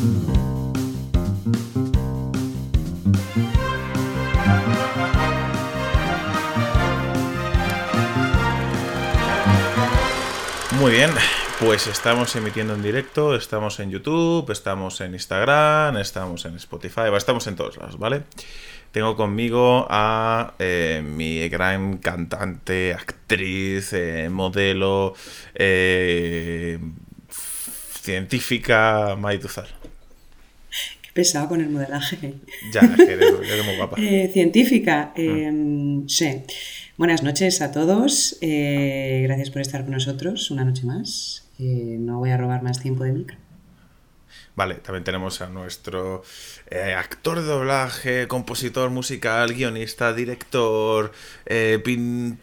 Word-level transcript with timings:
Muy 0.00 0.08
bien, 10.92 11.10
pues 11.58 11.86
estamos 11.86 12.34
emitiendo 12.36 12.72
en 12.72 12.82
directo, 12.82 13.34
estamos 13.34 13.78
en 13.80 13.90
YouTube, 13.90 14.50
estamos 14.50 15.02
en 15.02 15.12
Instagram, 15.12 15.98
estamos 15.98 16.46
en 16.46 16.56
Spotify, 16.56 17.02
estamos 17.14 17.46
en 17.48 17.56
todos 17.56 17.76
lados, 17.76 17.98
¿vale? 17.98 18.22
Tengo 18.92 19.14
conmigo 19.14 19.86
a 19.90 20.54
eh, 20.58 21.02
mi 21.04 21.46
gran 21.50 21.98
cantante, 21.98 22.94
actriz, 22.94 23.92
eh, 23.92 24.30
modelo, 24.30 25.12
eh, 25.54 26.78
científica 28.00 29.14
Maituzal. 29.18 29.79
Pesado 31.12 31.48
con 31.48 31.60
el 31.60 31.70
modelaje. 31.70 32.34
Ya, 32.72 32.80
eres, 32.80 33.64
muy 33.64 33.76
guapa. 33.76 33.96
científica, 34.32 35.12
mm. 35.16 36.06
sí. 36.08 36.42
Buenas 36.96 37.22
noches 37.22 37.62
a 37.62 37.72
todos. 37.72 38.38
gracias 38.40 39.50
por 39.50 39.62
estar 39.62 39.82
con 39.82 39.92
nosotros 39.92 40.50
una 40.50 40.64
noche 40.64 40.84
más. 40.84 41.48
no 41.58 42.18
voy 42.18 42.30
a 42.30 42.36
robar 42.36 42.62
más 42.62 42.80
tiempo 42.80 43.04
de 43.04 43.12
micro. 43.12 43.36
Vale, 44.56 44.74
también 44.74 45.04
tenemos 45.04 45.40
a 45.40 45.48
nuestro 45.48 46.22
eh, 46.68 46.92
actor 46.92 47.40
de 47.40 47.46
doblaje, 47.46 48.28
compositor 48.28 48.90
musical, 48.90 49.54
guionista, 49.54 50.12
director, 50.12 51.12
eh, 51.46 51.78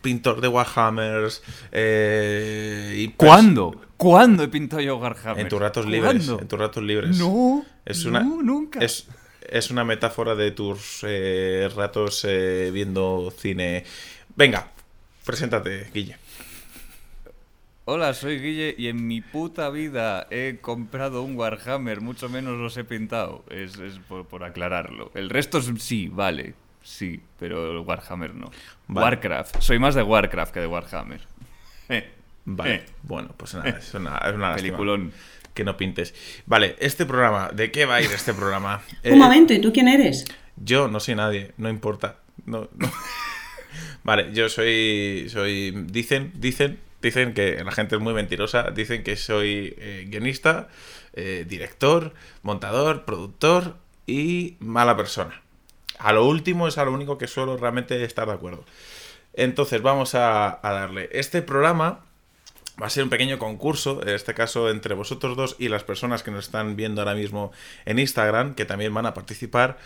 pintor 0.02 0.42
de 0.42 0.48
Warhammers. 0.48 1.44
Eh, 1.72 2.96
y 2.98 3.10
pues 3.10 3.30
¿Cuándo? 3.30 3.82
¿Cuándo 3.98 4.44
he 4.44 4.48
pintado 4.48 4.82
yo 4.82 4.98
Warhammer? 4.98 5.42
En 5.42 5.50
tus 5.50 5.60
ratos 5.60 5.86
libres. 5.86 6.28
En 6.28 6.48
tus 6.48 6.60
ratos 6.60 6.84
libres. 6.84 7.18
No, 7.18 7.66
es 7.86 8.06
una, 8.06 8.22
nunca. 8.22 8.80
Es, 8.80 9.08
es 9.42 9.72
una 9.72 9.84
metáfora 9.84 10.36
de 10.36 10.52
tus 10.52 11.04
ratos 11.76 12.26
viendo 12.72 13.34
cine. 13.36 13.84
Venga, 14.36 14.72
preséntate, 15.26 15.90
Guille. 15.94 16.18
Hola, 17.90 18.14
soy 18.14 18.38
Guille 18.40 18.76
y 18.78 18.90
en 18.90 19.08
mi 19.08 19.22
puta 19.22 19.70
vida 19.70 20.28
he 20.30 20.58
comprado 20.60 21.22
un 21.22 21.38
Warhammer, 21.38 22.02
mucho 22.02 22.28
menos 22.28 22.58
los 22.58 22.76
he 22.76 22.84
pintado. 22.84 23.46
Es, 23.50 23.80
por, 24.10 24.44
aclararlo. 24.44 25.10
El 25.14 25.30
resto 25.30 25.62
sí, 25.62 26.10
vale, 26.10 26.54
sí, 26.84 27.22
pero 27.40 27.72
el 27.72 27.78
Warhammer 27.78 28.36
no. 28.36 28.52
Warcraft. 28.90 29.62
Soy 29.62 29.80
más 29.80 29.96
de 29.96 30.04
Warcraft 30.04 30.54
que 30.54 30.60
de 30.60 30.68
Warhammer. 30.68 31.22
Eh, 32.48 32.52
vale, 32.52 32.76
eh. 32.76 32.86
bueno, 33.04 33.34
pues 33.36 33.54
nada, 33.56 33.70
es 33.70 33.94
una, 33.94 34.18
es 34.18 34.34
una 34.34 34.56
Peliculón. 34.56 35.12
Que 35.54 35.64
no 35.64 35.76
pintes. 35.76 36.14
Vale, 36.46 36.76
este 36.80 37.08
programa, 37.08 37.50
¿de 37.52 37.72
qué 37.72 37.86
va 37.86 37.96
a 37.96 38.02
ir 38.02 38.12
este 38.12 38.32
programa? 38.32 38.84
Un 39.04 39.14
eh, 39.14 39.16
momento, 39.16 39.54
¿y 39.54 39.60
tú 39.60 39.74
quién 39.74 39.88
eres? 39.88 40.24
Yo 40.56 40.88
no 40.88 41.00
soy 41.00 41.16
nadie, 41.16 41.54
no 41.58 41.68
importa. 41.68 42.18
No, 42.46 42.70
no. 42.76 42.92
vale, 44.04 44.32
yo 44.34 44.50
soy. 44.50 45.28
soy. 45.30 45.72
Dicen, 45.88 46.32
dicen 46.36 46.78
Dicen 47.02 47.34
que 47.34 47.64
la 47.64 47.72
gente 47.72 47.96
es 47.96 48.02
muy 48.02 48.14
mentirosa, 48.14 48.72
dicen 48.72 49.04
que 49.04 49.16
soy 49.18 49.76
eh, 49.78 50.06
guionista, 50.10 50.68
eh, 51.14 51.46
director, 51.48 52.14
montador, 52.42 53.06
productor 53.06 53.76
y 54.08 54.56
mala 54.60 54.98
persona. 54.98 55.44
A 56.00 56.12
lo 56.12 56.26
último 56.26 56.68
es 56.68 56.78
a 56.78 56.86
lo 56.86 56.92
único 56.92 57.18
que 57.20 57.28
suelo 57.28 57.56
realmente 57.56 58.04
estar 58.04 58.28
de 58.28 58.34
acuerdo. 58.34 58.66
Entonces 59.34 59.82
vamos 59.84 60.16
a, 60.16 60.60
darle. 60.64 61.10
Este 61.12 61.44
programa 61.44 62.04
va 62.82 62.88
a 62.88 62.90
ser 62.90 63.04
un 63.04 63.10
pequeño 63.10 63.40
concurso, 63.40 64.02
en 64.02 64.10
este 64.10 64.34
caso 64.34 64.70
entre 64.70 64.94
vosotros 64.94 65.36
dos 65.36 65.56
y 65.60 65.70
las 65.70 65.84
personas 65.84 66.24
que 66.24 66.32
nos 66.32 66.46
están 66.46 66.76
viendo 66.76 67.02
ahora 67.02 67.16
mismo 67.16 67.52
en 67.86 68.00
Instagram, 68.00 68.56
que 68.56 68.66
también 68.66 68.94
van 68.94 69.06
a 69.06 69.14
participar. 69.14 69.78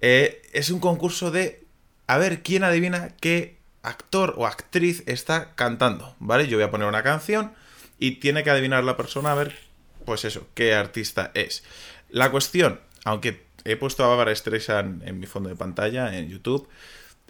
Eh, 0.00 0.42
es 0.52 0.70
un 0.70 0.80
concurso 0.80 1.30
de 1.30 1.64
a 2.06 2.18
ver 2.18 2.42
quién 2.42 2.64
adivina 2.64 3.10
qué 3.20 3.58
actor 3.82 4.34
o 4.36 4.46
actriz 4.46 5.02
está 5.06 5.54
cantando, 5.54 6.14
¿vale? 6.18 6.48
Yo 6.48 6.56
voy 6.56 6.64
a 6.64 6.70
poner 6.70 6.88
una 6.88 7.02
canción 7.02 7.52
y 7.98 8.12
tiene 8.12 8.44
que 8.44 8.50
adivinar 8.50 8.84
la 8.84 8.96
persona 8.96 9.32
a 9.32 9.34
ver, 9.34 9.56
pues 10.04 10.24
eso, 10.24 10.46
qué 10.54 10.74
artista 10.74 11.30
es. 11.34 11.64
La 12.10 12.30
cuestión, 12.30 12.80
aunque 13.04 13.46
he 13.64 13.76
puesto 13.76 14.04
a 14.04 14.08
Barbara 14.08 14.34
Streisand 14.34 15.06
en 15.06 15.18
mi 15.18 15.26
fondo 15.26 15.48
de 15.48 15.56
pantalla 15.56 16.16
en 16.16 16.28
YouTube, 16.28 16.68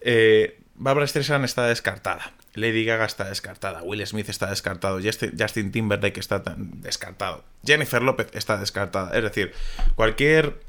eh, 0.00 0.60
Barbara 0.74 1.06
Streisand 1.06 1.44
está 1.44 1.66
descartada. 1.66 2.32
Lady 2.60 2.84
Gaga 2.84 3.04
está 3.04 3.24
descartada, 3.24 3.82
Will 3.82 4.06
Smith 4.06 4.28
está 4.28 4.50
descartado, 4.50 5.00
Justin 5.00 5.72
Timberlake 5.72 6.18
está 6.20 6.42
descartado, 6.56 7.44
Jennifer 7.64 8.02
López 8.02 8.28
está 8.32 8.56
descartada. 8.56 9.16
Es 9.16 9.22
decir, 9.22 9.52
cualquier 9.94 10.60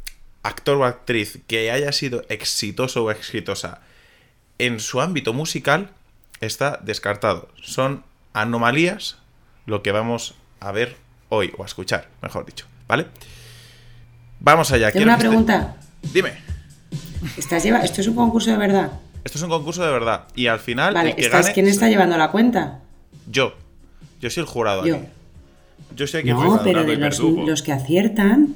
actor 0.43 0.77
o 0.77 0.85
actriz 0.85 1.39
que 1.47 1.71
haya 1.71 1.91
sido 1.91 2.23
exitoso 2.29 3.03
o 3.03 3.11
exitosa 3.11 3.81
en 4.57 4.79
su 4.79 5.01
ámbito 5.01 5.33
musical 5.33 5.91
está 6.41 6.79
descartado. 6.81 7.49
Son 7.61 8.03
anomalías 8.33 9.17
lo 9.65 9.83
que 9.83 9.91
vamos 9.91 10.35
a 10.59 10.71
ver 10.71 10.95
hoy, 11.29 11.53
o 11.57 11.63
a 11.63 11.65
escuchar, 11.65 12.09
mejor 12.21 12.45
dicho, 12.45 12.65
¿vale? 12.87 13.07
Vamos 14.39 14.71
allá. 14.71 14.91
Tengo 14.91 15.05
una 15.05 15.17
pregunta. 15.17 15.77
Dime. 16.01 16.33
¿Estás 17.37 17.63
lleva... 17.63 17.79
¿Esto 17.79 18.01
es 18.01 18.07
un 18.07 18.15
concurso 18.15 18.51
de 18.51 18.57
verdad? 18.57 18.91
Esto 19.29 19.37
es 19.37 19.43
un 19.43 19.51
concurso 19.51 19.85
de 19.85 19.91
verdad. 19.91 20.23
Y 20.33 20.47
al 20.47 20.59
final. 20.59 20.95
Vale, 20.95 21.15
¿quién 21.53 21.67
está 21.67 21.87
llevando 21.87 22.17
la 22.17 22.31
cuenta? 22.31 22.79
Yo. 23.29 23.53
Yo 24.19 24.31
soy 24.31 24.41
el 24.41 24.47
jurado 24.47 24.83
Yo. 24.87 24.95
aquí. 24.95 25.05
Yo 25.95 26.07
soy 26.07 26.21
aquí 26.21 26.31
No, 26.31 26.59
pero 26.63 26.83
de 26.83 26.95
los, 26.95 27.19
los, 27.19 27.61
que 27.61 27.71
aciertan. 27.71 28.55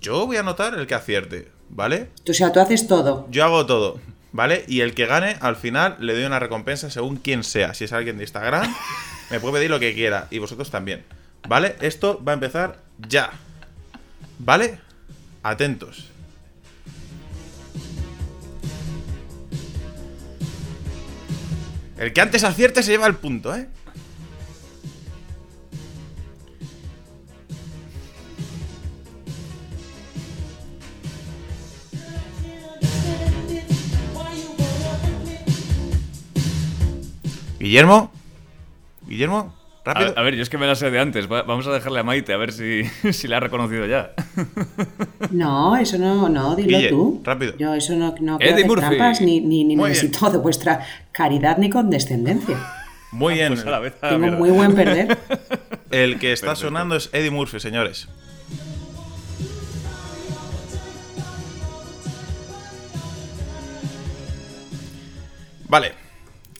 Yo 0.00 0.24
voy 0.24 0.36
a 0.36 0.40
anotar 0.40 0.78
el 0.78 0.86
que 0.86 0.94
acierte, 0.94 1.48
¿vale? 1.68 2.10
O 2.28 2.32
sea, 2.32 2.52
tú 2.52 2.60
haces 2.60 2.86
todo. 2.86 3.26
Yo 3.32 3.42
hago 3.42 3.66
todo. 3.66 3.98
¿vale? 4.30 4.64
Y 4.68 4.82
el 4.82 4.94
que 4.94 5.06
gane, 5.06 5.36
al 5.40 5.56
final, 5.56 5.96
le 5.98 6.14
doy 6.14 6.22
una 6.22 6.38
recompensa 6.38 6.90
según 6.90 7.16
quién 7.16 7.42
sea. 7.42 7.74
Si 7.74 7.82
es 7.82 7.92
alguien 7.92 8.18
de 8.18 8.22
Instagram, 8.22 8.72
me 9.32 9.40
puede 9.40 9.54
pedir 9.54 9.70
lo 9.70 9.80
que 9.80 9.94
quiera. 9.94 10.28
Y 10.30 10.38
vosotros 10.38 10.70
también. 10.70 11.02
¿Vale? 11.48 11.74
Esto 11.80 12.22
va 12.24 12.30
a 12.30 12.34
empezar 12.34 12.78
ya. 13.08 13.32
¿Vale? 14.38 14.78
Atentos. 15.42 16.10
El 21.98 22.12
que 22.12 22.20
antes 22.20 22.44
acierte 22.44 22.82
se 22.84 22.92
lleva 22.92 23.08
el 23.08 23.16
punto, 23.16 23.54
¿eh? 23.54 23.66
Guillermo. 37.58 38.12
Guillermo, 39.06 39.57
rápido. 39.88 40.14
A, 40.16 40.22
ver, 40.22 40.34
yo 40.34 40.42
es 40.42 40.50
que 40.50 40.58
me 40.58 40.66
la 40.66 40.74
sé 40.74 40.90
de 40.90 41.00
antes. 41.00 41.28
vamos 41.28 41.66
a 41.66 41.72
dejarle 41.72 42.00
a 42.00 42.02
Maite 42.02 42.32
a 42.32 42.36
ver 42.36 42.52
si, 42.52 42.84
si 43.12 43.28
la 43.28 43.38
ha 43.38 43.40
reconocido 43.40 43.86
ya. 43.86 44.12
No, 45.30 45.76
eso 45.76 45.98
no, 45.98 46.28
no, 46.28 46.56
dilo 46.56 46.88
tú. 46.88 47.20
Rápido. 47.24 47.54
Yo 47.58 47.74
eso 47.74 47.94
no, 47.94 48.14
no 48.20 48.38
quiero 48.38 48.54
hacer 48.54 48.70
trampas 48.76 49.20
ni, 49.20 49.40
ni, 49.40 49.64
necesito 49.64 50.30
de 50.30 50.38
vuestra 50.38 50.86
caridad 51.12 51.58
ni 51.58 51.68
condescendencia. 51.70 52.56
Muy 53.12 53.34
bien. 53.34 53.54
Pues 53.54 53.66
a 54.02 54.08
Tengo 54.08 54.32
muy 54.32 54.50
buen 54.50 54.74
perder. 54.74 55.18
El 55.90 56.18
que 56.18 56.32
está 56.32 56.54
sonando 56.54 56.96
es 56.96 57.10
Eddie 57.12 57.30
Murphy, 57.30 57.60
señores. 57.60 58.08
Vale. 65.68 65.92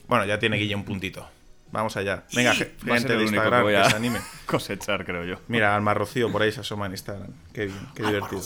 Bueno, 0.07 0.25
ya 0.25 0.39
tiene 0.39 0.57
Guille 0.57 0.75
un 0.75 0.83
puntito. 0.83 1.27
Vamos 1.71 1.95
allá. 1.97 2.23
Venga, 2.33 2.53
gente 2.55 3.15
de 3.15 3.23
Instagram, 3.23 3.67
que, 3.67 3.89
se 3.89 3.95
anime. 3.95 4.19
Cosechar, 4.45 5.05
creo 5.05 5.23
yo. 5.23 5.35
Mira, 5.47 5.75
Alma 5.75 5.93
Rocío 5.93 6.31
por 6.31 6.41
ahí 6.41 6.51
se 6.51 6.61
asoma 6.61 6.87
en 6.87 6.93
Instagram. 6.93 7.31
Qué 7.53 7.65
bien, 7.65 7.87
qué 7.95 8.03
divertido. 8.03 8.41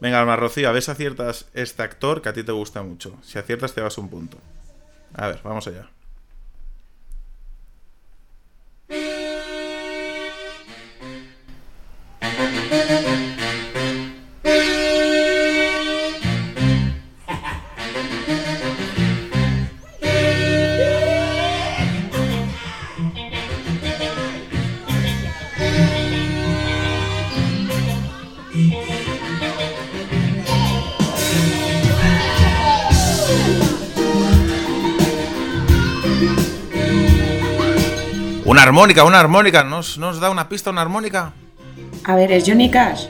Venga, 0.00 0.20
Alma 0.20 0.36
Rocío, 0.36 0.68
a 0.68 0.72
ver 0.72 0.82
si 0.82 0.90
aciertas 0.90 1.46
este 1.52 1.82
actor 1.82 2.22
que 2.22 2.30
a 2.30 2.32
ti 2.32 2.42
te 2.42 2.52
gusta 2.52 2.82
mucho. 2.82 3.18
Si 3.22 3.38
aciertas, 3.38 3.74
te 3.74 3.80
vas 3.82 3.98
un 3.98 4.08
punto. 4.08 4.38
A 5.14 5.28
ver, 5.28 5.40
vamos 5.44 5.66
allá. 5.66 5.88
Una 38.62 38.68
armónica, 38.68 39.02
una 39.02 39.18
armónica. 39.18 39.64
¿Nos, 39.64 39.98
¿Nos 39.98 40.20
da 40.20 40.30
una 40.30 40.48
pista 40.48 40.70
una 40.70 40.82
armónica? 40.82 41.32
A 42.04 42.14
ver, 42.14 42.30
¿es 42.30 42.44
Johnny 42.46 42.70
Cash? 42.70 43.06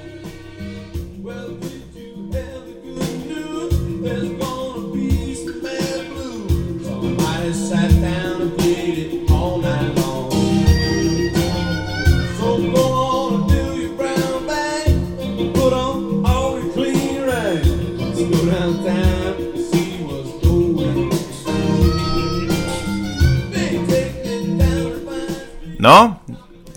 ¿No? 25.83 26.23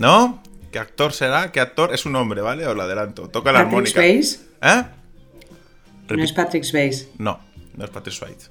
¿No? 0.00 0.42
¿Qué 0.72 0.80
actor 0.80 1.12
será? 1.12 1.52
¿Qué 1.52 1.60
actor? 1.60 1.94
Es 1.94 2.06
un 2.06 2.16
hombre, 2.16 2.40
¿vale? 2.40 2.66
Os 2.66 2.74
lo 2.74 2.82
adelanto. 2.82 3.28
Toca 3.28 3.52
la 3.52 3.60
Patrick 3.60 3.68
armónica. 3.68 4.00
Swayze. 4.00 4.40
¿Eh? 4.62 4.82
No 6.10 6.24
es 6.24 6.32
Patrick 6.32 6.64
Swayze. 6.64 7.08
No, 7.18 7.38
no 7.76 7.84
es 7.84 7.90
Patrick 7.90 8.14
Swayze. 8.16 8.50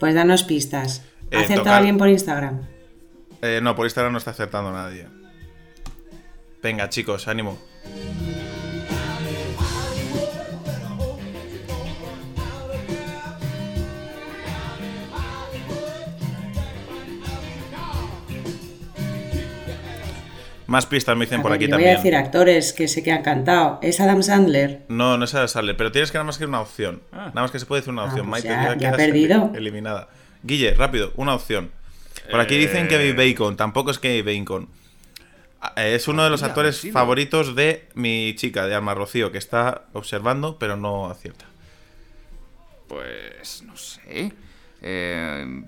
Pues 0.00 0.14
danos 0.14 0.44
pistas. 0.44 1.02
Eh, 1.30 1.36
¿Ha 1.36 1.40
acertado 1.40 1.60
tocar- 1.60 1.74
alguien 1.78 1.98
por 1.98 2.08
Instagram? 2.08 2.62
Eh, 3.42 3.60
no, 3.62 3.76
por 3.76 3.84
Instagram 3.84 4.12
no 4.12 4.18
está 4.18 4.30
acertando 4.30 4.72
nadie. 4.72 5.06
Venga, 6.62 6.88
chicos, 6.88 7.28
ánimo. 7.28 7.58
Más 20.72 20.86
pistas 20.86 21.14
me 21.18 21.26
dicen 21.26 21.42
por 21.42 21.50
ver, 21.50 21.56
aquí 21.56 21.66
yo 21.66 21.72
también. 21.72 21.90
Voy 21.90 21.94
a 21.96 21.98
decir 21.98 22.16
actores 22.16 22.72
que 22.72 22.88
sé 22.88 23.02
que 23.02 23.12
han 23.12 23.22
cantado. 23.22 23.78
¿Es 23.82 24.00
Adam 24.00 24.22
Sandler? 24.22 24.86
No, 24.88 25.18
no 25.18 25.26
es 25.26 25.34
Adam 25.34 25.46
Sandler, 25.46 25.76
pero 25.76 25.92
tienes 25.92 26.10
que 26.10 26.16
nada 26.16 26.24
más 26.24 26.38
que 26.38 26.46
una 26.46 26.62
opción. 26.62 27.02
Ah. 27.12 27.26
Nada 27.26 27.42
más 27.42 27.50
que 27.50 27.58
se 27.58 27.66
puede 27.66 27.82
decir 27.82 27.92
una 27.92 28.04
ah, 28.04 28.06
opción. 28.06 28.24
Ah, 28.26 28.30
pues 28.30 28.44
Maite, 28.46 28.80
ya, 28.80 28.90
ya 28.90 28.96
perdido. 28.96 29.52
Eliminada. 29.54 30.08
Guille, 30.42 30.72
rápido, 30.72 31.12
una 31.16 31.34
opción. 31.34 31.70
Por 32.30 32.40
aquí 32.40 32.54
eh... 32.54 32.58
dicen 32.60 32.88
Kevin 32.88 33.14
Bacon, 33.14 33.54
tampoco 33.58 33.90
es 33.90 33.98
Kevin 33.98 34.24
Bacon. 34.24 34.68
Ah, 35.60 35.74
es 35.76 36.08
uno 36.08 36.24
de 36.24 36.30
los 36.30 36.42
actores 36.42 36.90
favoritos 36.90 37.54
de 37.54 37.90
mi 37.92 38.34
chica, 38.36 38.66
de 38.66 38.74
Alma 38.74 38.94
Rocío, 38.94 39.30
que 39.30 39.36
está 39.36 39.82
observando, 39.92 40.58
pero 40.58 40.78
no 40.78 41.10
acierta. 41.10 41.44
Pues 42.88 43.62
no 43.66 43.76
sé. 43.76 44.32
Eh... 44.80 45.64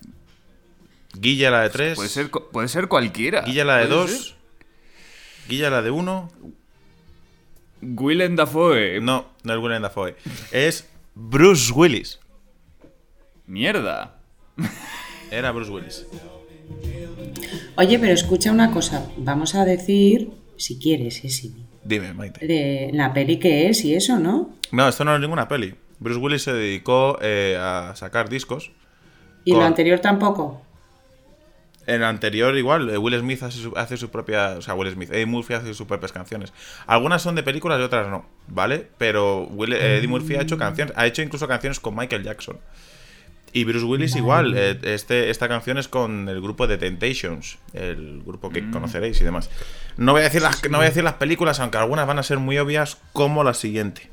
Guilla 1.13 1.51
la 1.51 1.61
de 1.61 1.69
pues 1.69 1.77
3. 1.77 1.97
Puede 1.97 2.09
ser, 2.09 2.31
puede 2.31 2.69
ser 2.69 2.89
cualquiera. 2.89 3.43
Guilla 3.43 3.67
la 3.67 3.77
de 3.77 3.89
2. 3.89 4.37
Guilla, 5.49 5.71
la 5.71 5.83
de 5.83 5.91
uno. 5.91 6.31
Willem 7.83 8.37
Dafoe. 8.37 9.01
No, 9.01 9.27
no 9.43 9.55
es 9.55 9.61
Willem 9.61 9.83
Dafoe. 9.83 10.17
Es 10.51 10.89
Bruce 11.15 11.73
Willis. 11.73 12.19
Mierda. 13.47 14.17
Era 15.31 15.53
Bruce 15.53 15.71
Willis. 15.71 16.07
Oye, 17.77 17.99
pero 17.99 18.13
escucha 18.13 18.53
una 18.53 18.71
cosa. 18.71 19.07
Vamos 19.17 19.55
a 19.55 19.65
decir, 19.65 20.31
si 20.57 20.79
quieres, 20.79 21.25
eh, 21.25 21.27
es 21.27 21.37
sí. 21.37 21.55
Dime, 21.85 22.15
Maite. 22.15 22.47
De 22.47 22.91
la 22.93 23.13
peli 23.13 23.39
que 23.39 23.69
es 23.69 23.85
y 23.85 23.95
eso, 23.95 24.19
¿no? 24.19 24.51
No, 24.73 24.89
esto 24.89 25.05
no 25.05 25.15
es 25.15 25.21
ninguna 25.21 25.49
peli. 25.49 25.75
Bruce 25.99 26.21
Willis 26.21 26.43
se 26.43 26.53
dedicó 26.53 27.19
eh, 27.21 27.59
a 27.61 27.95
sacar 27.97 28.29
discos. 28.29 28.71
¿Y 29.45 29.53
lo 29.53 29.63
anterior 29.63 29.99
tampoco? 30.01 30.63
En 31.87 31.97
el 31.97 32.05
anterior 32.05 32.57
igual, 32.57 32.89
eh, 32.91 32.97
Will 32.99 33.19
Smith 33.19 33.43
hace 33.43 33.59
su, 33.59 33.73
hace 33.77 33.97
su 33.97 34.11
propia... 34.11 34.53
O 34.59 34.63
sea, 34.63 34.75
Will 34.75 34.91
Smith, 34.93 35.11
Eddie 35.13 35.27
Murphy 35.27 35.55
hace 35.55 35.75
sus 35.75 35.87
propias 35.87 36.13
canciones. 36.13 36.53
Algunas 36.87 37.21
son 37.23 37.35
de 37.35 37.43
películas 37.43 37.79
y 37.79 37.83
otras 37.83 38.09
no, 38.09 38.27
¿vale? 38.49 38.89
Pero 38.99 39.47
Will- 39.49 39.75
eh, 39.75 39.99
Eddie 39.99 40.09
Murphy 40.09 40.37
ha 40.37 40.43
hecho 40.43 40.57
canciones, 40.57 40.95
ha 40.97 41.07
hecho 41.07 41.23
incluso 41.23 41.47
canciones 41.47 41.81
con 41.81 41.95
Michael 41.95 42.23
Jackson. 42.23 42.59
Y 43.53 43.63
Bruce 43.63 43.85
Willis 43.85 44.17
igual, 44.17 44.55
eh, 44.57 44.77
este, 44.83 45.31
esta 45.31 45.47
canción 45.47 45.79
es 45.79 45.87
con 45.87 46.29
el 46.29 46.41
grupo 46.41 46.67
de 46.67 46.77
Temptations, 46.77 47.59
el 47.73 48.21
grupo 48.25 48.51
que 48.51 48.69
conoceréis 48.71 49.21
y 49.21 49.25
demás. 49.25 49.49
No 49.97 50.11
voy, 50.11 50.23
a 50.23 50.25
decir 50.25 50.43
las, 50.43 50.69
no 50.69 50.79
voy 50.79 50.87
a 50.87 50.89
decir 50.89 51.05
las 51.05 51.15
películas, 51.15 51.61
aunque 51.61 51.79
algunas 51.79 52.05
van 52.05 52.19
a 52.19 52.25
ser 52.25 52.39
muy 52.39 52.59
obvias, 52.59 52.99
como 53.13 53.45
la 53.45 53.55
siguiente. 53.55 54.11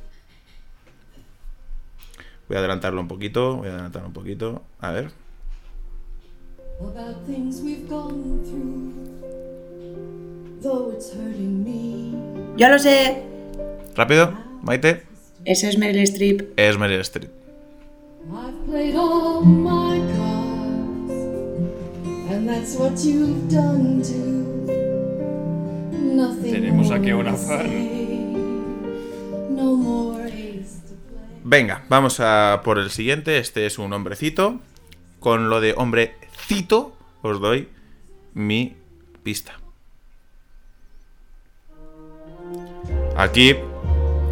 Voy 2.48 2.58
a 2.58 2.60
adelantarlo 2.60 3.02
un 3.02 3.08
poquito, 3.08 3.56
voy 3.56 3.70
a 3.70 3.72
adelantarlo 3.72 4.10
un 4.10 4.14
poquito. 4.14 4.64
A 4.80 4.92
ver. 4.92 5.10
About 6.84 7.26
things 7.26 7.62
we've 7.62 7.88
gone 7.90 8.42
through. 8.46 8.92
Though 10.62 10.92
it's 10.92 11.12
hurting 11.14 11.64
me, 11.64 12.14
Yo 12.58 12.70
lo 12.70 12.78
sé. 12.78 13.24
Rápido, 13.96 14.34
Maite. 14.62 15.04
Ese 15.46 15.70
es 15.70 15.78
Meryl 15.78 16.06
Streep. 16.06 16.44
Es 16.58 16.78
Meryl 16.78 17.02
Streep. 17.04 17.30
I've 18.32 18.66
played 18.68 18.96
all 18.96 19.42
my 19.42 19.98
cards, 20.16 21.12
and 22.32 22.48
that's 22.48 22.76
what 22.76 23.00
you've 23.04 23.50
done 23.50 24.02
too. 24.04 24.38
Nothing 26.16 26.54
Tenemos 26.54 26.92
aquí 26.92 27.10
a 27.10 27.16
una 27.18 27.32
to 27.32 27.38
fan. 27.38 27.66
say, 27.66 28.34
No 29.50 29.76
more 29.76 30.26
ace 30.28 30.78
to 30.88 30.94
play. 31.10 31.42
Venga, 31.44 31.84
vamos 31.90 32.20
a 32.20 32.62
por 32.64 32.78
el 32.78 32.92
siguiente. 32.92 33.40
Este 33.40 33.66
es 33.66 33.80
un 33.80 33.92
hombrecito. 33.94 34.60
Con 35.20 35.50
lo 35.50 35.62
de 35.62 35.74
os 37.22 37.40
doy 37.40 37.70
mi 38.34 38.76
pista. 39.24 39.54
Aquí, 43.16 43.56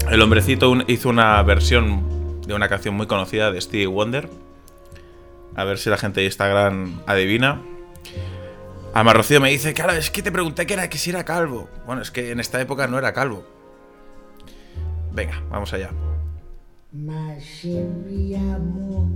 el 0.10 0.22
hombrecito 0.22 0.74
hizo 0.88 1.10
una 1.10 1.42
versión 1.44 2.42
de 2.46 2.54
una 2.54 2.68
canción 2.68 2.96
muy 2.96 3.08
conocida 3.08 3.52
de 3.52 3.62
Stevie 3.62 3.88
Wonder. 3.88 4.30
A 5.56 5.64
ver 5.64 5.78
si 5.78 5.90
la 5.90 5.98
gente 5.98 6.20
de 6.20 6.26
Instagram 6.26 7.02
adivina. 7.06 7.62
Alma 8.94 9.14
Rocío 9.14 9.40
me 9.40 9.52
dice, 9.52 9.74
claro, 9.74 9.94
es 9.94 10.10
que 10.10 10.22
te 10.22 10.32
pregunté 10.32 10.66
que 10.66 10.74
era 10.74 10.90
que 10.90 10.98
si 10.98 11.12
era 11.12 11.24
calvo. 11.24 11.70
Bueno, 11.86 12.02
es 12.02 12.12
que 12.12 12.32
en 12.32 12.40
esta 12.40 12.60
época 12.60 12.88
no 12.88 12.98
era 12.98 13.14
calvo. 13.14 13.46
Venga, 15.14 15.42
vamos 15.50 15.72
allá. 15.74 15.92
Sherry 16.92 18.36
amor, 18.36 19.08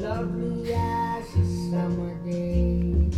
lovely 0.00 0.72
as 0.72 1.24
a 1.36 1.44
summer 1.70 2.14
day. 2.24 3.10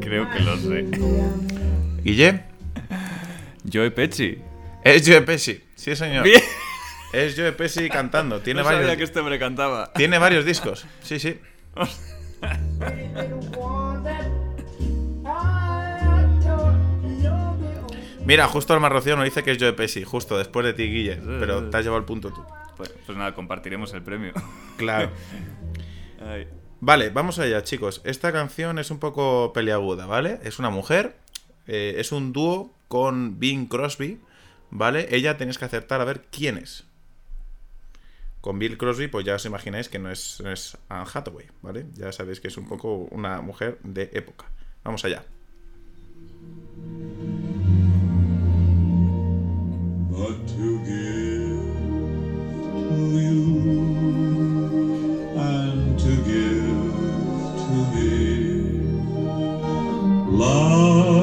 Creo 0.00 0.30
que 0.30 0.40
lo 0.40 0.56
sé. 0.56 0.84
Guille. 2.02 2.42
Joe 3.72 3.90
Pesci. 3.90 4.38
Es 4.84 5.02
Joe 5.08 5.22
Pesci, 5.22 5.60
sí 5.74 5.96
señor. 5.96 6.22
Bien. 6.24 6.40
Es 7.12 7.34
Joe 7.36 7.52
Pesci 7.52 7.88
cantando. 7.88 8.40
Tiene, 8.40 8.60
No 8.60 8.64
sabía 8.64 8.80
varios, 8.80 8.96
que 8.98 9.04
este 9.04 9.20
hombre 9.20 9.38
cantaba. 9.38 9.92
tiene 9.94 10.18
varios 10.18 10.44
discos. 10.44 10.86
Sí, 11.02 11.18
sí. 11.18 11.38
Mira, 18.24 18.48
justo 18.48 18.74
el 18.74 18.80
Marrocío 18.80 19.14
nos 19.16 19.24
dice 19.24 19.42
que 19.44 19.52
es 19.52 19.58
Joe 19.60 19.72
Pesci, 19.72 20.02
justo 20.02 20.36
después 20.36 20.66
de 20.66 20.72
ti, 20.74 20.84
Guille. 20.84 21.16
Pero 21.38 21.70
te 21.70 21.76
has 21.76 21.84
llevado 21.84 22.00
el 22.00 22.04
punto 22.06 22.30
tú. 22.32 22.44
Pues, 22.76 22.92
pues 23.04 23.16
nada, 23.16 23.34
compartiremos 23.34 23.92
el 23.94 24.02
premio. 24.02 24.32
Claro. 24.76 25.10
Ay. 26.20 26.48
Vale, 26.80 27.08
vamos 27.08 27.38
allá, 27.38 27.62
chicos. 27.62 28.02
Esta 28.04 28.30
canción 28.30 28.78
es 28.78 28.90
un 28.90 28.98
poco 28.98 29.54
peliaguda, 29.54 30.04
¿vale? 30.04 30.38
Es 30.42 30.58
una 30.58 30.68
mujer, 30.68 31.16
eh, 31.66 31.94
es 31.96 32.12
un 32.12 32.34
dúo 32.34 32.74
con 32.88 33.38
Bing 33.38 33.68
Crosby, 33.68 34.20
¿vale? 34.70 35.08
Ella 35.10 35.38
tenéis 35.38 35.56
que 35.56 35.64
acertar 35.64 36.02
a 36.02 36.04
ver 36.04 36.24
quién 36.30 36.58
es. 36.58 36.84
Con 38.42 38.58
Bill 38.58 38.76
Crosby, 38.76 39.08
pues 39.08 39.24
ya 39.24 39.34
os 39.34 39.46
imagináis 39.46 39.88
que 39.88 39.98
no 39.98 40.10
es, 40.10 40.40
no 40.44 40.52
es 40.52 40.76
Anne 40.90 41.06
Hathaway, 41.12 41.46
¿vale? 41.62 41.86
Ya 41.94 42.12
sabéis 42.12 42.40
que 42.40 42.48
es 42.48 42.56
un 42.58 42.68
poco 42.68 43.08
una 43.10 43.40
mujer 43.40 43.78
de 43.82 44.10
época. 44.12 44.44
Vamos 44.84 45.04
allá. 45.04 45.24
but 50.16 50.48
to 50.48 50.78
give 50.84 51.25
love 60.38 61.15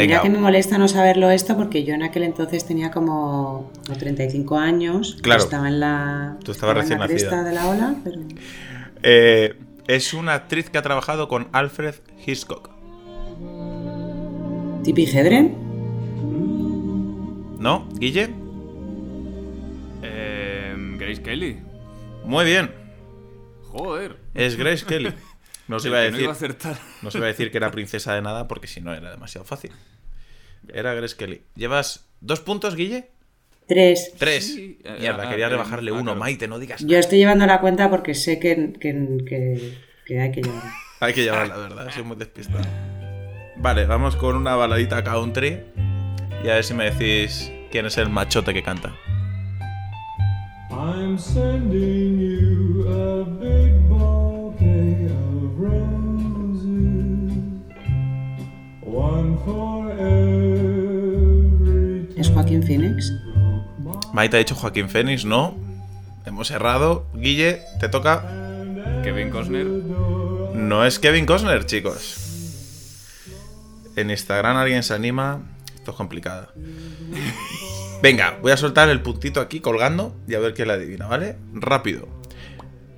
Venga. 0.00 0.14
Mira 0.16 0.22
que 0.22 0.30
me 0.30 0.38
molesta 0.38 0.78
no 0.78 0.88
saberlo 0.88 1.30
esto 1.30 1.56
porque 1.56 1.84
yo 1.84 1.94
en 1.94 2.02
aquel 2.02 2.22
entonces 2.24 2.66
tenía 2.66 2.90
como, 2.90 3.70
como 3.86 3.98
35 3.98 4.56
años. 4.58 5.18
Claro. 5.22 5.42
Estaba 5.42 5.68
en 5.68 5.80
la, 5.80 6.36
Tú 6.44 6.52
estabas 6.52 6.56
estaba 6.56 6.72
en 6.72 6.78
recién 6.78 6.98
la 7.00 7.06
cresta 7.08 7.36
nacida. 7.42 7.48
de 7.48 7.54
la 7.54 7.68
ola, 7.68 7.94
pero... 8.04 8.20
Eh, 9.02 9.56
es 9.86 10.12
una 10.14 10.34
actriz 10.34 10.70
que 10.70 10.78
ha 10.78 10.82
trabajado 10.82 11.26
con 11.28 11.48
Alfred 11.52 11.94
Hitchcock. 12.26 12.70
¿Tipi 14.84 15.04
Hedren? 15.04 15.54
¿No? 17.58 17.86
¿Guille? 17.98 18.30
Eh, 20.02 20.74
Grace 20.98 21.22
Kelly. 21.22 21.58
Muy 22.24 22.44
bien. 22.44 22.70
Joder. 23.64 24.16
Es 24.34 24.56
Grace 24.56 24.84
Kelly. 24.86 25.12
No 25.68 25.76
os 25.76 25.84
El 25.84 25.90
iba 25.92 25.98
a 26.00 26.02
no 26.02 26.06
decir, 26.10 26.22
iba 26.22 26.32
a 26.32 26.34
acertar. 26.34 26.76
no 27.02 27.08
os 27.08 27.14
iba 27.14 27.24
a 27.26 27.28
decir 27.28 27.50
que 27.50 27.58
era 27.58 27.70
princesa 27.72 28.14
de 28.14 28.22
nada 28.22 28.48
porque 28.48 28.66
si 28.66 28.80
no 28.80 28.92
era 28.94 29.10
demasiado 29.10 29.44
fácil. 29.44 29.70
Era 30.72 30.94
Grace 30.94 31.16
Kelly. 31.16 31.42
¿Llevas 31.56 32.06
dos 32.20 32.40
puntos, 32.40 32.76
Guille? 32.76 33.08
Tres. 33.66 34.12
Tres. 34.18 34.46
Sí, 34.54 34.78
eh, 34.84 34.96
Mierda, 35.00 35.26
ah, 35.26 35.30
quería 35.30 35.46
eh, 35.46 35.50
rebajarle 35.50 35.90
ah, 35.90 35.94
uno. 35.94 36.02
claro. 36.04 36.20
Maite, 36.20 36.48
no 36.48 36.58
digas 36.58 36.84
Yo 36.84 36.98
estoy 36.98 37.18
llevando 37.18 37.46
la 37.46 37.60
cuenta 37.60 37.88
porque 37.88 38.14
sé 38.14 38.38
que, 38.40 38.72
que, 38.80 39.18
que- 39.26 39.78
que 40.06 40.20
hay 40.20 40.32
que 40.32 40.42
llevar. 40.42 40.62
Hay 41.02 41.14
que 41.14 41.22
llevar 41.22 41.48
la 41.48 41.56
verdad, 41.56 41.90
soy 41.94 42.02
muy 42.02 42.16
despistado. 42.16 42.62
Vale, 43.56 43.86
vamos 43.86 44.16
con 44.16 44.36
una 44.36 44.54
baladita 44.54 45.02
country. 45.02 45.60
Y 46.44 46.48
a 46.48 46.54
ver 46.56 46.64
si 46.64 46.74
me 46.74 46.90
decís 46.90 47.50
quién 47.70 47.86
es 47.86 47.96
el 47.96 48.10
machote 48.10 48.52
que 48.52 48.62
canta. 48.62 48.94
I'm 50.70 51.18
sending 51.18 52.18
you 52.18 52.86
a 52.88 53.24
big 53.24 53.72
bouquet 53.88 55.10
of 55.10 55.58
roses, 55.58 56.64
one 58.82 59.36
for 59.44 59.69
¿Es 62.20 62.28
Joaquín 62.28 62.62
Phoenix? 62.62 63.14
Maite 64.12 64.36
ha 64.36 64.40
dicho 64.40 64.54
Joaquín 64.54 64.90
Fénix, 64.90 65.24
no. 65.24 65.56
Hemos 66.26 66.50
errado. 66.50 67.06
Guille, 67.14 67.62
te 67.80 67.88
toca. 67.88 68.30
Kevin 69.02 69.30
Costner. 69.30 69.64
No 69.64 70.84
es 70.84 70.98
Kevin 70.98 71.24
Costner, 71.24 71.64
chicos. 71.64 73.16
En 73.96 74.10
Instagram 74.10 74.58
alguien 74.58 74.82
se 74.82 74.92
anima. 74.92 75.40
Esto 75.74 75.92
es 75.92 75.96
complicado. 75.96 76.52
Venga, 78.02 78.36
voy 78.42 78.52
a 78.52 78.58
soltar 78.58 78.90
el 78.90 79.00
puntito 79.00 79.40
aquí 79.40 79.60
colgando 79.60 80.14
y 80.28 80.34
a 80.34 80.40
ver 80.40 80.52
quién 80.52 80.68
la 80.68 80.74
adivina, 80.74 81.06
¿vale? 81.06 81.38
Rápido. 81.54 82.06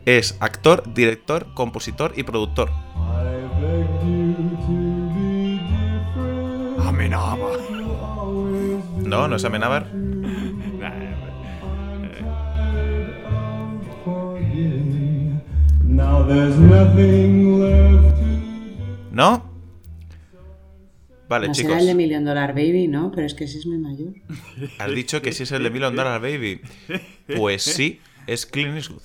Es 0.04 0.36
actor, 0.40 0.92
director, 0.94 1.54
compositor 1.54 2.12
y 2.16 2.24
productor. 2.24 2.72
Amenaba. 6.84 7.61
No, 9.12 9.28
no 9.28 9.36
es 9.36 9.44
Amenábar. 9.44 9.90
¿No? 19.10 19.50
Vale, 21.28 21.48
No 21.48 21.52
chicos. 21.52 21.70
será 21.72 21.80
el 21.80 21.86
de 21.86 21.94
Million 21.94 22.24
Dollar 22.24 22.54
Baby, 22.54 22.88
¿no? 22.88 23.10
Pero 23.14 23.26
es 23.26 23.34
que 23.34 23.44
ese 23.44 23.58
es 23.58 23.66
muy 23.66 23.76
mayor. 23.78 24.14
Has 24.78 24.94
dicho 24.94 25.20
que 25.20 25.32
sí 25.32 25.42
es 25.42 25.52
el 25.52 25.62
de 25.62 25.70
Million 25.70 25.94
Dollar 25.94 26.20
Baby. 26.20 26.60
Pues 27.36 27.62
sí, 27.62 28.00
es 28.26 28.46
Clint 28.46 28.76
Eastwood. 28.76 29.02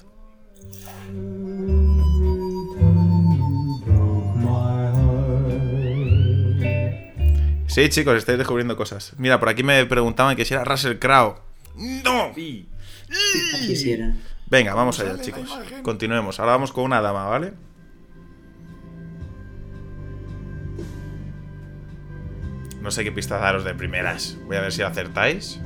Sí, 7.67 7.89
chicos, 7.89 8.15
estáis 8.17 8.37
descubriendo 8.37 8.75
cosas. 8.75 9.13
Mira, 9.17 9.39
por 9.39 9.49
aquí 9.49 9.61
me 9.63 9.85
preguntaban 9.85 10.35
que 10.35 10.45
si 10.45 10.53
era 10.53 10.63
Russell 10.63 10.97
Crowe. 10.97 11.35
¡No! 11.75 12.33
Quisiera. 12.33 14.15
Venga, 14.49 14.73
vamos 14.73 14.99
allá, 14.99 15.19
chicos. 15.21 15.49
Continuemos. 15.83 16.39
Ahora 16.39 16.53
vamos 16.53 16.71
con 16.71 16.85
una 16.85 17.01
dama, 17.01 17.25
¿vale? 17.25 17.53
No 22.81 22.91
sé 22.91 23.03
qué 23.03 23.11
pista 23.11 23.37
daros 23.37 23.65
de 23.65 23.75
primeras. 23.75 24.37
Voy 24.45 24.55
a 24.55 24.61
ver 24.61 24.71
si 24.71 24.81
acertáis. 24.81 25.59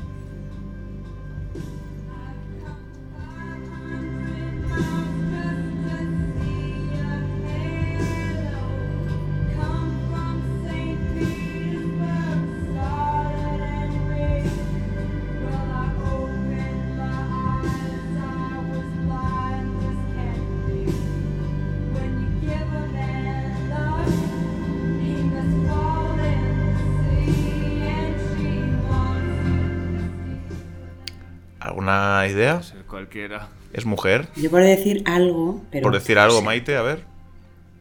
¿Es 33.73 33.85
mujer? 33.85 34.27
Yo 34.35 34.49
por 34.51 34.61
decir 34.61 35.03
algo, 35.05 35.61
pero 35.71 35.83
Por 35.83 35.93
decir 35.93 36.19
algo, 36.19 36.41
Maite, 36.41 36.75
a 36.75 36.81
ver. 36.81 37.03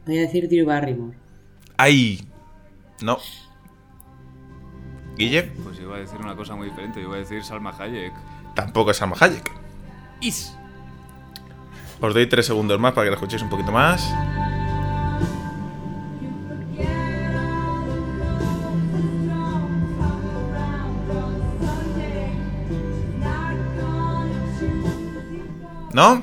voy 0.06 0.18
a 0.18 0.20
decir 0.22 0.48
Drew 0.48 0.66
Barrymore. 0.66 1.16
¡Ay! 1.76 2.26
No. 3.02 3.18
Guille, 5.16 5.42
Pues 5.64 5.78
iba 5.80 5.96
a 5.96 6.00
decir 6.00 6.18
una 6.20 6.36
cosa 6.36 6.54
muy 6.54 6.68
diferente. 6.68 7.00
Yo 7.00 7.08
iba 7.08 7.16
a 7.16 7.20
decir 7.20 7.42
Salma 7.44 7.74
Hayek. 7.78 8.12
tampoco 8.54 8.90
es 8.92 8.96
Salma 8.98 9.16
Hayek. 9.18 9.50
Is. 10.20 10.54
Os 12.00 12.14
doy 12.14 12.26
tres 12.26 12.46
segundos 12.46 12.78
más 12.80 12.92
para 12.92 13.06
que 13.06 13.10
la 13.10 13.16
escuchéis 13.16 13.42
un 13.42 13.50
poquito 13.50 13.72
más. 13.72 14.02
¿No? 25.92 26.22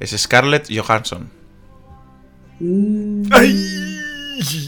Es 0.00 0.10
Scarlett 0.10 0.68
Johansson. 0.74 1.30
Mm, 2.60 3.24
¡Ay! 3.30 3.54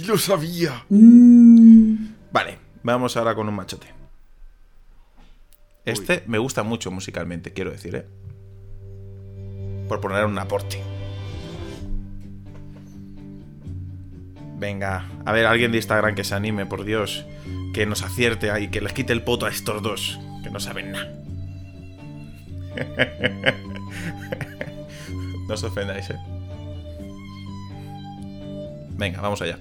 Lo 0.07 0.19
sabía. 0.19 0.85
mm. 0.89 1.95
Vale, 2.33 2.59
vamos 2.83 3.17
ahora 3.17 3.35
con 3.35 3.49
un 3.49 3.55
machote. 3.55 3.87
Este 5.85 6.23
me 6.27 6.39
gusta 6.39 6.63
mucho 6.63 6.91
musicalmente, 6.91 7.53
quiero 7.53 7.71
decir, 7.71 7.95
¿eh? 7.97 8.07
Por 9.89 10.01
poner 10.01 10.25
un 10.25 10.39
aporte. 10.39 10.83
Venga, 14.57 15.07
a 15.27 15.33
ver, 15.33 15.47
alguien 15.47 15.73
de 15.73 15.79
Instagram 15.79 16.15
que 16.15 16.25
se 16.25 16.35
anime, 16.35 16.65
por 16.65 16.85
Dios. 16.85 17.27
Que 17.75 17.85
nos 17.87 18.03
acierte 18.03 18.51
ahí, 18.51 18.69
que 18.69 18.81
les 18.81 18.93
quite 18.93 19.13
el 19.13 19.23
poto 19.23 19.47
a 19.47 19.51
estos 19.51 19.83
dos, 19.83 20.19
que 20.43 20.51
no 20.51 20.59
saben 20.61 20.93
nada. 20.93 21.24
no 25.49 25.55
os 25.55 25.65
ofendáis, 25.65 26.11
¿eh? 26.11 26.19
Venga, 28.97 29.21
vamos 29.21 29.43
allá. 29.43 29.59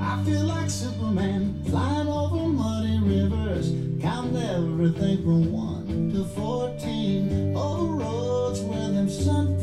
I 0.00 0.22
feel 0.24 0.44
like 0.44 0.68
Superman 0.68 1.62
flying 1.68 2.08
over 2.08 2.48
muddy 2.48 2.98
rivers, 2.98 3.70
counting 4.02 4.36
everything 4.36 5.22
from 5.22 5.52
one 5.52 6.10
to 6.12 6.24
fourteen. 6.34 7.54
Over 7.56 8.04
roads 8.04 8.60
where 8.60 8.90
them 8.90 9.08
sunflowers 9.08 9.53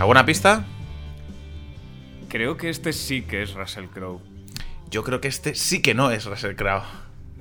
¿Alguna 0.00 0.24
pista? 0.24 0.64
Creo 2.30 2.56
que 2.56 2.70
este 2.70 2.94
sí 2.94 3.20
que 3.20 3.42
es 3.42 3.52
Russell 3.52 3.84
Crowe. 3.84 4.22
Yo 4.90 5.04
creo 5.04 5.20
que 5.20 5.28
este 5.28 5.54
sí 5.54 5.82
que 5.82 5.92
no 5.92 6.10
es 6.10 6.24
Russell 6.24 6.56
Crowe. 6.56 6.84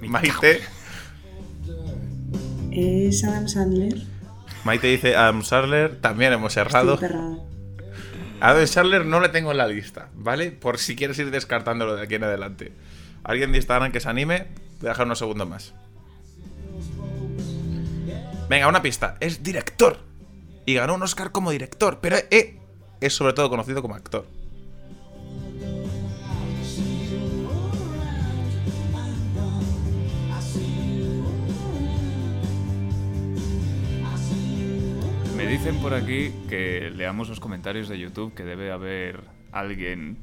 Maite, 0.02 0.60
¿Es 2.70 3.24
Adam 3.24 3.48
Sandler? 3.48 4.02
Maite 4.66 4.88
dice 4.88 5.16
Adam 5.16 5.42
Sandler, 5.42 6.02
también 6.02 6.34
hemos 6.34 6.58
errado. 6.58 7.00
Adam 8.42 8.68
Sandler 8.68 9.06
no 9.06 9.22
le 9.22 9.30
tengo 9.30 9.52
en 9.52 9.58
la 9.58 9.68
lista, 9.68 10.10
¿vale? 10.14 10.52
Por 10.52 10.80
si 10.80 10.98
quieres 10.98 11.18
ir 11.18 11.32
descartándolo 11.32 11.96
de 11.96 12.04
aquí 12.04 12.16
en 12.16 12.26
adelante. 12.26 12.74
Alguien 13.24 13.54
de 13.54 13.60
Instagram 13.60 13.94
que 13.94 14.02
se 14.02 14.10
anime, 14.10 14.48
voy 14.82 14.88
a 14.88 14.92
dejar 14.92 15.06
unos 15.06 15.20
segundos 15.20 15.48
más. 15.48 15.74
Venga, 18.50 18.68
una 18.68 18.82
pista. 18.82 19.16
Es 19.22 19.44
director. 19.44 20.09
Y 20.70 20.76
ganó 20.76 20.94
un 20.94 21.02
Oscar 21.02 21.32
como 21.32 21.50
director. 21.50 21.98
Pero 22.00 22.18
eh, 22.30 22.60
es 23.02 23.14
sobre 23.16 23.34
todo 23.34 23.50
conocido 23.50 23.82
como 23.82 23.96
actor. 23.96 24.28
Me 35.36 35.48
dicen 35.48 35.82
por 35.82 35.96
aquí 35.96 36.32
que 36.48 36.92
leamos 36.96 37.30
los 37.30 37.40
comentarios 37.40 37.90
de 37.90 37.98
YouTube 37.98 38.36
que 38.36 38.44
debe 38.44 38.72
haber 38.72 39.24
alguien 39.52 40.20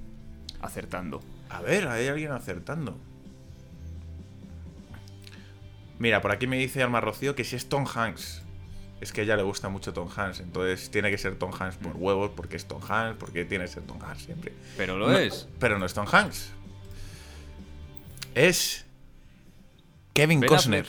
acertando. 0.62 1.22
A 1.50 1.60
ver, 1.60 1.88
hay 1.88 2.06
alguien 2.06 2.30
acertando. 2.30 2.96
Mira, 5.98 6.20
por 6.20 6.30
aquí 6.30 6.46
me 6.46 6.56
dice 6.56 6.84
Alma 6.84 7.00
Rocío 7.00 7.34
que 7.34 7.42
si 7.42 7.56
es 7.56 7.68
Tom 7.68 7.84
Hanks. 7.92 8.45
Es 9.00 9.12
que 9.12 9.20
a 9.20 9.24
ella 9.24 9.36
le 9.36 9.42
gusta 9.42 9.68
mucho 9.68 9.92
Tom 9.92 10.08
Hanks, 10.14 10.40
entonces 10.40 10.90
tiene 10.90 11.10
que 11.10 11.18
ser 11.18 11.36
Tom 11.36 11.52
Hanks 11.52 11.76
por 11.76 11.96
huevos, 11.96 12.30
porque 12.34 12.56
es 12.56 12.66
Tom 12.66 12.80
Hanks, 12.82 13.18
porque 13.18 13.44
tiene 13.44 13.64
que 13.64 13.70
ser 13.70 13.82
Tom 13.82 13.98
Hanks 14.02 14.22
siempre. 14.22 14.52
Pero 14.76 14.96
lo 14.96 15.08
No, 15.08 15.18
es. 15.18 15.48
Pero 15.58 15.78
no 15.78 15.84
es 15.84 15.92
Tom 15.92 16.06
Hanks. 16.10 16.50
Es 18.34 18.86
Kevin 20.14 20.40
Ben 20.40 20.48
Costner. 20.48 20.86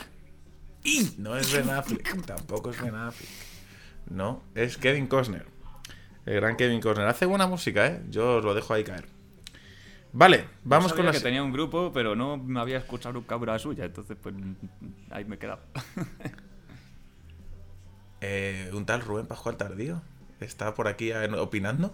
Y 0.83 1.11
no 1.17 1.35
es 1.35 1.51
Ben 1.51 1.69
Affleck, 1.69 2.25
tampoco 2.25 2.71
es 2.71 2.81
Ben 2.81 2.95
Affleck. 2.95 3.29
No, 4.09 4.41
es 4.55 4.77
Kevin 4.77 5.07
Costner. 5.07 5.45
El 6.25 6.35
gran 6.35 6.55
Kevin 6.55 6.79
Costner. 6.79 7.07
Hace 7.07 7.25
buena 7.25 7.45
música, 7.45 7.87
¿eh? 7.87 8.01
Yo 8.09 8.37
os 8.37 8.43
lo 8.45 8.53
dejo 8.53 8.73
ahí 8.73 8.85
caer. 8.85 9.05
Vale, 10.13 10.45
vamos 10.63 10.91
No 10.91 10.95
con 10.95 11.05
la 11.05 11.11
que 11.11 11.19
tenía 11.19 11.43
un 11.43 11.51
grupo, 11.51 11.91
pero 11.93 12.15
no 12.15 12.37
me 12.37 12.59
había 12.59 12.77
escuchado 12.77 13.13
nunca 13.13 13.35
una 13.35 13.59
suya, 13.59 13.85
entonces 13.85 14.17
pues 14.21 14.33
ahí 15.11 15.25
me 15.25 15.35
he 15.35 15.39
quedado. 15.39 15.61
Eh, 18.21 18.69
un 18.74 18.86
tal 18.86 19.01
Rubén 19.01 19.25
Pascual 19.27 19.57
Tardío. 19.57 20.01
Está 20.39 20.74
por 20.74 20.88
aquí 20.88 21.12
opinando. 21.12 21.93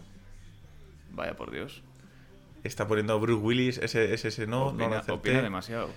Vaya 1.11 1.35
por 1.35 1.51
Dios. 1.51 1.81
Está 2.63 2.87
poniendo 2.87 3.19
Bruce 3.19 3.41
Willis. 3.41 3.77
Ese, 3.77 4.13
ese, 4.13 4.29
ese 4.29 4.47
no, 4.47 4.71
no 4.71 4.71
lo 4.71 4.71
opina, 4.85 4.87
acerté. 4.99 5.11
opina 5.13 5.41
demasiado. 5.41 5.89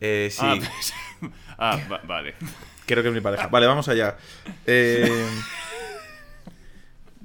Eh, 0.00 0.28
sí, 0.30 0.40
Ah, 0.44 0.56
pues- 0.58 0.94
ah, 1.58 1.78
va- 1.90 2.00
vale. 2.04 2.34
creo 2.86 3.02
que 3.02 3.08
es 3.08 3.14
mi 3.14 3.20
pareja. 3.20 3.46
Vale, 3.48 3.66
vamos 3.66 3.88
allá. 3.88 4.16
Eh, 4.66 5.26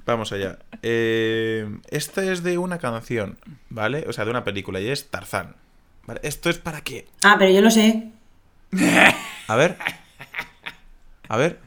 vamos 0.04 0.32
allá. 0.32 0.58
Eh, 0.82 1.68
esta 1.90 2.24
es 2.24 2.42
de 2.42 2.58
una 2.58 2.78
canción, 2.78 3.38
¿vale? 3.70 4.04
O 4.08 4.12
sea, 4.12 4.24
de 4.24 4.30
una 4.30 4.44
película 4.44 4.80
y 4.80 4.88
es 4.88 5.10
Tarzán. 5.10 5.54
Vale, 6.06 6.20
esto 6.24 6.50
es 6.50 6.58
para 6.58 6.80
qué. 6.80 7.06
Ah, 7.22 7.36
pero 7.38 7.52
yo 7.52 7.60
lo 7.60 7.70
sé. 7.70 8.08
A 9.48 9.56
ver. 9.56 9.76
A 11.28 11.36
ver. 11.36 11.60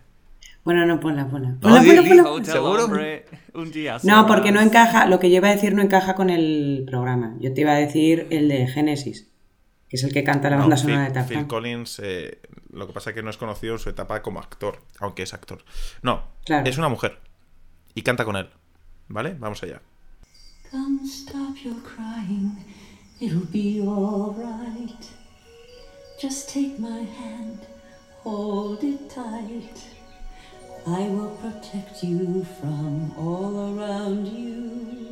Bueno, 0.65 0.85
no, 0.87 0.99
ponla, 0.99 1.27
ponla. 1.29 1.49
No, 1.51 1.59
Ponla, 1.59 2.43
¿Seguro? 2.43 2.85
Hombre, 2.85 3.25
un 3.53 3.71
día 3.71 3.97
No, 4.03 4.25
porque 4.25 4.51
no 4.51 4.59
encaja, 4.59 5.05
lo 5.05 5.19
que 5.19 5.29
yo 5.29 5.37
iba 5.37 5.47
a 5.49 5.51
decir 5.51 5.75
no 5.75 5.81
encaja 5.83 6.15
con 6.15 6.29
el 6.31 6.83
programa. 6.87 7.35
Yo 7.39 7.53
te 7.53 7.61
iba 7.61 7.71
a 7.73 7.75
decir 7.75 8.25
el 8.31 8.49
de 8.49 8.65
Génesis, 8.67 9.29
que 9.87 9.95
es 9.97 10.03
el 10.03 10.11
que 10.11 10.23
canta 10.23 10.49
la 10.49 10.55
No, 10.55 10.63
banda 10.63 10.75
Phil, 10.77 10.83
sonora 10.85 11.01
de 11.03 11.07
Phil 11.13 11.13
Tarzán. 11.27 11.45
Collins, 11.45 12.01
eh, 12.03 12.39
lo 12.71 12.87
que 12.87 12.93
pasa 12.93 13.11
es 13.11 13.15
que 13.15 13.21
no 13.21 13.29
es 13.29 13.37
conocido 13.37 13.73
en 13.73 13.79
su 13.79 13.89
etapa 13.89 14.23
como 14.23 14.39
actor, 14.39 14.79
aunque 14.99 15.21
es 15.21 15.35
actor. 15.35 15.63
No, 16.01 16.23
Claro. 16.45 16.67
es 16.67 16.77
una 16.79 16.89
mujer. 16.89 17.19
Y 17.93 18.01
canta 18.01 18.25
con 18.25 18.35
él. 18.35 18.49
¿Vale? 19.07 19.35
Vamos 19.39 19.61
allá. 19.61 19.81
Come 20.71 21.01
stop 21.05 21.55
your 21.63 21.75
crying, 21.83 22.57
it'll 23.19 23.47
be 23.53 23.79
alright. 23.87 25.05
Just 26.19 26.51
take 26.51 26.79
my 26.79 27.05
hand, 27.19 27.59
hold 28.23 28.83
it 28.83 29.07
tight. 29.13 29.94
I 30.87 31.07
will 31.09 31.31
protect 31.41 32.03
you 32.03 32.45
from 32.61 33.11
all 33.17 33.75
around 33.77 34.27
you. 34.27 35.09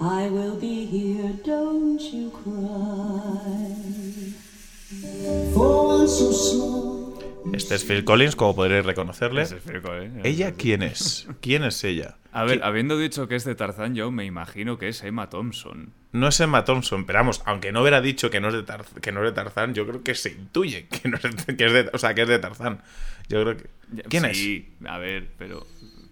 I 0.00 0.28
will 0.28 0.56
be 0.60 0.84
here, 0.86 1.32
don't 1.44 1.98
you 2.12 2.30
cry. 2.30 4.34
For 5.54 5.86
one 5.86 6.06
so 6.08 6.32
small. 6.32 7.06
Este 7.54 7.76
es 7.76 7.84
Phil 7.84 8.04
Collins, 8.04 8.36
como 8.36 8.54
podréis 8.54 8.84
reconocerle. 8.84 9.42
Ese 9.42 9.56
es 9.56 9.62
Firco, 9.62 9.94
¿eh? 9.94 10.10
¿Ella 10.24 10.52
quién 10.52 10.82
es? 10.82 11.26
¿Quién 11.40 11.64
es 11.64 11.82
ella? 11.84 12.16
A 12.32 12.44
ver, 12.44 12.62
habiendo 12.64 12.98
dicho 12.98 13.28
que 13.28 13.36
es 13.36 13.44
de 13.44 13.54
Tarzán, 13.54 13.94
yo 13.94 14.10
me 14.10 14.24
imagino 14.26 14.78
que 14.78 14.88
es 14.88 15.02
Emma 15.02 15.30
Thompson. 15.30 15.92
No 16.12 16.28
es 16.28 16.38
Emma 16.40 16.64
Thompson, 16.64 17.06
pero 17.06 17.20
vamos, 17.20 17.40
aunque 17.46 17.72
no 17.72 17.80
hubiera 17.80 18.00
dicho 18.02 18.28
que 18.30 18.40
no 18.40 18.48
es 18.48 18.54
de, 18.54 18.66
Tarz- 18.66 19.00
que 19.00 19.12
no 19.12 19.20
es 19.20 19.26
de 19.30 19.32
Tarzán, 19.32 19.72
yo 19.74 19.86
creo 19.86 20.02
que 20.02 20.14
se 20.14 20.32
intuye 20.32 20.86
que, 20.88 21.08
no 21.08 21.16
es, 21.16 21.46
de- 21.46 21.56
que 21.56 21.64
es 21.66 21.72
de, 21.72 21.90
o 21.94 21.98
sea, 21.98 22.14
que 22.14 22.22
es 22.22 22.28
de 22.28 22.38
Tarzán. 22.38 22.82
Yo 23.28 23.42
creo 23.42 23.56
que... 23.56 23.70
¿Quién 24.08 24.24
es? 24.24 24.36
Sí, 24.36 24.74
a 24.86 24.98
ver, 24.98 25.30
pero 25.38 25.66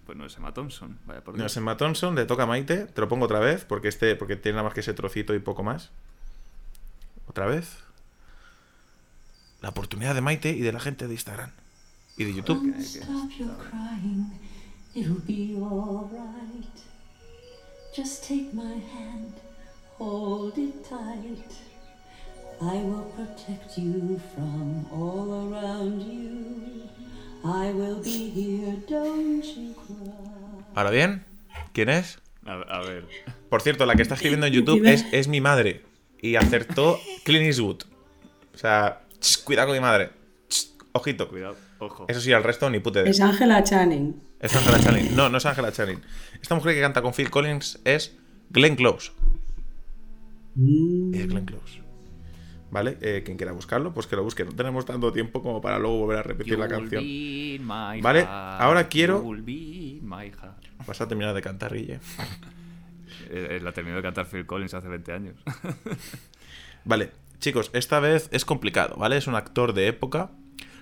pues 0.05 0.17
no 0.17 0.25
es 0.25 0.37
Emma 0.37 0.53
Thompson. 0.53 0.97
Vaya 1.05 1.23
por 1.23 1.37
No 1.37 1.45
es 1.45 1.57
Emma 1.57 1.77
Thompson, 1.77 2.15
le 2.15 2.25
toca 2.25 2.43
a 2.43 2.45
Maite. 2.45 2.85
Te 2.85 3.01
lo 3.01 3.07
pongo 3.07 3.25
otra 3.25 3.39
vez, 3.39 3.65
porque 3.65 3.87
este 3.87 4.15
porque 4.15 4.35
tiene 4.35 4.57
nada 4.57 4.63
más 4.65 4.73
que 4.73 4.79
ese 4.81 4.93
trocito 4.93 5.33
y 5.33 5.39
poco 5.39 5.63
más. 5.63 5.91
Otra 7.27 7.45
vez. 7.45 7.77
La 9.61 9.69
oportunidad 9.69 10.13
de 10.13 10.21
Maite 10.21 10.51
y 10.51 10.61
de 10.61 10.71
la 10.71 10.79
gente 10.79 11.07
de 11.07 11.13
Instagram. 11.13 11.51
Y 12.17 12.23
de 12.23 12.33
YouTube. 12.33 12.59
Come 12.59 12.79
stop 12.81 13.29
your 13.37 13.57
crying, 13.57 14.31
it'll 14.93 15.21
be 15.25 15.55
alright. 15.59 16.65
Just 17.95 18.27
take 18.27 18.53
my 18.53 18.79
hand, 18.93 19.33
hold 19.97 20.57
it 20.57 20.83
tight. 20.87 21.51
I 22.61 22.77
will 22.83 23.11
protect 23.15 23.77
you 23.77 24.19
from 24.33 24.85
all 24.91 25.51
around 25.51 26.01
you. 26.01 26.87
I 27.45 27.71
will 27.71 28.01
be 28.03 28.31
here, 28.33 28.77
don't 28.89 29.43
you 29.43 29.75
cry. 29.75 30.65
Ahora 30.73 30.89
bien, 30.89 31.23
¿quién 31.73 31.89
es? 31.89 32.17
A, 32.43 32.53
a 32.53 32.79
ver. 32.81 33.07
Por 33.49 33.61
cierto, 33.61 33.85
la 33.85 33.95
que 33.95 34.01
está 34.01 34.15
escribiendo 34.15 34.47
en 34.47 34.53
YouTube 34.53 34.83
es, 34.85 35.05
es 35.11 35.27
mi 35.27 35.41
madre. 35.41 35.83
Y 36.19 36.37
acertó 36.37 36.99
Clint 37.23 37.45
Eastwood. 37.45 37.83
O 38.53 38.57
sea, 38.57 39.03
ch, 39.19 39.43
cuidado 39.43 39.67
con 39.67 39.77
mi 39.77 39.81
madre. 39.81 40.09
Ch, 40.49 40.69
ojito. 40.93 41.27
Cuidado, 41.29 41.55
ojo. 41.77 42.05
Eso 42.07 42.19
sí, 42.19 42.33
al 42.33 42.43
resto 42.43 42.67
ni 42.71 42.79
pute 42.79 43.03
de. 43.03 43.11
Es 43.11 43.21
Ángela 43.21 43.63
Channing. 43.63 44.19
Es 44.39 44.55
Angela 44.55 44.79
Channing. 44.79 45.15
No, 45.15 45.29
no 45.29 45.37
es 45.37 45.45
Angela 45.45 45.71
Channing. 45.71 46.01
Esta 46.41 46.55
mujer 46.55 46.73
que 46.73 46.81
canta 46.81 47.03
con 47.03 47.13
Phil 47.13 47.29
Collins 47.29 47.79
es 47.85 48.15
Glenn 48.49 48.75
Close. 48.75 49.11
Es 51.13 51.27
Glenn 51.27 51.45
Close. 51.45 51.84
¿Vale? 52.75 52.97
Eh, 52.99 53.21
quien 53.23 53.37
quiera 53.37 53.53
buscarlo, 53.53 53.93
pues 53.93 54.05
que 54.05 54.17
lo 54.17 54.23
busque. 54.23 54.43
No 54.43 54.51
tenemos 54.51 54.85
tanto 54.85 55.13
tiempo 55.13 55.41
como 55.41 55.61
para 55.61 55.79
luego 55.79 55.99
volver 55.99 56.17
a 56.17 56.23
repetir 56.23 56.59
la 56.59 56.67
canción. 56.67 57.01
be 57.01 57.57
my 57.61 58.01
Vale, 58.01 58.23
heart, 58.23 58.61
ahora 58.61 58.89
quiero- 58.89 59.23
you'll 59.23 59.41
be 59.43 60.01
my 60.01 60.29
heart. 60.29 60.61
Vas 60.85 60.99
a 60.99 61.07
terminar 61.07 61.33
de 61.33 61.41
cantar, 61.41 61.73
Guille. 61.73 61.99
Eh, 63.29 63.47
eh, 63.51 63.59
La 63.63 63.71
terminó 63.71 63.95
de 63.95 64.01
cantar 64.03 64.27
Phil 64.27 64.45
Collins 64.45 64.73
hace 64.73 64.89
20 64.89 65.11
años. 65.13 65.35
Vale, 66.83 67.11
chicos, 67.39 67.71
esta 67.73 67.99
vez 68.01 68.27
es 68.33 68.43
complicado, 68.43 68.97
¿vale? 68.97 69.15
Es 69.17 69.27
un 69.27 69.35
actor 69.35 69.73
de 69.73 69.87
época. 69.87 70.31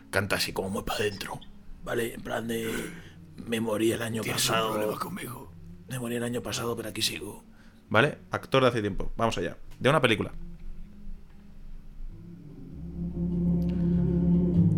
Canta 0.10 0.38
así 0.38 0.52
como 0.52 0.70
muy 0.70 0.84
para 0.84 1.00
adentro. 1.00 1.40
¿Vale? 1.84 2.16
En 2.16 2.22
plan 2.22 2.48
de. 2.48 2.72
Me 3.48 3.62
morí 3.62 3.92
el 3.92 4.02
año 4.02 4.24
pasado. 4.24 4.98
conmigo. 5.00 5.54
Me 5.90 6.00
morí 6.00 6.16
el 6.16 6.24
año 6.24 6.42
pasado, 6.42 6.76
pero 6.76 6.90
aquí 6.90 7.02
sigo. 7.04 7.44
¿Vale? 7.90 8.18
Actor 8.32 8.64
de 8.64 8.70
hace 8.70 8.82
tiempo. 8.82 9.14
Vamos 9.16 9.38
allá. 9.38 9.58
De 9.80 9.90
una 9.90 10.02
película. 10.02 10.32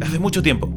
Hace 0.01 0.19
mucho 0.19 0.41
tiempo. 0.41 0.69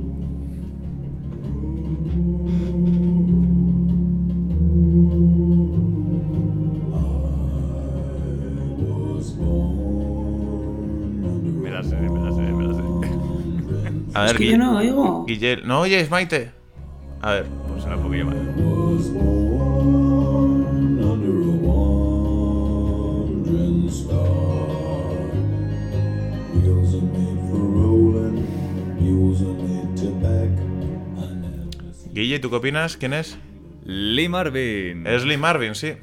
Me 11.60 11.70
la 11.70 11.82
sé, 11.82 11.96
me 11.96 12.20
la 12.20 12.32
sé, 12.32 12.40
me 12.42 12.64
la 12.66 12.74
sé. 12.74 12.82
A 14.14 14.20
ver, 14.22 14.30
Es 14.30 14.36
que 14.36 14.44
Guille- 14.44 14.50
yo 14.52 14.58
no 14.58 14.76
oigo. 14.78 15.26
Guille- 15.26 15.62
¿No 15.64 15.80
oyes, 15.80 16.10
Maite? 16.10 16.50
A 17.20 17.32
ver. 17.32 17.46
Pues 17.68 17.84
era 17.84 17.96
un 17.96 18.02
poquillo 18.02 18.26
más. 18.26 19.47
¿Tú 32.38 32.50
qué 32.50 32.56
opinas? 32.56 32.96
¿Quién 32.96 33.12
es? 33.12 33.38
Lee 33.84 34.28
Marvin. 34.28 35.06
Es 35.06 35.24
Lee 35.24 35.36
Marvin, 35.36 35.74
sí. 35.74 35.94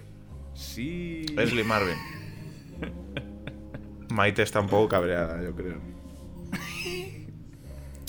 Sí. 0.54 1.26
Es 1.38 1.54
Lee 1.54 1.64
Marvin. 1.64 1.96
Maite 4.10 4.42
está 4.42 4.60
un 4.60 4.68
poco 4.68 4.88
cabreada, 4.90 5.42
yo 5.44 5.56
creo. 5.56 5.96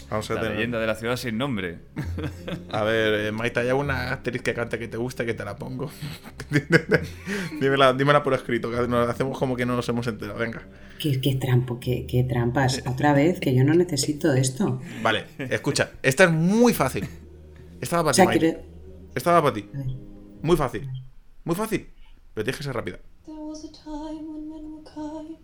Vamos 0.08 0.30
a 0.30 0.34
La 0.34 0.40
tener. 0.40 0.56
leyenda 0.56 0.78
de 0.78 0.86
la 0.86 0.94
ciudad 0.94 1.16
sin 1.16 1.36
nombre. 1.36 1.80
A 2.70 2.84
ver, 2.84 3.26
eh, 3.26 3.32
Maite, 3.32 3.58
¿hay 3.58 3.68
alguna 3.70 4.12
actriz 4.12 4.40
que 4.40 4.54
cante 4.54 4.78
que 4.78 4.86
te 4.86 4.96
guste 4.96 5.26
que 5.26 5.34
te 5.34 5.44
la 5.44 5.56
pongo? 5.56 5.90
dímela, 7.60 7.92
dímela 7.92 8.22
por 8.22 8.32
escrito, 8.34 8.70
que 8.70 8.86
nos 8.86 9.08
hacemos 9.08 9.36
como 9.36 9.56
que 9.56 9.66
no 9.66 9.74
nos 9.74 9.88
hemos 9.88 10.06
enterado. 10.06 10.38
Venga. 10.38 10.62
¿Qué, 11.00 11.20
qué 11.20 11.34
trampo, 11.34 11.80
qué, 11.80 12.06
qué 12.08 12.22
trampas. 12.22 12.82
Otra 12.86 13.14
vez, 13.14 13.40
que 13.40 13.52
yo 13.52 13.64
no 13.64 13.74
necesito 13.74 14.32
esto. 14.32 14.80
Vale, 15.02 15.24
escucha, 15.38 15.90
esta 16.04 16.22
es 16.24 16.30
muy 16.30 16.72
fácil. 16.72 17.08
Esta 17.80 17.96
va 17.98 18.02
para 18.04 18.10
O 18.10 18.14
sea, 18.14 18.24
ti, 18.24 18.28
Maite. 18.28 18.40
quiere- 18.52 18.64
Esta 19.14 19.32
va 19.32 19.42
para 19.42 19.54
ti. 19.54 19.68
Muy 20.42 20.56
fácil. 20.56 20.88
Muy 21.44 21.54
fácil. 21.56 21.88
Pero 22.34 22.44
tienes 22.44 22.56
que 22.58 22.64
ser 22.64 22.74
rápida. 22.74 22.98
There 23.24 23.38
was 23.38 23.64
a 23.64 23.72
time 23.72 24.22
when 24.22 24.48
men 24.48 24.72
were 24.72 24.84
kind. 24.84 25.38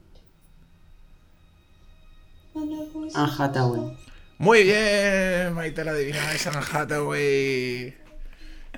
When 2.55 2.69
their 2.69 2.89
voices 2.93 3.17
Anne 3.17 3.31
soft. 3.55 3.99
Muy 4.39 4.63
bien, 4.65 5.53
Maite 5.55 5.85
la 5.85 5.93
adivina 5.93 6.33
es 6.35 6.47
Anne 6.47 6.59
Hathaway. 6.73 7.95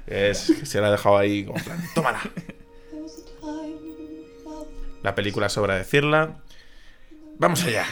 Es 0.06 0.52
que 0.58 0.66
se 0.66 0.80
la 0.80 0.88
ha 0.88 0.90
dejado 0.90 1.16
ahí 1.16 1.44
como 1.44 1.58
en 1.58 1.64
plan, 1.64 1.82
tómala. 1.94 2.20
La 5.02 5.14
película 5.14 5.48
sobra 5.48 5.76
decirla. 5.76 6.40
Vamos 7.38 7.64
allá. 7.64 7.84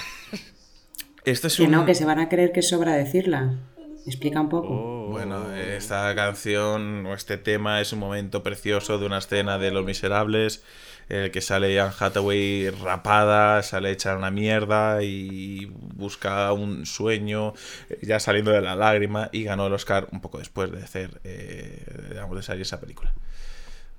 Este 1.25 1.47
es 1.49 1.57
Que 1.57 1.65
un... 1.65 1.71
no, 1.73 1.85
que 1.87 1.95
se 1.95 2.05
van 2.05 2.19
a 2.19 2.29
creer 2.29 2.53
que 2.53 2.63
sobra 2.63 2.93
decirla. 2.95 3.59
Explica 4.07 4.41
un 4.41 4.49
poco. 4.49 4.69
Oh. 4.71 5.09
Bueno, 5.11 5.53
esta 5.55 6.15
canción 6.15 7.07
o 7.07 7.15
este 7.15 7.37
tema 7.39 7.81
es 7.81 7.93
un 7.93 7.99
momento 7.99 8.43
precioso 8.43 8.99
de 8.99 9.07
una 9.07 9.19
escena 9.19 9.59
de 9.59 9.71
Los 9.71 9.85
Miserables, 9.85 10.63
en 11.09 11.19
el 11.19 11.31
que 11.31 11.41
sale 11.41 11.79
Anne 11.79 11.93
Hathaway 11.99 12.71
rapada, 12.71 13.63
sale 13.63 13.91
hecha 13.91 14.17
una 14.17 14.31
mierda 14.31 15.03
y 15.03 15.67
busca 15.67 16.53
un 16.53 16.87
sueño, 16.87 17.55
eh, 17.91 17.99
ya 18.03 18.19
saliendo 18.19 18.51
de 18.51 18.63
la 18.63 18.75
lágrima, 18.75 19.29
y 19.33 19.45
ganó 19.45 19.67
el 19.67 19.73
Oscar 19.73 20.09
un 20.11 20.21
poco 20.21 20.39
después 20.39 20.73
de 20.73 20.83
hacer, 20.83 21.21
eh, 21.25 21.85
digamos, 22.11 22.37
de 22.37 22.43
salir 22.43 22.63
esa 22.63 22.81
película. 22.81 23.13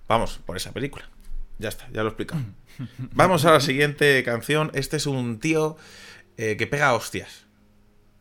Vamos 0.07 0.39
por 0.45 0.57
esa 0.57 0.71
película. 0.71 1.07
Ya 1.59 1.69
está, 1.69 1.87
ya 1.91 2.01
lo 2.01 2.05
he 2.05 2.09
explicado. 2.09 2.41
Vamos 3.13 3.45
a 3.45 3.51
la 3.51 3.59
siguiente 3.59 4.21
canción. 4.23 4.71
Este 4.73 4.97
es 4.97 5.05
un 5.05 5.39
tío 5.39 5.77
eh, 6.37 6.57
que 6.57 6.67
pega 6.67 6.93
hostias. 6.93 7.45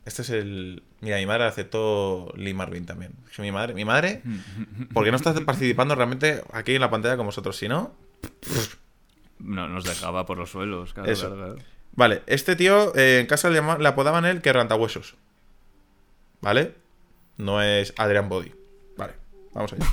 Este 0.04 0.22
es 0.22 0.30
el. 0.30 0.82
Mira, 1.02 1.16
mi 1.16 1.26
madre 1.26 1.44
aceptó 1.44 2.32
Lee 2.36 2.54
Marvin 2.54 2.86
también. 2.86 3.12
Mi 3.38 3.50
madre, 3.50 3.74
mi 3.74 3.84
madre, 3.84 4.22
porque 4.94 5.10
no 5.10 5.16
estás 5.16 5.38
participando 5.40 5.96
realmente 5.96 6.42
aquí 6.52 6.76
en 6.76 6.80
la 6.80 6.90
pantalla 6.90 7.16
con 7.16 7.26
vosotros, 7.26 7.56
si 7.56 7.68
no. 7.68 7.92
No, 9.40 9.68
nos 9.68 9.84
dejaba 9.84 10.24
por 10.24 10.38
los 10.38 10.50
suelos, 10.50 10.94
claro, 10.94 11.10
Eso. 11.10 11.26
claro, 11.26 11.54
claro. 11.54 11.68
Vale, 11.94 12.22
este 12.26 12.54
tío 12.54 12.94
eh, 12.96 13.18
en 13.18 13.26
casa 13.26 13.50
le, 13.50 13.58
apodaban 13.58 14.24
él 14.24 14.40
quebrantahuesos. 14.40 15.16
¿Vale? 16.40 16.74
No 17.36 17.60
es 17.60 17.92
Adrian 17.98 18.28
Body. 18.28 18.54
Vale, 18.96 19.14
vamos 19.52 19.72
allá. 19.72 19.86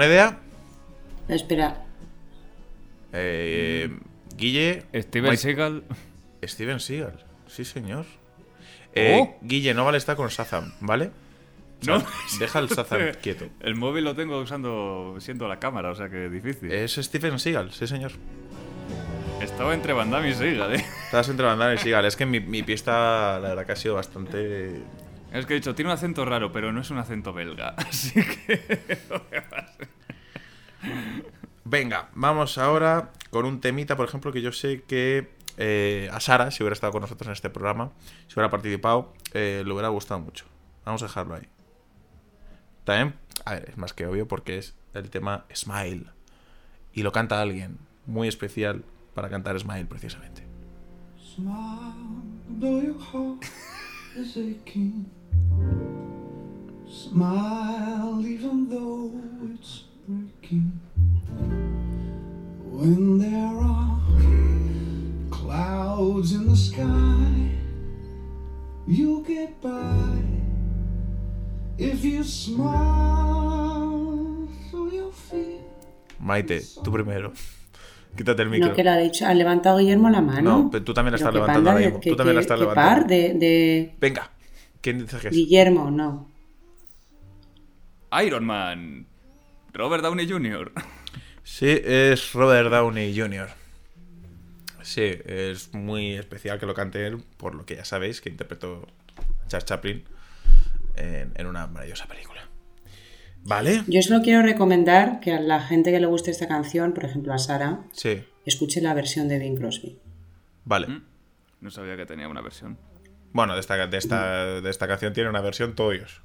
¿Alguna 0.00 0.14
idea? 0.14 0.38
Espera, 1.28 1.84
Eh, 3.12 3.90
Guille. 4.36 4.84
Steven 4.94 5.30
Mike- 5.30 5.36
Seagal. 5.42 5.82
Steven 6.44 6.78
Seagal, 6.78 7.24
sí 7.48 7.64
señor. 7.64 8.06
Eh, 8.94 9.18
Oh. 9.20 9.36
Guille, 9.42 9.74
no 9.74 9.84
vale 9.84 9.98
estar 9.98 10.14
con 10.14 10.28
Shazam, 10.28 10.72
¿vale? 10.80 11.10
No. 11.84 12.00
Deja 12.38 12.58
el 12.60 12.68
Shazam 12.68 13.00
quieto. 13.22 13.48
El 13.60 13.74
móvil 13.74 14.04
lo 14.04 14.14
tengo 14.14 14.38
usando, 14.40 15.16
siendo 15.18 15.48
la 15.48 15.58
cámara, 15.58 15.90
o 15.90 15.94
sea 15.96 16.08
que 16.08 16.28
difícil. 16.28 16.70
Es 16.70 16.94
Steven 16.94 17.38
Seagal, 17.40 17.72
sí 17.72 17.88
señor. 17.88 18.12
Estaba 19.42 19.74
entre 19.74 19.92
Van 19.94 20.10
Damme 20.12 20.30
y 20.30 20.34
Seagal, 20.34 20.76
eh. 20.76 20.84
Estás 21.06 21.28
entre 21.28 21.44
Van 21.46 21.58
Damme 21.58 21.74
y 21.74 21.78
Seagal. 21.82 22.04
Es 22.04 22.14
que 22.14 22.24
mi, 22.26 22.38
mi 22.38 22.62
pista, 22.62 23.40
la 23.40 23.48
verdad 23.50 23.66
que 23.66 23.72
ha 23.72 23.76
sido 23.76 23.94
bastante... 23.96 24.80
Es 25.32 25.46
que 25.46 25.54
he 25.54 25.56
dicho, 25.56 25.74
tiene 25.74 25.90
un 25.90 25.94
acento 25.94 26.24
raro, 26.24 26.52
pero 26.52 26.72
no 26.72 26.80
es 26.80 26.90
un 26.90 26.98
acento 26.98 27.32
belga. 27.32 27.68
Así 27.76 28.12
que. 28.22 28.98
Venga, 31.64 32.08
vamos 32.14 32.56
ahora 32.56 33.12
con 33.30 33.44
un 33.44 33.60
temita, 33.60 33.96
por 33.96 34.08
ejemplo, 34.08 34.32
que 34.32 34.40
yo 34.40 34.52
sé 34.52 34.82
que 34.84 35.28
eh, 35.58 36.08
a 36.12 36.20
Sara, 36.20 36.50
si 36.50 36.62
hubiera 36.62 36.72
estado 36.72 36.92
con 36.92 37.02
nosotros 37.02 37.26
en 37.26 37.32
este 37.32 37.50
programa, 37.50 37.92
si 38.26 38.34
hubiera 38.34 38.48
participado, 38.48 39.12
eh, 39.34 39.62
le 39.66 39.72
hubiera 39.72 39.88
gustado 39.88 40.20
mucho. 40.20 40.46
Vamos 40.86 41.02
a 41.02 41.06
dejarlo 41.06 41.34
ahí. 41.34 41.46
También, 42.84 43.16
a 43.44 43.54
ver, 43.54 43.68
es 43.68 43.76
más 43.76 43.92
que 43.92 44.06
obvio 44.06 44.26
porque 44.26 44.56
es 44.56 44.74
el 44.94 45.10
tema 45.10 45.44
Smile. 45.54 46.06
Y 46.94 47.02
lo 47.02 47.12
canta 47.12 47.42
alguien 47.42 47.78
muy 48.06 48.28
especial 48.28 48.82
para 49.14 49.28
cantar 49.28 49.58
Smile 49.58 49.84
precisamente. 49.84 50.46
Smile, 51.34 51.52
Smile, 56.86 58.20
even 58.26 58.68
though 58.68 59.10
it's 59.54 59.84
breaking. 60.06 60.72
When 62.72 63.18
there 63.18 63.56
are 63.58 63.98
clouds 65.30 66.32
in 66.32 66.48
the 66.48 66.56
sky, 66.56 67.50
you'll 68.86 69.22
get 69.22 69.60
by. 69.60 70.22
If 71.78 72.04
you 72.04 72.24
smile 72.24 74.48
through 74.70 74.92
your 74.92 75.12
fear. 75.12 75.60
Maite, 76.20 76.62
tú 76.82 76.90
primero. 76.92 77.32
Quítate 78.16 78.42
el 78.42 78.48
micro. 78.50 78.70
no 78.70 78.74
que 78.74 78.82
la 78.82 78.94
ha 78.94 78.98
dicho, 78.98 79.26
ha 79.26 79.34
levantado 79.34 79.78
Guillermo 79.78 80.10
la 80.10 80.20
mano. 80.20 80.62
No, 80.62 80.70
pero 80.70 80.82
tú 80.82 80.92
también 80.92 81.12
la 81.12 81.18
Pero 81.18 81.28
estás 81.28 81.34
levantando 81.34 81.64
panda 81.68 81.72
ahora 81.72 81.84
mismo. 81.84 82.00
Tú 82.00 82.16
también 82.16 82.34
la 82.34 82.40
estás 82.40 82.56
qué 82.58 82.64
levantando. 82.64 83.00
par 83.00 83.06
de, 83.06 83.34
de 83.34 83.94
Venga, 84.00 84.30
¿quién 84.90 84.98
dice 85.04 85.18
que 85.18 85.28
es? 85.28 85.34
Guillermo, 85.34 85.90
no. 85.90 86.30
Iron 88.24 88.44
Man. 88.44 89.06
Robert 89.72 90.02
Downey 90.02 90.28
Jr. 90.28 90.72
Sí, 91.44 91.66
es 91.82 92.34
Robert 92.34 92.68
Downey 92.70 93.18
Jr. 93.18 93.48
Sí, 94.82 95.00
es 95.24 95.72
muy 95.72 96.12
especial 96.12 96.60
que 96.60 96.66
lo 96.66 96.74
cante 96.74 97.06
él, 97.06 97.24
por 97.38 97.54
lo 97.54 97.64
que 97.64 97.76
ya 97.76 97.86
sabéis, 97.86 98.20
que 98.20 98.28
interpretó 98.28 98.86
a 99.16 99.48
Charles 99.48 99.64
Chaplin 99.64 100.04
en, 100.96 101.32
en 101.34 101.46
una 101.46 101.66
maravillosa 101.66 102.06
película. 102.06 102.42
¿Vale? 103.44 103.82
Yo 103.86 104.02
solo 104.02 104.20
quiero 104.22 104.42
recomendar 104.42 105.20
que 105.20 105.32
a 105.32 105.40
la 105.40 105.58
gente 105.62 105.90
que 105.90 106.00
le 106.00 106.06
guste 106.06 106.30
esta 106.30 106.48
canción, 106.48 106.92
por 106.92 107.06
ejemplo 107.06 107.32
a 107.32 107.38
Sara, 107.38 107.80
Sí, 107.92 108.22
escuche 108.44 108.82
la 108.82 108.92
versión 108.92 109.26
de 109.28 109.38
Bing 109.38 109.56
Crosby. 109.56 109.98
vale. 110.66 111.00
No 111.62 111.70
sabía 111.70 111.96
que 111.96 112.04
tenía 112.04 112.28
una 112.28 112.42
versión. 112.42 112.78
Bueno, 113.32 113.54
de 113.54 113.60
esta, 113.60 113.86
de, 113.86 113.96
esta, 113.98 114.44
de 114.60 114.70
esta 114.70 114.88
canción 114.88 115.12
tiene 115.12 115.28
una 115.30 115.40
versión 115.40 115.74
todo 115.74 115.90
Dios. 115.90 116.20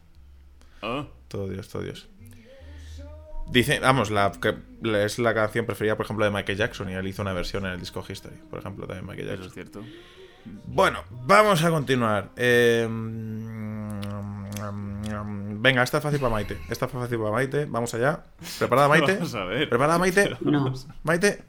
Ah, 0.82 1.08
Todo 1.28 1.48
Dios, 1.48 1.68
todo 1.70 1.82
Dios. 1.84 2.08
Dice, 3.50 3.80
vamos, 3.80 4.10
la, 4.10 4.32
que- 4.32 4.56
es 5.06 5.20
la 5.20 5.34
canción 5.34 5.66
preferida, 5.66 5.96
por 5.98 6.06
ejemplo, 6.06 6.24
de 6.26 6.32
Michael 6.32 6.58
Jackson 6.58 6.90
y 6.90 6.94
él 6.94 7.06
hizo 7.08 7.22
una 7.22 7.34
versión 7.34 7.66
en 7.66 7.74
el 7.74 7.80
disco 7.80 8.04
History, 8.08 8.38
por 8.50 8.60
ejemplo, 8.60 8.88
también 8.88 9.06
Michael 9.06 9.28
eso 9.30 9.44
Jackson. 9.44 9.48
es 9.48 9.54
cierto. 9.54 9.84
Bueno, 10.66 11.04
vamos 11.12 11.64
a 11.64 11.70
continuar. 11.70 12.30
Eh, 12.38 12.88
venga, 15.60 15.84
esta 15.84 15.98
es 15.98 16.04
fácil 16.04 16.20
para 16.20 16.32
Maite. 16.32 16.58
Esta 16.70 16.86
es 16.86 16.92
fácil 16.92 17.18
para 17.18 17.32
Maite. 17.32 17.66
Vamos 17.66 17.94
allá. 17.94 18.24
¿Preparada, 18.60 18.88
Maite? 18.90 19.14
Vamos 19.16 19.36
a 19.36 19.44
ver. 19.46 19.70
¿Preparada, 19.70 20.00
Maite? 20.00 20.38
No. 20.42 20.74
Maite. 21.04 21.44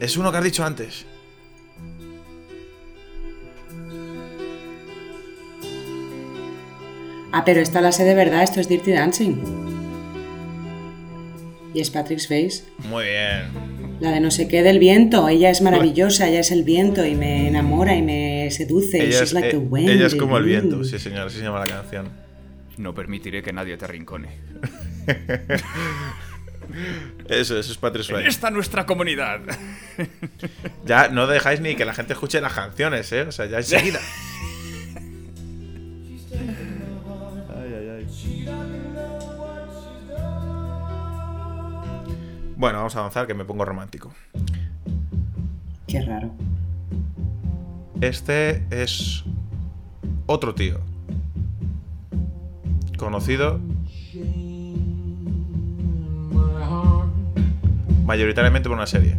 Es 0.00 0.16
uno 0.16 0.30
que 0.32 0.38
has 0.38 0.44
dicho 0.44 0.64
antes. 0.64 1.06
Ah, 7.36 7.42
pero 7.44 7.60
esta 7.60 7.80
la 7.80 7.90
sé 7.90 8.04
de 8.04 8.14
verdad, 8.14 8.44
esto 8.44 8.60
es 8.60 8.68
Dirty 8.68 8.92
Dancing. 8.92 9.34
Y 11.74 11.80
es 11.80 11.90
Patrick 11.90 12.20
Swayze. 12.20 12.62
Muy 12.88 13.06
bien. 13.06 13.50
La 13.98 14.12
de 14.12 14.20
no 14.20 14.30
sé 14.30 14.46
qué 14.46 14.62
del 14.62 14.78
viento. 14.78 15.28
Ella 15.28 15.50
es 15.50 15.60
maravillosa, 15.60 16.28
ella 16.28 16.38
es 16.38 16.52
el 16.52 16.62
viento 16.62 17.04
y 17.04 17.16
me 17.16 17.48
enamora 17.48 17.96
y 17.96 18.02
me 18.02 18.48
seduce. 18.52 18.98
Ella 18.98 19.18
She's 19.18 19.22
es, 19.22 19.32
like 19.32 19.48
eh, 19.48 19.50
the 19.50 19.56
wind. 19.56 19.88
ella 19.88 20.06
es 20.06 20.14
como 20.14 20.38
el 20.38 20.44
viento. 20.44 20.84
Sí, 20.84 21.00
señor. 21.00 21.26
Así 21.26 21.38
se 21.38 21.42
llama 21.42 21.58
la 21.58 21.66
canción. 21.66 22.08
No 22.76 22.94
permitiré 22.94 23.42
que 23.42 23.52
nadie 23.52 23.76
te 23.76 23.84
arrincone. 23.84 24.28
Eso, 27.28 27.58
eso 27.58 27.72
es 27.72 27.78
Patrick 27.78 28.04
En 28.04 28.08
Swayze. 28.08 28.28
esta 28.28 28.50
nuestra 28.50 28.86
comunidad. 28.86 29.40
Ya 30.84 31.08
no 31.08 31.26
dejáis 31.26 31.60
ni 31.60 31.74
que 31.76 31.84
la 31.84 31.94
gente 31.94 32.14
escuche 32.14 32.40
las 32.40 32.52
canciones, 32.52 33.12
¿eh? 33.12 33.22
O 33.22 33.32
sea, 33.32 33.46
ya 33.46 33.58
enseguida. 33.58 34.00
Bueno, 42.64 42.78
vamos 42.78 42.96
a 42.96 43.00
avanzar, 43.00 43.26
que 43.26 43.34
me 43.34 43.44
pongo 43.44 43.66
romántico. 43.66 44.10
Qué 45.86 46.00
raro. 46.00 46.30
Este 48.00 48.64
es 48.70 49.22
otro 50.24 50.54
tío. 50.54 50.80
Conocido 52.96 53.60
mayoritariamente 58.06 58.70
por 58.70 58.78
una 58.78 58.86
serie. 58.86 59.18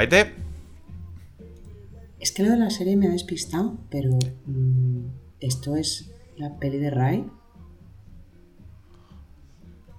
Maite, 0.00 0.32
Es 2.20 2.32
que 2.32 2.42
lo 2.42 2.52
de 2.52 2.56
la 2.56 2.70
serie 2.70 2.96
me 2.96 3.06
ha 3.06 3.10
despistado, 3.10 3.76
pero 3.90 4.18
mm, 4.46 5.08
esto 5.40 5.76
es 5.76 6.10
la 6.38 6.58
peli 6.58 6.78
de 6.78 6.88
Ray. 6.88 7.30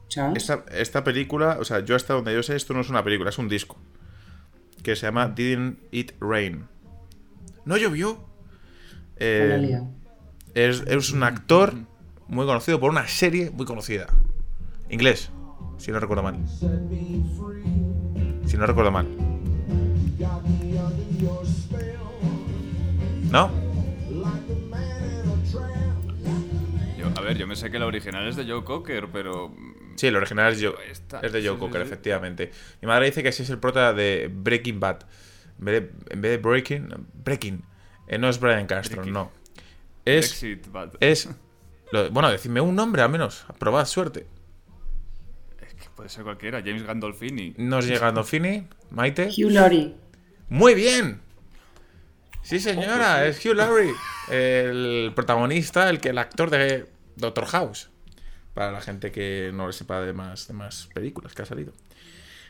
Charles. 0.08 0.42
esta, 0.42 0.66
esta 0.72 1.04
película, 1.04 1.58
o 1.60 1.66
sea, 1.66 1.86
yo 1.86 1.96
hasta 1.96 2.16
donde 2.16 2.34
yo 2.34 2.42
sé, 2.42 2.56
esto 2.56 2.74
no 2.74 2.82
es 2.82 2.90
una 2.90 3.04
película, 3.04 3.30
es 3.30 3.38
un 3.38 3.48
disco. 3.48 3.78
Que 4.82 4.96
se 4.96 5.06
llama 5.06 5.28
Didn't 5.28 5.78
It 5.92 6.14
Rain. 6.20 6.66
No 7.66 7.78
llovió. 7.78 8.26
Eh, 9.18 9.84
es, 10.56 10.82
es 10.88 11.12
un 11.12 11.22
actor 11.22 11.76
muy 12.28 12.48
conocido 12.48 12.80
por 12.80 12.90
una 12.90 13.08
serie 13.08 13.52
muy 13.52 13.68
conocida. 13.68 14.08
Inglés, 14.90 15.30
si 15.78 15.92
no 15.92 16.00
recuerdo 16.00 16.24
mal. 16.24 16.40
Si 18.48 18.58
no 18.58 18.66
recuerdo 18.66 18.90
mal. 18.90 19.31
¿No? 23.32 23.52
Yo- 26.98 27.08
a 27.16 27.22
ver, 27.22 27.38
yo 27.38 27.48
me 27.48 27.56
sé 27.56 27.70
que 27.72 27.80
la 27.80 27.86
original 27.86 28.28
es 28.28 28.36
de 28.36 28.46
Joe 28.46 28.64
Cocker, 28.64 29.08
pero. 29.12 29.50
mm, 29.50 29.72
Sí, 29.96 30.08
el 30.08 30.16
original 30.16 30.54
es, 30.54 30.62
Joe- 30.62 30.76
Esta- 30.90 31.20
es 31.20 31.32
de 31.32 31.42
Joe 31.46 31.54
sí, 31.56 31.60
Cocker, 31.60 31.82
sí, 31.82 31.88
sí. 31.88 31.94
efectivamente. 31.94 32.52
Mi 32.82 32.88
madre 32.88 33.06
dice 33.08 33.22
que 33.24 33.30
ese 33.30 33.44
es 33.44 33.50
el 33.50 33.60
prota 33.60 33.94
de 33.94 34.30
Breaking 34.34 34.80
Bad. 34.80 35.02
En 35.60 35.66
vez 35.66 35.82
de, 35.82 35.92
en 36.14 36.22
vez 36.22 36.32
de 36.32 36.38
Breaking, 36.38 36.90
Breaking. 37.24 37.64
Eh, 38.08 38.18
no 38.18 38.28
es 38.30 38.40
Brian 38.40 38.66
Castro, 38.66 38.98
Breaking. 38.98 39.14
no. 39.14 39.32
Es. 40.06 40.42
Brexit, 40.42 40.72
bad. 40.72 40.94
Es. 41.00 41.30
lo- 41.92 42.10
bueno, 42.10 42.32
decidme 42.32 42.62
un 42.62 42.76
nombre 42.76 43.02
al 43.04 43.10
menos. 43.10 43.46
Probad 43.60 43.86
suerte. 43.86 44.26
Es 45.62 45.74
que 45.76 45.88
puede 45.96 46.10
ser 46.10 46.24
cualquiera. 46.24 46.62
James 46.66 46.84
Gandolfini. 46.84 47.54
Nos 47.58 47.86
llegando 47.86 48.24
Fini, 48.24 48.68
Maite. 48.90 49.30
Hugh 49.38 49.52
Laurie. 49.52 49.96
Muy 50.52 50.76
bien. 50.76 51.22
Sí, 52.42 52.60
señora, 52.60 53.26
es 53.26 53.44
Hugh 53.46 53.56
Laurie, 53.56 53.94
el 54.30 55.14
protagonista, 55.16 55.90
el 55.90 56.02
que 56.02 56.10
el 56.10 56.18
actor 56.18 56.50
de 56.50 56.90
Doctor 57.16 57.46
House. 57.46 57.90
Para 58.54 58.74
la 58.74 58.82
gente 58.82 59.14
que 59.14 59.52
no 59.54 59.68
le 59.68 59.72
sepa 59.72 60.02
de 60.02 60.12
más, 60.12 60.50
de 60.50 60.54
más 60.54 60.90
películas 60.94 61.34
que 61.34 61.44
ha 61.44 61.46
salido. 61.46 61.72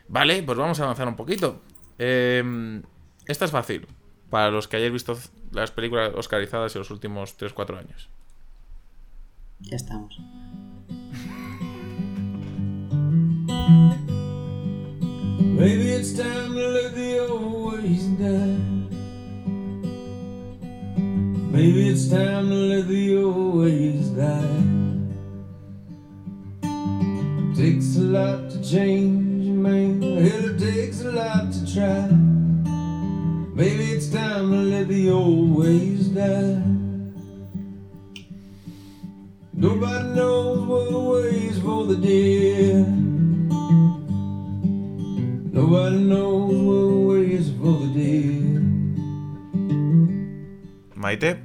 Vale, 0.08 0.42
pues 0.42 0.58
vamos 0.58 0.80
a 0.80 0.86
avanzar 0.86 1.08
un 1.08 1.16
poquito. 1.16 1.62
Eh, 2.00 2.82
esta 3.28 3.46
es 3.46 3.52
fácil. 3.52 3.86
Para 4.32 4.50
los 4.50 4.68
que 4.68 4.78
hayáis 4.78 4.94
visto 4.94 5.16
las 5.52 5.70
películas 5.70 6.12
oscarizadas 6.16 6.76
en 6.76 6.80
los 6.80 6.90
últimos 6.90 7.38
3-4 7.38 7.78
años. 7.78 8.10
Ya 9.60 9.76
estamos. 9.76 10.18
Maybe 15.62 15.92
it's 15.92 16.14
time 16.14 16.56
to 16.56 16.68
let 16.70 16.96
the 16.96 17.20
old 17.20 17.74
ways 17.74 18.06
die. 18.18 18.58
Maybe 21.54 21.88
it's 21.88 22.10
time 22.10 22.50
to 22.50 22.56
let 22.56 22.88
the 22.88 23.18
old 23.18 23.60
ways 23.60 24.08
die. 24.08 24.64
Takes 27.56 27.96
a 27.98 28.02
lot 28.02 28.50
to 28.50 28.64
change, 28.68 29.46
man. 29.50 30.02
Hell, 30.02 30.50
it 30.50 30.58
takes 30.58 31.02
a 31.02 31.12
lot 31.12 31.54
to 31.54 31.72
try. 31.72 32.08
Maybe 33.54 33.92
it's 33.92 34.10
time 34.10 34.50
to 34.50 34.58
let 34.58 34.88
the 34.88 35.12
old 35.12 35.58
ways 35.60 36.08
die. 36.08 36.60
Nobody 39.54 40.10
knows 40.16 40.60
what 40.66 40.92
ways 40.92 41.60
for 41.60 41.86
the 41.86 41.98
dead. 41.98 43.21
Nobody 45.62 45.98
knows 45.98 46.54
what 46.66 47.18
ways 47.20 47.52
for 47.62 47.78
the 47.80 47.88
dead. 47.94 48.62
Maite, 50.96 51.38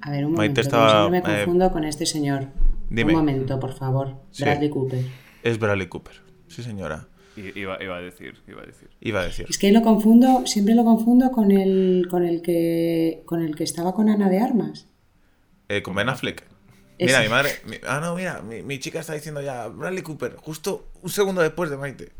A 0.00 0.10
ver, 0.10 0.24
un 0.24 0.32
Maite 0.32 0.36
momento. 0.36 0.60
estaba, 0.62 0.86
que 0.86 0.98
siempre 1.10 1.10
me 1.10 1.18
eh, 1.18 1.44
confundo 1.44 1.72
con 1.72 1.84
este 1.84 2.06
señor. 2.06 2.46
dime. 2.88 3.12
Un 3.12 3.18
momento, 3.18 3.60
por 3.60 3.74
favor. 3.74 4.16
Sí. 4.30 4.44
Bradley 4.44 4.70
Cooper. 4.70 5.04
es 5.42 5.58
Bradley 5.58 5.88
Cooper. 5.88 6.14
Sí, 6.48 6.62
señora. 6.62 7.06
Iba, 7.36 7.82
iba 7.82 7.96
a 7.96 8.00
decir, 8.00 8.34
iba 8.48 8.62
a 8.62 8.66
decir. 8.66 8.88
Iba 9.00 9.20
a 9.20 9.24
decir. 9.24 9.46
Es 9.50 9.58
que 9.58 9.70
lo 9.72 9.82
confundo, 9.82 10.46
siempre 10.46 10.74
lo 10.74 10.84
confundo 10.84 11.30
con 11.32 11.50
el, 11.50 12.06
con 12.10 12.24
el 12.24 12.40
que 12.42 13.22
con 13.26 13.42
el 13.42 13.54
que 13.56 13.64
estaba 13.64 13.92
con 13.94 14.08
Ana 14.08 14.28
de 14.30 14.40
Armas. 14.40 14.88
Eh, 15.68 15.82
con 15.82 15.94
Ben 15.94 16.08
Affleck. 16.08 16.44
Mira, 16.98 17.12
Ese. 17.18 17.22
mi 17.24 17.28
madre. 17.28 17.50
mi- 17.66 17.76
ah, 17.86 18.00
no, 18.02 18.14
mira, 18.14 18.40
mi, 18.42 18.62
mi 18.62 18.78
chica 18.78 19.00
está 19.00 19.12
diciendo 19.12 19.40
ya 19.42 19.68
Bradley 19.68 20.02
Cooper, 20.02 20.36
justo 20.36 20.88
un 21.02 21.10
segundo 21.10 21.42
después 21.42 21.68
de 21.70 21.76
Maite. 21.76 22.12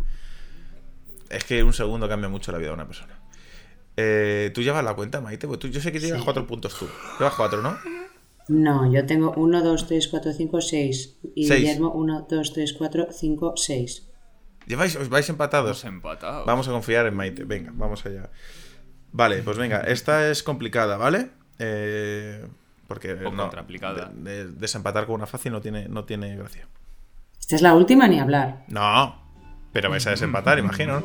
Es 1.31 1.45
que 1.45 1.63
un 1.63 1.73
segundo 1.73 2.09
cambia 2.09 2.29
mucho 2.29 2.53
la 2.53 2.59
vida 2.59 2.69
de 2.69 2.75
una 2.75 2.87
persona. 2.87 3.19
Eh, 3.97 4.51
¿Tú 4.55 4.63
llevas 4.63 4.85
la 4.85 4.95
cuenta, 4.95 5.21
Maite? 5.21 5.47
Pues 5.47 5.59
tú, 5.59 5.69
yo 5.69 5.81
sé 5.81 5.93
que 5.93 6.01
llevas 6.01 6.19
Sí. 6.21 6.25
cuatro 6.25 6.47
puntos 6.47 6.77
tú. 6.79 6.87
Llevas 7.19 7.35
cuatro, 7.35 7.63
¿no? 7.63 7.77
No, 8.49 8.93
yo 8.93 9.07
tengo 9.07 9.33
1, 9.37 9.63
2, 9.63 9.87
3, 9.87 10.09
4, 10.09 10.33
5, 10.33 10.61
6. 10.61 11.17
Y 11.37 11.47
Seis. 11.47 11.61
Guillermo 11.61 11.93
1, 11.93 12.27
2, 12.29 12.53
3, 12.53 12.73
4, 12.73 13.09
5, 13.13 13.55
6. 13.57 14.09
¿Lleváis, 14.67 14.97
¿Os 14.97 15.09
vais 15.09 15.29
empatados? 15.29 15.85
Hemos 15.85 15.95
empatado. 15.97 16.45
Vamos 16.47 16.67
a 16.69 16.73
confiar 16.73 17.07
en 17.07 17.15
Maite. 17.15 17.45
Venga, 17.45 17.71
vamos 17.75 18.05
allá. 18.07 18.29
Vale, 19.13 19.43
pues 19.43 19.57
venga, 19.57 19.81
esta 19.83 20.29
es 20.31 20.43
complicada, 20.43 20.97
¿vale? 20.97 21.31
Eh, 21.59 22.45
porque 22.89 23.13
O 23.13 23.31
no, 23.31 23.43
contraplicada. 23.45 24.11
de- 24.15 24.47
de- 24.47 24.53
desempatar 24.53 25.07
con 25.07 25.17
una 25.17 25.27
fácil 25.27 25.53
no 25.53 25.61
tiene, 25.61 25.89
no 25.89 26.05
tiene 26.05 26.37
gracia. 26.37 26.67
Esta 27.39 27.57
es 27.57 27.63
la 27.63 27.75
última 27.75 28.09
ni 28.09 28.19
hablar. 28.21 28.65
No, 28.69 29.20
pero 29.73 29.91
vais 29.91 30.07
a 30.07 30.11
desempatar, 30.11 30.59
imagino. 30.59 31.03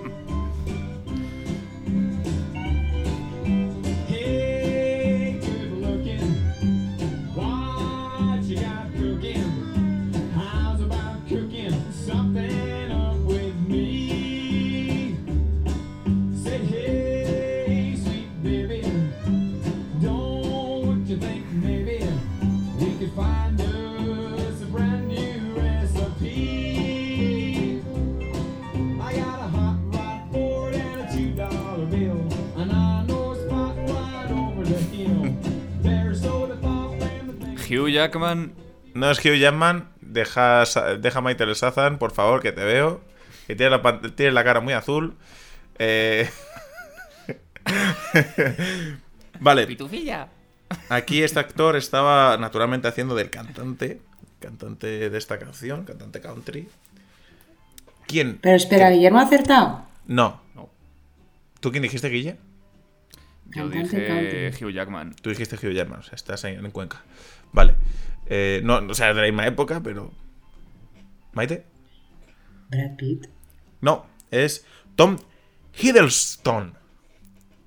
Jackman. 37.95 38.53
No 38.93 39.12
es 39.12 39.19
Hugh 39.19 39.36
Jackman, 39.36 39.89
deja, 40.01 40.63
deja 40.99 41.19
a 41.19 41.21
Maite 41.21 41.43
el 41.43 41.55
Sazan, 41.55 41.97
por 41.97 42.12
favor, 42.12 42.41
que 42.41 42.51
te 42.51 42.63
veo. 42.63 43.01
Que 43.47 43.55
tienes 43.55 44.34
la, 44.34 44.43
cara 44.43 44.62
muy 44.62 44.73
azul. 44.73 45.15
Eh... 45.79 46.29
vale, 49.39 49.67
Pitufilla. 49.67 50.29
aquí 50.89 51.23
este 51.23 51.39
actor 51.39 51.75
estaba 51.75 52.38
naturalmente 52.38 52.88
haciendo 52.88 53.15
del 53.15 53.29
cantante. 53.29 54.01
cantante 54.39 55.10
de 55.10 55.17
esta 55.17 55.39
canción, 55.39 55.84
cantante 55.84 56.21
country. 56.21 56.69
¿Quién? 58.08 58.39
Pero 58.41 58.55
espera, 58.55 58.89
¿Guillermo 58.89 59.19
ha 59.19 59.23
acertado? 59.23 59.86
No. 60.08 60.41
No. 60.53 60.69
¿Tú 61.60 61.71
quién 61.71 61.84
dijiste, 61.84 62.10
Guille? 62.10 62.38
Yo 63.47 63.69
Cantante 63.69 63.97
dije 63.97 64.08
country. 64.08 64.65
Hugh 64.65 64.71
Jackman. 64.71 65.15
Tú 65.15 65.29
dijiste 65.29 65.55
Hugh 65.55 65.73
Jackman, 65.73 65.99
o 65.99 66.03
sea, 66.03 66.15
estás 66.15 66.43
en, 66.45 66.63
en 66.63 66.71
Cuenca. 66.71 67.03
Vale. 67.55 67.75
Eh, 68.27 68.61
no, 68.63 68.77
o 68.77 68.93
sea, 68.93 69.13
de 69.13 69.21
la 69.21 69.27
misma 69.27 69.47
época, 69.47 69.81
pero. 69.81 70.11
¿Maite? 71.33 71.65
Brad 72.69 72.95
Pitt. 72.97 73.27
No, 73.81 74.05
es 74.31 74.65
Tom 74.95 75.17
Hiddleston. 75.77 76.77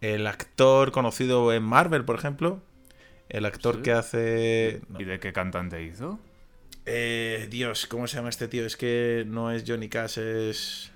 El 0.00 0.26
actor 0.26 0.92
conocido 0.92 1.52
en 1.52 1.62
Marvel, 1.62 2.04
por 2.04 2.16
ejemplo. 2.16 2.62
El 3.28 3.44
actor 3.46 3.76
Sí. 3.76 3.82
que 3.82 3.92
hace. 3.92 4.80
no. 4.88 5.00
¿Y 5.00 5.04
de 5.04 5.18
qué 5.20 5.32
cantante 5.32 5.82
hizo? 5.82 6.18
Eh, 6.86 7.48
Dios, 7.50 7.86
¿cómo 7.86 8.06
se 8.06 8.16
llama 8.16 8.28
este 8.30 8.48
tío? 8.48 8.64
Es 8.64 8.76
que 8.76 9.24
no 9.26 9.50
es 9.50 9.64
Johnny 9.66 9.88
Cash, 9.88 10.18
es. 10.18 10.90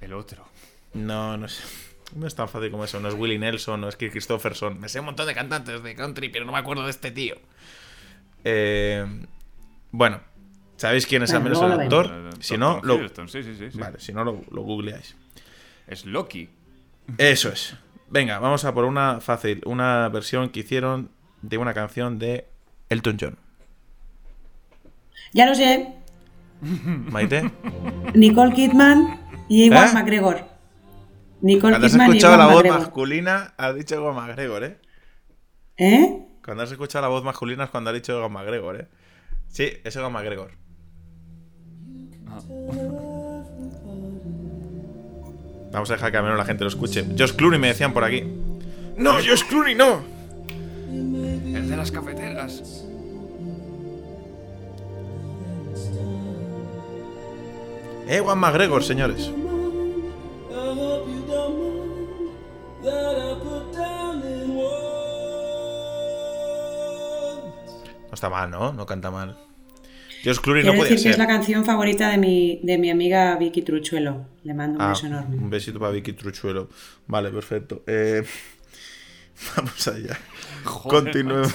El 0.00 0.12
otro. 0.14 0.44
No, 0.94 1.36
no 1.36 1.46
es. 1.46 1.62
No 2.16 2.26
es 2.26 2.34
tan 2.34 2.48
fácil 2.48 2.70
como 2.72 2.84
eso. 2.84 2.98
No 3.00 3.08
es 3.08 3.14
Willie 3.14 3.38
Nelson, 3.38 3.80
no 3.80 3.88
es 3.88 3.96
Kirk 3.96 4.10
Christopherson. 4.12 4.80
Me 4.80 4.88
sé 4.88 4.98
un 5.00 5.06
montón 5.06 5.26
de 5.28 5.34
cantantes 5.34 5.80
de 5.82 5.94
country, 5.94 6.28
pero 6.28 6.44
no 6.44 6.52
me 6.52 6.58
acuerdo 6.58 6.84
de 6.84 6.90
este 6.90 7.10
tío. 7.12 7.36
Eh, 8.44 9.04
bueno, 9.90 10.20
¿sabéis 10.76 11.06
quién 11.06 11.22
es 11.22 11.32
al 11.32 11.42
Bueno, 11.42 11.60
menos 11.60 11.74
el 11.74 11.80
actor? 11.80 12.30
Si 12.40 12.56
no, 12.56 12.80
lo, 12.82 12.96
Hiddleston, 12.96 13.28
Sí, 13.28 13.42
sí, 13.42 13.54
sí. 13.58 13.70
sí. 13.70 13.78
vale, 13.78 14.00
si 14.00 14.12
no 14.12 14.24
lo, 14.24 14.42
lo 14.50 14.62
googleáis. 14.62 15.16
Es 15.86 16.06
Loki. 16.06 16.48
Eso 17.18 17.48
es. 17.50 17.76
Venga, 18.08 18.38
vamos 18.38 18.64
a 18.64 18.72
por 18.74 18.84
una 18.84 19.20
fácil. 19.20 19.62
Una 19.66 20.08
versión 20.08 20.50
que 20.50 20.60
hicieron 20.60 21.10
de 21.42 21.58
una 21.58 21.74
canción 21.74 22.18
de 22.18 22.46
Elton 22.88 23.16
John. 23.20 23.38
Ya 25.32 25.46
lo 25.46 25.54
sé. 25.54 25.94
Maite. 26.60 27.50
Nicole 28.14 28.52
Kidman 28.52 29.20
y 29.48 29.66
Ewan 29.68 29.88
¿Eh? 29.88 29.92
McGregor. 29.94 30.44
Nicole 31.40 31.72
Cuando 31.72 31.86
has 31.86 31.92
Kidman 31.92 32.08
y 32.08 32.10
escuchado 32.18 32.36
la 32.36 32.46
voz 32.46 32.54
McGregor. 32.56 32.78
masculina, 32.80 33.54
has 33.56 33.74
dicho 33.74 33.94
Ewan 33.94 34.14
McGregor, 34.14 34.64
¿eh? 34.64 34.78
¿Eh? 35.78 36.26
Cuando 36.50 36.64
has 36.64 36.72
escuchado 36.72 37.02
la 37.02 37.08
voz 37.08 37.22
masculina 37.22 37.62
es 37.62 37.70
cuando 37.70 37.90
has 37.90 37.94
dicho 37.94 38.12
Ewan 38.12 38.32
McGregor, 38.32 38.74
¿eh? 38.74 38.88
Sí, 39.46 39.70
es 39.84 39.94
Ewan 39.94 40.12
McGregor. 40.12 40.50
Vamos 45.70 45.88
a 45.88 45.94
dejar 45.94 46.10
que 46.10 46.16
al 46.16 46.24
menos 46.24 46.36
la 46.36 46.44
gente 46.44 46.64
lo 46.64 46.68
escuche. 46.68 47.06
Josh 47.16 47.34
Clooney 47.34 47.60
me 47.60 47.68
decían 47.68 47.92
por 47.92 48.02
aquí. 48.02 48.24
¡No, 48.96 49.12
Josh 49.12 49.44
Clooney, 49.44 49.76
no! 49.76 50.02
El 50.88 51.70
de 51.70 51.76
las 51.76 51.92
cafeteras. 51.92 52.84
Ewan 58.08 58.38
McGregor, 58.40 58.82
señores. 58.82 59.28
I 59.28 59.32
hope 60.52 61.08
you 61.08 61.22
don't 61.28 61.54
mind 61.60 62.82
that 62.82 63.16
I 63.16 63.34
put 63.38 63.72
down 63.72 63.99
No 68.10 68.14
está 68.14 68.28
mal, 68.28 68.50
¿no? 68.50 68.72
No 68.72 68.86
canta 68.86 69.10
mal. 69.10 69.36
Josh 70.24 70.38
Clooney 70.38 70.64
no 70.64 70.72
Quiero 70.72 70.82
podía 70.82 70.90
decir 70.90 70.96
que 70.96 71.02
ser. 71.02 71.10
es 71.12 71.18
la 71.18 71.26
canción 71.26 71.64
favorita 71.64 72.10
de 72.10 72.18
mi, 72.18 72.60
de 72.62 72.76
mi 72.76 72.90
amiga 72.90 73.36
Vicky 73.36 73.62
Truchuelo. 73.62 74.26
Le 74.44 74.52
mando 74.52 74.78
un 74.78 74.82
Ah, 74.84 74.88
beso 74.90 75.06
enorme. 75.06 75.36
un 75.36 75.48
besito 75.48 75.78
para 75.78 75.92
Vicky 75.92 76.12
Truchuelo. 76.12 76.68
Vale, 77.06 77.30
perfecto. 77.30 77.82
Eh, 77.86 78.22
vamos 79.56 79.88
allá. 79.88 80.18
Continuemos. 80.64 81.54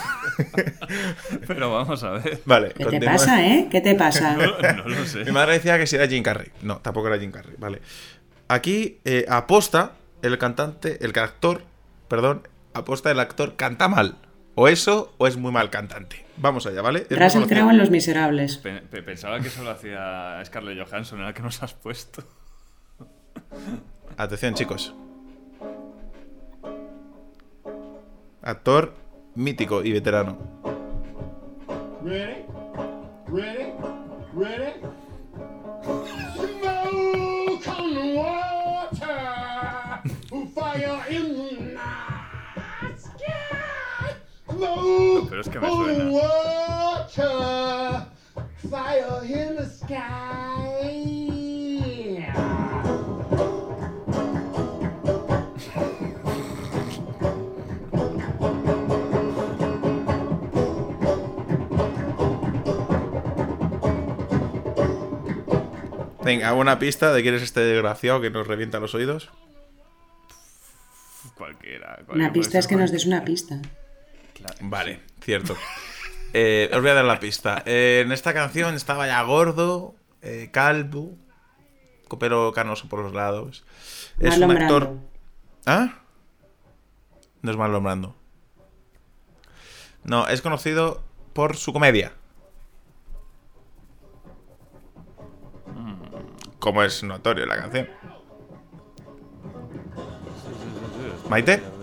Pero 1.47 1.71
vamos 1.73 2.03
a 2.03 2.11
ver. 2.11 2.41
Vale, 2.45 2.71
¿Qué 2.73 2.85
te 2.85 3.01
pasa, 3.01 3.45
eh? 3.45 3.67
¿Qué 3.69 3.81
te 3.81 3.93
pasa? 3.95 4.35
No 4.77 4.87
lo 4.87 5.05
sé. 5.05 5.25
Mi 5.25 5.31
madre 5.31 5.53
decía 5.53 5.77
que 5.77 5.85
si 5.85 5.95
era 5.95 6.07
Jim 6.07 6.23
Carrey. 6.23 6.49
No, 6.63 6.77
tampoco 6.77 7.07
era 7.07 7.19
Jim 7.19 7.31
Carrey. 7.31 7.55
Vale. 7.59 7.81
Aquí 8.47 8.97
eh, 9.05 9.25
aposta 9.29 9.93
el 10.23 10.37
cantante, 10.39 11.03
el 11.05 11.17
actor, 11.19 11.63
perdón, 12.07 12.47
aposta 12.73 13.11
el 13.11 13.19
actor 13.19 13.55
canta 13.57 13.87
mal. 13.87 14.15
O 14.55 14.67
eso, 14.67 15.13
o 15.17 15.27
es 15.27 15.37
muy 15.37 15.51
mal 15.51 15.69
cantante. 15.69 16.24
Vamos 16.37 16.65
allá, 16.67 16.81
¿vale? 16.81 17.05
Russell. 17.09 17.45
Crowe 17.45 17.69
en 17.71 17.77
Los 17.77 17.89
Miserables. 17.89 18.57
Pe- 18.57 18.81
pe- 18.81 19.01
Pensaba 19.03 19.39
que 19.39 19.49
solo 19.49 19.71
hacía 19.71 20.41
Scarlett 20.45 20.85
Johansson, 20.87 21.19
era 21.19 21.27
la 21.29 21.33
que 21.33 21.41
nos 21.41 21.61
has 21.63 21.73
puesto. 21.73 22.23
Atención, 24.17 24.53
chicos. 24.53 24.93
Actor 28.41 28.93
mítico 29.35 29.83
y 29.83 29.91
veterano. 29.91 30.37
Ready? 32.03 32.43
Ready? 33.27 33.71
Ready? 34.35 34.73
Smoke 35.83 37.67
on 37.67 37.93
the 37.93 38.15
water, 38.17 39.21
fire 40.53 40.99
in 41.09 41.34
Smoke 44.55 45.29
pero 45.29 45.41
es 45.41 45.49
que 45.49 45.59
me 45.59 45.67
suena. 45.69 46.11
water, 46.11 47.27
fire 48.69 49.25
in 49.25 49.55
the 49.57 49.65
sky. 49.65 50.65
Venga, 66.23 66.53
una 66.55 66.79
pista 66.79 67.13
de 67.13 67.21
quién 67.21 67.35
es 67.35 67.43
este 67.43 67.59
desgraciado 67.59 68.19
que 68.19 68.31
nos 68.31 68.47
revienta 68.47 68.79
los 68.79 68.95
oídos. 68.95 69.29
Cualquiera. 71.37 71.97
Una 71.97 72.05
cualquiera 72.05 72.33
pista 72.33 72.51
puede 72.51 72.59
es 72.59 72.67
que 72.67 72.75
nos 72.75 72.91
des 72.91 73.05
una 73.05 73.23
pista. 73.23 73.61
Vale, 74.61 75.01
cierto. 75.21 75.55
Eh, 76.37 76.69
os 76.73 76.81
voy 76.81 76.89
a 76.89 76.95
dar 76.95 77.05
la 77.05 77.21
pista. 77.21 77.63
Eh, 77.65 78.01
en 78.05 78.11
esta 78.11 78.33
canción 78.33 78.75
estaba 78.75 79.07
ya 79.07 79.21
gordo, 79.21 79.95
eh, 80.21 80.49
calvo, 80.51 81.15
con 82.09 82.19
pelo 82.19 82.51
canoso 82.51 82.89
por 82.89 82.99
los 82.99 83.13
lados. 83.13 83.63
Es 84.19 84.37
un 84.37 84.51
actor. 84.51 84.83
Brando. 84.83 85.09
¿Ah? 85.65 85.99
No 87.41 87.51
es 87.51 87.55
Marlon 87.55 87.85
Brando. 87.85 88.15
No, 90.03 90.27
es 90.27 90.41
conocido 90.41 91.05
por 91.31 91.55
su 91.55 91.71
comedia. 91.71 92.11
Como 96.59 96.83
es 96.83 97.01
notorio 97.01 97.45
la 97.45 97.55
canción. 97.55 97.87
¿Maite? 101.29 101.74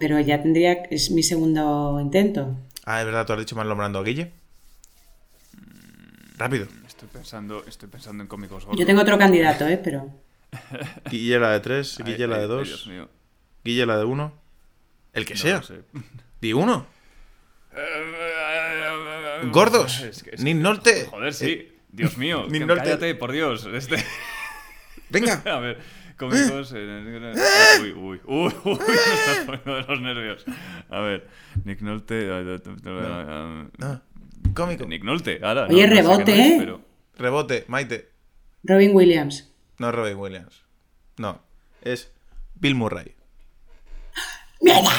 Pero 0.00 0.18
ya 0.18 0.42
tendría. 0.42 0.72
Es 0.90 1.10
mi 1.12 1.22
segundo 1.22 1.98
intento. 2.00 2.56
Ah, 2.84 2.98
es 3.00 3.06
verdad, 3.06 3.24
tú 3.26 3.34
has 3.34 3.38
dicho 3.38 3.54
Marlon 3.54 3.78
Brando. 3.78 4.02
¿Guille? 4.02 4.32
Rápido. 6.38 6.66
Estoy 6.88 7.08
pensando, 7.12 7.64
estoy 7.68 7.88
pensando 7.88 8.22
en 8.22 8.28
cómicos 8.28 8.64
gordos. 8.64 8.80
Yo 8.80 8.86
tengo 8.86 9.02
otro 9.02 9.16
candidato, 9.18 9.68
¿eh? 9.68 9.78
Pero. 9.82 10.10
Guille 11.10 11.38
la 11.38 11.50
de 11.52 11.60
3, 11.60 11.98
Ay, 12.00 12.04
Guille 12.12 12.26
la 12.26 12.34
ay, 12.36 12.40
de 12.40 12.44
ay, 12.46 12.50
2, 12.58 12.66
Dios 12.68 12.86
mío. 12.88 13.08
Guille 13.62 13.86
la 13.86 13.98
de 13.98 14.04
1. 14.04 14.32
El 15.12 15.24
que 15.26 15.34
No 15.34 15.40
sea. 15.40 15.62
Di 16.40 16.52
uno. 16.52 16.86
Gordos. 19.52 20.00
Es 20.00 20.22
que- 20.22 20.30
es 20.34 20.42
Nick 20.42 20.56
que- 20.56 20.62
Nolte. 20.62 21.06
Joder, 21.06 21.34
sí. 21.34 21.72
Dios 21.92 22.16
mío. 22.16 22.46
Ni 22.48 22.60
norte. 22.60 22.84
cállate, 22.84 23.14
por 23.16 23.32
Dios. 23.32 23.68
Este... 23.72 23.96
Venga. 25.10 25.42
A 25.46 25.58
ver, 25.58 25.78
cómicos. 26.20 26.72
eh, 26.76 27.34
Uy, 27.82 27.92
uy, 27.92 28.20
uy, 28.26 28.54
uy, 28.64 28.78
me 29.64 29.72
de 29.74 29.82
los 29.82 30.00
nervios. 30.00 30.44
A 30.90 31.00
ver, 31.00 31.26
Nick 31.64 31.80
Nolte. 31.80 32.28
eh, 32.28 32.60
Ah, 33.80 34.02
cómico. 34.54 34.84
Nick 34.86 35.02
Nolte, 35.02 35.40
ahora. 35.42 35.66
Oye, 35.66 35.86
no, 35.88 35.94
rebote, 35.94 36.32
es, 36.32 36.38
¿eh? 36.46 36.56
pero- 36.58 36.80
Rebote, 37.16 37.64
Maite. 37.68 38.08
Robin 38.62 38.90
Williams. 38.94 39.50
No 39.78 39.90
Robin 39.92 40.16
Williams. 40.16 40.62
No. 41.16 41.42
Es 41.82 42.12
Bill 42.54 42.74
Murray. 42.74 43.14
¡Mierda! 44.60 44.90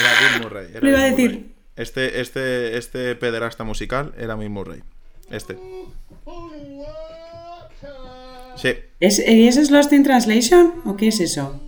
Era 0.00 0.10
Bill 0.32 0.42
Murray. 0.42 0.66
era 0.70 0.80
Lo 0.80 0.88
iba 0.88 0.98
a 1.00 1.04
decir. 1.04 1.30
Murray. 1.32 1.54
Este, 1.76 2.20
este, 2.20 2.76
este 2.78 3.14
pederasta 3.14 3.64
musical 3.64 4.14
era 4.18 4.34
Bill 4.34 4.50
Murray. 4.50 4.82
Este. 5.30 5.58
Sí. 8.58 8.74
¿Es, 9.00 9.18
¿Y 9.18 9.46
eso 9.46 9.60
es 9.60 9.70
Lost 9.70 9.92
in 9.92 10.02
Translation? 10.02 10.82
¿O 10.84 10.96
qué 10.96 11.08
es 11.08 11.20
eso? 11.20 11.60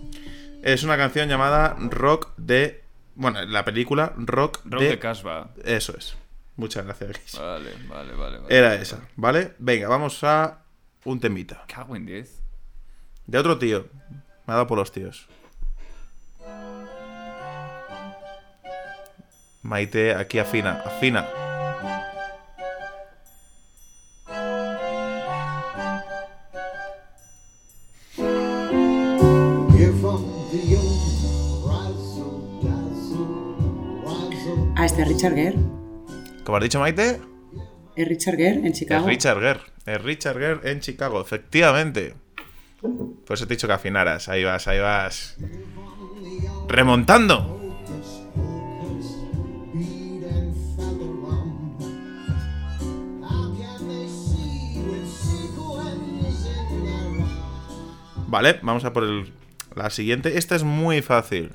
Es 0.61 0.83
una 0.83 0.97
canción 0.97 1.29
llamada 1.29 1.75
Rock 1.79 2.35
de. 2.37 2.83
Bueno, 3.15 3.43
la 3.45 3.65
película 3.65 4.13
Rock, 4.17 4.59
Rock 4.65 4.81
de. 4.81 4.89
de 4.89 4.99
Casbah. 4.99 5.51
Eso 5.63 5.95
es. 5.97 6.15
Muchas 6.55 6.85
gracias. 6.85 7.39
Vale, 7.39 7.71
vale, 7.87 8.13
vale. 8.13 8.37
vale. 8.39 8.55
Era 8.55 8.75
esa, 8.75 8.99
¿vale? 9.15 9.53
Venga, 9.57 9.87
vamos 9.87 10.23
a 10.23 10.63
un 11.05 11.19
temita. 11.19 11.63
Cago 11.67 11.95
en 11.95 12.05
10. 12.05 12.41
De 13.25 13.37
otro 13.37 13.57
tío. 13.57 13.87
Me 14.45 14.53
ha 14.53 14.55
dado 14.55 14.67
por 14.67 14.77
los 14.77 14.91
tíos. 14.91 15.27
Maite, 19.63 20.15
aquí 20.15 20.39
afina, 20.39 20.81
afina. 20.85 21.50
Richard 35.21 35.35
Gere. 35.35 35.57
Como 36.43 36.57
has 36.57 36.63
dicho, 36.63 36.79
Maite, 36.79 37.21
Es 37.95 38.07
Richard 38.07 38.37
Gere 38.37 38.55
en 38.59 38.65
es 38.65 38.73
Chicago. 38.79 39.05
Richard 39.07 39.39
Gere. 39.39 39.59
Es 39.85 40.01
Richard 40.01 40.39
Gere 40.39 40.71
en 40.71 40.79
Chicago, 40.79 41.21
efectivamente. 41.21 42.15
Por 42.81 43.35
eso 43.35 43.45
te 43.45 43.53
he 43.53 43.57
dicho 43.57 43.67
que 43.67 43.73
afinaras. 43.73 44.29
Ahí 44.29 44.43
vas, 44.43 44.67
ahí 44.67 44.79
vas. 44.79 45.37
Remontando. 46.67 47.59
Vale, 58.27 58.59
vamos 58.61 58.85
a 58.85 58.93
por 58.93 59.03
el- 59.03 59.33
la 59.75 59.89
siguiente. 59.89 60.37
Esta 60.37 60.55
es 60.55 60.63
muy 60.63 61.01
fácil. 61.01 61.53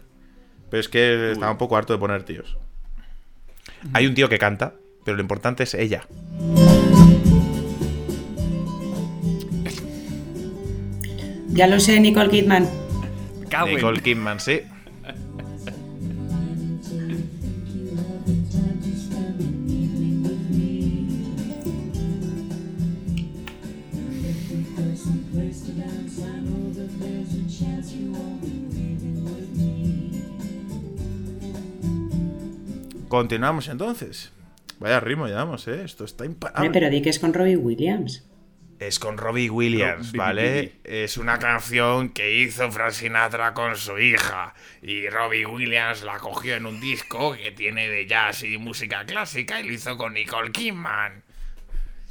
Pero 0.70 0.80
es 0.80 0.88
que 0.88 1.30
estaba 1.32 1.52
un 1.52 1.58
poco 1.58 1.76
harto 1.76 1.92
de 1.92 1.98
poner 1.98 2.24
tíos. 2.24 2.58
Hay 3.92 4.06
un 4.06 4.14
tío 4.14 4.28
que 4.28 4.38
canta, 4.38 4.74
pero 5.04 5.16
lo 5.16 5.22
importante 5.22 5.62
es 5.62 5.74
ella. 5.74 6.06
Ya 11.48 11.66
lo 11.66 11.80
sé, 11.80 11.98
Nicole 12.00 12.28
Kidman. 12.28 12.68
Nicole 13.66 14.02
Kidman, 14.02 14.40
sí. 14.40 14.60
Continuamos 33.08 33.68
entonces. 33.68 34.32
Vaya 34.78 35.00
ritmo 35.00 35.26
llevamos, 35.26 35.66
¿eh? 35.68 35.82
Esto 35.84 36.04
está 36.04 36.24
Hombre, 36.24 36.34
imparable. 36.34 36.70
pero 36.70 36.90
di 36.90 37.00
que 37.02 37.10
es 37.10 37.18
con 37.18 37.32
Robbie 37.32 37.56
Williams. 37.56 38.28
Es 38.78 38.98
con 38.98 39.16
Robbie 39.16 39.48
Williams, 39.48 40.08
Robbie 40.08 40.18
¿vale? 40.18 40.42
Williams. 40.54 40.74
Es 40.84 41.16
una 41.16 41.38
canción 41.38 42.10
que 42.10 42.42
hizo 42.42 42.70
Frank 42.70 42.90
Sinatra 42.92 43.54
con 43.54 43.74
su 43.76 43.98
hija. 43.98 44.52
Y 44.82 45.08
Robbie 45.08 45.46
Williams 45.46 46.02
la 46.02 46.18
cogió 46.18 46.56
en 46.56 46.66
un 46.66 46.78
disco 46.78 47.34
que 47.34 47.52
tiene 47.52 47.88
de 47.88 48.06
jazz 48.06 48.42
y 48.42 48.58
música 48.58 49.06
clásica 49.06 49.60
y 49.60 49.66
lo 49.66 49.72
hizo 49.72 49.96
con 49.96 50.12
Nicole 50.12 50.52
Kidman. 50.52 51.22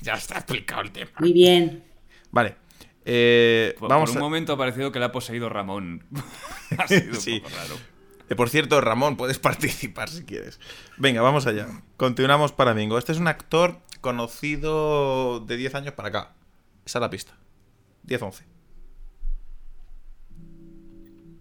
Ya 0.01 0.13
está 0.13 0.37
explicado 0.37 0.81
el 0.81 0.91
tema. 0.91 1.11
Muy 1.19 1.33
bien. 1.33 1.83
Vale. 2.31 2.55
eh, 3.05 3.75
Por, 3.77 3.87
vamos 3.89 4.09
por 4.09 4.17
un 4.17 4.23
a- 4.23 4.25
momento 4.25 4.53
ha 4.53 4.57
parecido 4.57 4.91
que 4.91 4.97
le 4.97 5.05
ha 5.05 5.11
poseído 5.11 5.49
Ramón. 5.49 6.03
ha 6.79 6.87
sido 6.87 7.11
un 7.13 7.21
Sí. 7.21 7.39
poco 7.41 7.55
raro. 7.55 7.75
Por 8.35 8.49
cierto, 8.49 8.81
Ramón, 8.81 9.17
puedes 9.17 9.37
participar 9.39 10.09
si 10.09 10.23
quieres. 10.23 10.59
Venga, 10.97 11.21
vamos 11.21 11.45
allá. 11.45 11.67
Continuamos 11.97 12.51
para 12.51 12.73
Bingo. 12.73 12.97
Este 12.97 13.11
es 13.11 13.19
un 13.19 13.27
actor 13.27 13.79
conocido 14.01 15.39
de 15.41 15.57
10 15.57 15.75
años 15.75 15.93
para 15.93 16.09
acá. 16.09 16.33
Esa 16.85 16.99
es 16.99 17.01
la 17.01 17.09
pista. 17.09 17.37
10-11. 18.07 18.43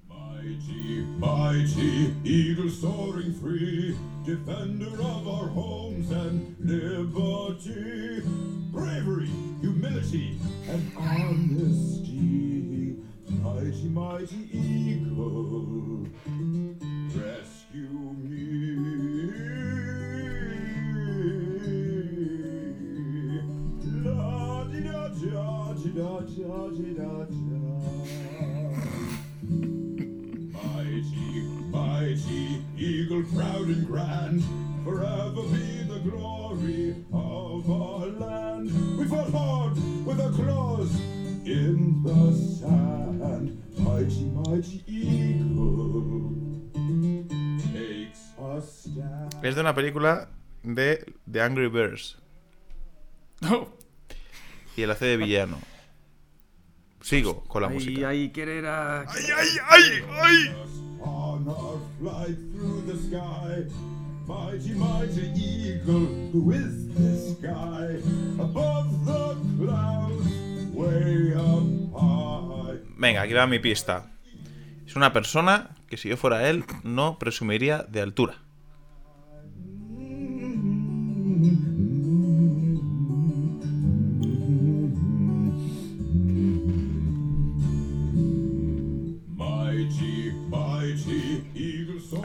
Mighty, 0.08 1.06
mighty, 1.18 2.14
eagle 2.24 2.70
soaring 2.70 3.34
free, 3.34 3.96
defender 4.24 5.00
of 5.00 5.26
our 5.26 5.48
homes 5.48 6.10
and 6.10 6.54
liberty. 6.60 8.22
Bravery, 8.70 9.30
humility, 9.60 10.38
and 10.68 10.92
honesty. 10.96 12.96
Mighty, 13.44 13.88
mighty 13.88 14.48
eagle, 14.56 16.06
rescue 17.14 17.43
una 49.64 49.74
película 49.74 50.28
de 50.62 51.12
The 51.30 51.40
Angry 51.42 51.68
Birds. 51.68 52.18
Y 54.76 54.82
él 54.82 54.90
hace 54.90 55.04
de 55.06 55.16
villano. 55.16 55.58
Sigo 57.00 57.44
con 57.44 57.62
la 57.62 57.68
Ay, 57.68 57.74
música. 57.74 58.08
ay, 58.08 58.30
querer 58.30 58.66
a... 58.66 59.02
¡Ay, 59.02 59.24
ay, 59.36 59.48
ay! 59.70 59.82
ay! 60.20 60.54
On 61.00 61.46
our 61.46 61.78
flight 62.00 62.36
through 62.52 62.82
the 62.86 62.96
sky, 62.96 63.68
mighty, 64.26 64.72
mighty 64.74 65.30
eagle, 65.36 66.08
who 66.32 66.50
is 66.50 66.88
this 66.94 67.38
guy? 67.40 68.00
Above 68.42 68.88
the 69.04 69.36
clouds, 69.64 70.26
way 70.72 71.34
up 71.36 71.92
high. 71.94 72.80
Venga, 72.96 73.22
aquí 73.22 73.32
va 73.34 73.46
mi 73.46 73.60
pista. 73.60 74.10
Es 74.86 74.96
una 74.96 75.12
persona 75.12 75.76
que 75.88 75.96
si 75.96 76.08
yo 76.08 76.16
fuera 76.16 76.48
él 76.48 76.64
no 76.82 77.18
presumiría 77.20 77.84
de 77.84 78.00
altura. 78.00 78.42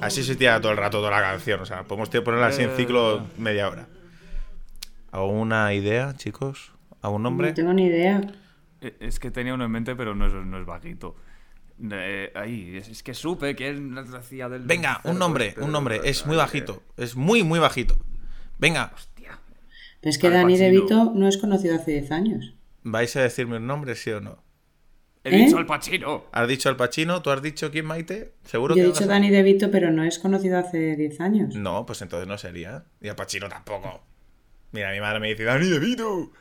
Así 0.01 0.23
se 0.23 0.35
tira 0.35 0.59
todo 0.61 0.71
el 0.71 0.77
rato 0.77 0.97
toda 0.99 1.11
la 1.11 1.21
canción. 1.21 1.59
O 1.59 1.65
sea, 1.65 1.83
podemos 1.83 2.09
ponerla 2.09 2.47
así 2.47 2.63
en 2.63 2.71
ciclo 2.75 3.27
media 3.37 3.69
hora. 3.69 3.87
¿Alguna 5.11 5.73
idea, 5.73 6.13
chicos? 6.15 6.71
¿Algún 7.01 7.23
nombre? 7.23 7.49
No 7.49 7.53
tengo 7.53 7.73
ni 7.73 7.85
idea. 7.85 8.21
Eh, 8.81 8.95
Es 8.99 9.19
que 9.19 9.31
tenía 9.31 9.53
uno 9.53 9.65
en 9.65 9.71
mente, 9.71 9.95
pero 9.95 10.15
no 10.15 10.27
es, 10.27 10.33
no 10.33 10.59
es 10.59 10.65
bajito. 10.65 11.15
Eh, 11.91 12.31
ahí, 12.35 12.75
es, 12.77 12.89
es 12.89 13.03
que 13.03 13.13
supe 13.13 13.55
que 13.55 13.69
él 13.69 13.95
hacía 14.17 14.49
del... 14.49 14.63
Venga, 14.63 14.99
un 15.03 15.17
nombre, 15.17 15.55
un 15.59 15.71
nombre. 15.71 16.01
Es 16.03 16.25
muy 16.25 16.35
bajito. 16.35 16.83
Es 16.97 17.15
muy, 17.15 17.43
muy 17.43 17.59
bajito. 17.59 17.95
Venga, 18.59 18.91
hostia. 18.93 19.39
Pero 20.01 20.09
es 20.11 20.17
que 20.17 20.29
Pacino. 20.29 20.57
DeVito 20.57 21.11
no 21.15 21.27
es 21.27 21.37
conocido 21.37 21.75
hace 21.75 21.91
10 21.91 22.11
años. 22.11 22.53
¿vais 22.83 23.15
a 23.15 23.21
decirme 23.21 23.57
un 23.57 23.67
nombre, 23.67 23.95
sí 23.95 24.11
o 24.11 24.21
no? 24.21 24.43
He 25.23 25.35
¿Eh? 25.35 25.45
dicho 25.45 25.57
al 25.57 25.65
Pachino. 25.65 26.25
¿Has 26.31 26.47
dicho 26.47 26.69
al 26.69 26.77
Pachino? 26.77 27.21
¿Tú 27.21 27.29
has 27.29 27.41
dicho 27.41 27.69
quién, 27.71 27.85
Maite? 27.85 28.33
¿Seguro 28.45 28.75
Yo 28.75 28.81
he 28.81 28.85
que 28.85 28.87
dicho 28.91 29.01
vas 29.01 29.09
a- 29.09 29.13
Danny 29.13 29.29
DeVito, 29.29 29.69
pero 29.69 29.91
no 29.91 30.03
es 30.05 30.17
conocido 30.19 30.57
hace 30.57 30.95
10 30.95 31.19
años. 31.19 31.55
No, 31.55 31.85
pues 31.85 32.01
entonces 32.01 32.27
no 32.27 32.37
sería. 32.37 32.85
Y 33.01 33.09
al 33.09 33.15
Pachino 33.17 33.49
tampoco. 33.49 34.01
Mira, 34.71 34.91
mi 34.91 35.01
madre 35.01 35.19
me 35.19 35.27
dice, 35.29 35.43
Dani 35.43 35.67
DeVito. 35.67 36.31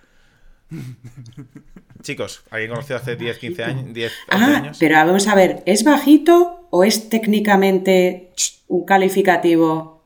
Chicos, 2.02 2.44
¿alguien 2.50 2.70
conocido 2.70 2.96
hace 2.98 3.16
10, 3.16 3.38
15 3.38 3.64
años? 3.64 3.92
10, 3.92 4.12
11 4.32 4.44
Ah, 4.44 4.56
años? 4.58 4.76
pero 4.78 4.94
vamos 4.94 5.26
a 5.26 5.34
ver, 5.34 5.62
¿es 5.66 5.82
bajito 5.82 6.68
o 6.70 6.84
es 6.84 7.08
técnicamente 7.08 8.32
un 8.68 8.84
calificativo? 8.84 10.04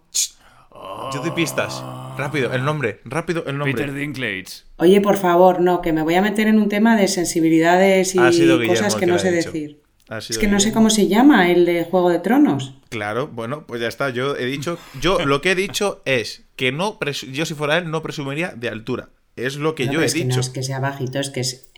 Yo 1.12 1.20
doy 1.20 1.32
pistas. 1.32 1.82
Rápido, 2.16 2.52
el 2.52 2.64
nombre. 2.64 3.00
Rápido, 3.04 3.44
el 3.46 3.58
nombre. 3.58 3.74
Peter 3.74 3.92
Dinklage. 3.94 4.64
Oye, 4.76 5.00
por 5.00 5.16
favor, 5.16 5.60
no, 5.60 5.80
que 5.82 5.92
me 5.92 6.02
voy 6.02 6.14
a 6.14 6.22
meter 6.22 6.46
en 6.46 6.58
un 6.58 6.68
tema 6.68 6.96
de 6.96 7.08
sensibilidades 7.08 8.14
y 8.14 8.18
cosas 8.66 8.94
que 8.96 9.06
no 9.06 9.18
sé 9.18 9.32
dicho. 9.32 9.50
decir. 9.52 9.82
Es 10.28 10.36
que 10.36 10.46
no 10.48 10.60
sé 10.60 10.72
cómo 10.72 10.90
se 10.90 11.08
llama 11.08 11.50
el 11.50 11.64
de 11.64 11.84
Juego 11.84 12.10
de 12.10 12.18
Tronos. 12.18 12.74
Claro, 12.90 13.28
bueno, 13.28 13.66
pues 13.66 13.80
ya 13.80 13.88
está. 13.88 14.10
Yo 14.10 14.36
he 14.36 14.44
dicho. 14.44 14.78
Yo 15.00 15.24
lo 15.24 15.40
que 15.40 15.52
he 15.52 15.54
dicho 15.54 16.02
es 16.04 16.42
que 16.56 16.70
no. 16.70 16.98
Yo, 17.32 17.46
si 17.46 17.54
fuera 17.54 17.78
él, 17.78 17.90
no 17.90 18.02
presumiría 18.02 18.50
de 18.54 18.68
altura. 18.68 19.08
Es 19.36 19.56
lo 19.56 19.74
que 19.74 19.86
No, 19.86 19.92
yo 19.94 20.02
he 20.02 20.04
es 20.04 20.12
que 20.12 20.24
dicho. 20.24 20.34
no 20.36 20.40
es 20.42 20.50
que 20.50 20.62
sea 20.62 20.80
bajito, 20.80 21.18
es 21.18 21.30
que 21.30 21.40
es. 21.40 21.70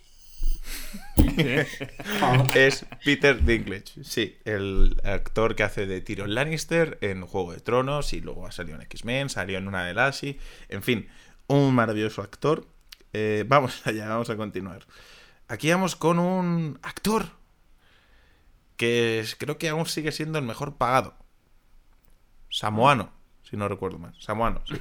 Es 2.55 2.87
Peter 3.05 3.45
Dinklage. 3.45 4.03
Sí, 4.05 4.37
el 4.45 4.97
actor 5.05 5.55
que 5.57 5.63
hace 5.63 5.87
de 5.87 6.01
Tyrion 6.01 6.35
Lannister 6.35 6.99
en 7.01 7.25
Juego 7.27 7.53
de 7.53 7.61
Tronos 7.61 8.13
y 8.13 8.21
luego 8.21 8.47
ha 8.47 8.53
salido 8.53 8.77
en 8.77 8.83
X-Men, 8.83 9.29
salió 9.29 9.59
en 9.59 9.69
una 9.69 9.85
de 9.85 9.95
Lassie. 9.95 10.39
En 10.69 10.83
fin, 10.83 11.09
un 11.47 11.75
maravilloso 11.75 12.23
actor. 12.23 12.67
Eh, 13.13 13.45
vamos 13.47 13.81
allá, 13.87 14.09
vamos 14.09 14.31
a 14.31 14.37
continuar. 14.37 14.87
Aquí 15.49 15.71
vamos 15.71 15.97
con 15.97 16.19
un 16.19 16.79
actor 16.83 17.27
que 18.77 19.21
es- 19.21 19.37
creo 19.37 19.59
que 19.59 19.69
aún 19.69 19.87
sigue 19.87 20.13
siendo 20.13 20.39
el 20.39 20.45
mejor 20.45 20.77
pagado. 20.77 21.15
Samoano, 22.51 23.13
si 23.49 23.57
no 23.57 23.69
recuerdo 23.69 23.99
mal. 23.99 24.15
Samoano, 24.21 24.63
sí. 24.67 24.75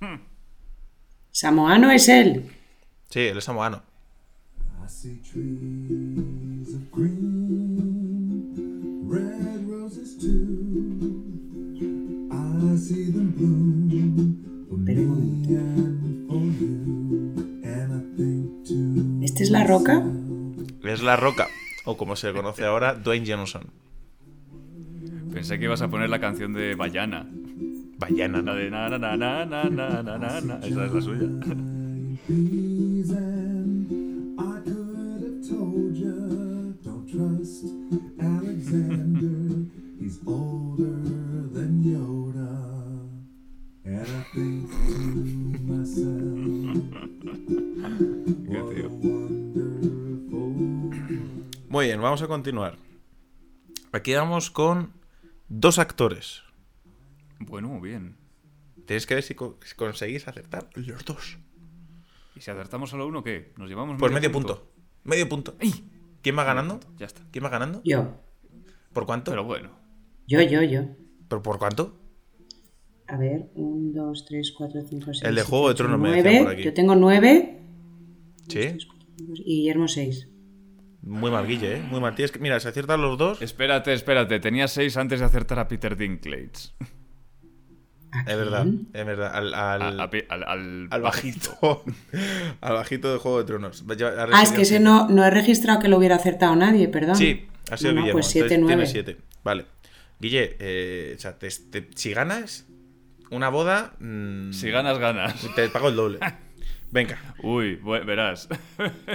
Samoano 1.30 1.90
es 1.90 2.08
él. 2.08 2.50
Sí, 3.10 3.20
él 3.20 3.38
es 3.38 3.44
samoano. 3.44 3.82
I 4.84 4.86
see 4.86 5.18
trees 5.24 6.74
of 6.74 6.90
green, 6.92 8.52
red 9.08 9.64
roses 9.66 10.14
too. 10.20 11.24
I 12.30 12.76
see 12.76 13.10
them 13.10 13.32
bloom 13.32 14.68
for 14.68 14.76
me 14.76 14.92
and 15.56 16.28
for 16.28 16.36
you. 16.36 16.74
And 17.64 17.94
I 17.96 18.00
think 18.14 18.44
to 18.68 19.24
¿Esta 19.24 19.42
es 19.42 19.50
la 19.50 19.64
roca? 19.64 20.04
Es 20.84 21.02
la 21.02 21.16
roca, 21.16 21.48
o 21.86 21.96
como 21.96 22.14
se 22.14 22.34
conoce 22.34 22.66
ahora, 22.66 22.92
Dwayne 22.92 23.24
Johnson. 23.26 23.70
Pensé 25.32 25.58
que 25.58 25.64
ibas 25.64 25.80
a 25.80 25.88
poner 25.88 26.10
la 26.10 26.20
canción 26.20 26.52
de 26.52 26.74
Bayana. 26.74 27.26
Bayana, 27.96 28.42
la 28.42 28.54
de 28.54 28.70
na 28.70 28.90
na 28.90 28.98
na 28.98 29.16
na 29.16 29.46
na 29.46 30.02
na 30.02 30.02
na 30.02 30.40
na. 30.42 30.56
Esa 30.58 30.84
es 30.84 30.92
la 30.92 31.00
suya. 31.00 31.30
Alexander. 38.18 39.68
He's 40.00 40.18
older 40.26 40.96
than 41.52 41.82
Yoda. 41.84 42.52
And 43.84 44.00
I 44.00 44.22
think 44.32 44.70
to 44.70 45.58
myself, 45.68 46.74
what 48.48 48.72
a 48.78 48.88
wonderful 48.88 50.54
Muy 51.68 51.86
bien, 51.86 52.00
vamos 52.00 52.22
a 52.22 52.26
continuar. 52.28 52.78
Aquí 53.92 54.14
vamos 54.14 54.50
con 54.50 54.92
dos 55.48 55.78
actores. 55.78 56.42
Bueno, 57.40 57.68
muy 57.68 57.90
bien. 57.90 58.16
Tenéis 58.86 59.06
que 59.06 59.14
ver 59.16 59.22
si, 59.22 59.34
co- 59.34 59.58
si 59.62 59.74
conseguís 59.74 60.26
acertar 60.28 60.70
los 60.74 61.04
dos. 61.04 61.36
¿Y 62.36 62.40
si 62.40 62.50
acertamos 62.50 62.88
solo 62.90 63.06
uno, 63.06 63.22
qué? 63.22 63.52
¿Nos 63.58 63.68
llevamos 63.68 63.96
Pues 63.98 64.12
medio 64.12 64.32
punto. 64.32 64.66
Medio 65.04 65.28
punto. 65.28 65.54
¿Quién 66.24 66.38
va 66.38 66.44
ganando? 66.44 66.80
Ya 66.96 67.04
está. 67.04 67.20
¿Quién 67.30 67.44
va 67.44 67.50
ganando? 67.50 67.82
Yo. 67.84 68.14
¿Por 68.94 69.04
cuánto? 69.04 69.30
Pero 69.30 69.44
bueno. 69.44 69.70
Yo, 70.26 70.40
yo, 70.40 70.62
yo. 70.62 70.80
¿Pero 71.28 71.42
por 71.42 71.58
cuánto? 71.58 72.00
A 73.06 73.18
ver, 73.18 73.50
1, 73.54 73.92
2, 74.02 74.24
3, 74.24 74.52
4, 74.52 74.80
5, 74.88 75.04
6. 75.12 75.22
El 75.22 75.34
de 75.34 75.42
Juego 75.42 75.68
de 75.68 75.74
Tronos 75.74 76.00
me 76.00 76.22
decían 76.22 76.44
por 76.44 76.52
aquí. 76.54 76.62
Yo 76.62 76.72
tengo 76.72 76.94
9 76.96 77.60
Sí. 78.48 78.78
y 79.18 79.56
Guillermo 79.58 79.86
6. 79.86 80.28
Muy 81.02 81.30
mal, 81.30 81.46
Guille, 81.46 81.76
¿eh? 81.76 81.82
Muy 81.82 82.00
mal. 82.00 82.14
Tienes 82.14 82.32
que... 82.32 82.38
Mira, 82.38 82.58
si 82.58 82.68
aciertan 82.68 83.02
los 83.02 83.18
dos, 83.18 83.36
es 83.42 83.50
Espérate, 83.50 83.92
espérate. 83.92 84.40
Tenía 84.40 84.66
seis 84.66 84.96
antes 84.96 85.20
de 85.20 85.26
acertar 85.26 85.58
a 85.58 85.68
Peter 85.68 85.94
Dinklage. 85.94 86.72
Verdad. 88.26 88.66
Es 88.92 89.06
verdad. 89.06 89.34
Al, 89.34 89.54
al, 89.54 90.00
A- 90.00 90.04
a 90.04 90.10
Pe- 90.10 90.26
al, 90.28 90.44
al- 90.44 90.88
al 90.90 91.02
bajito. 91.02 91.84
al 92.60 92.72
bajito 92.74 93.12
de 93.12 93.18
Juego 93.18 93.38
de 93.38 93.44
Tronos. 93.44 93.84
Ah, 94.32 94.42
es 94.42 94.52
que 94.52 94.62
ese 94.62 94.80
no, 94.80 95.08
no 95.08 95.24
he 95.24 95.30
registrado 95.30 95.80
que 95.80 95.88
lo 95.88 95.98
hubiera 95.98 96.16
acertado 96.16 96.54
nadie, 96.56 96.88
perdón. 96.88 97.16
Sí, 97.16 97.46
ha 97.70 97.76
sido 97.76 97.92
No, 97.92 98.00
Guillermo. 98.00 98.18
Pues 98.20 98.26
7, 98.28 98.54
entonces 98.54 98.76
9. 98.76 98.92
tiene 98.92 99.04
siete. 99.14 99.22
Vale. 99.42 99.66
Guille, 100.20 100.56
eh, 100.60 101.14
o 101.16 101.20
sea, 101.20 101.38
te- 101.38 101.48
te- 101.48 101.88
si 101.94 102.12
ganas 102.14 102.66
una 103.30 103.48
boda, 103.48 103.94
mm, 103.98 104.52
Si 104.52 104.70
ganas, 104.70 104.98
ganas. 104.98 105.34
te 105.56 105.68
pago 105.68 105.88
el 105.88 105.96
doble. 105.96 106.18
Venga, 106.92 107.18
Uy, 107.42 107.74
verás. 108.06 108.48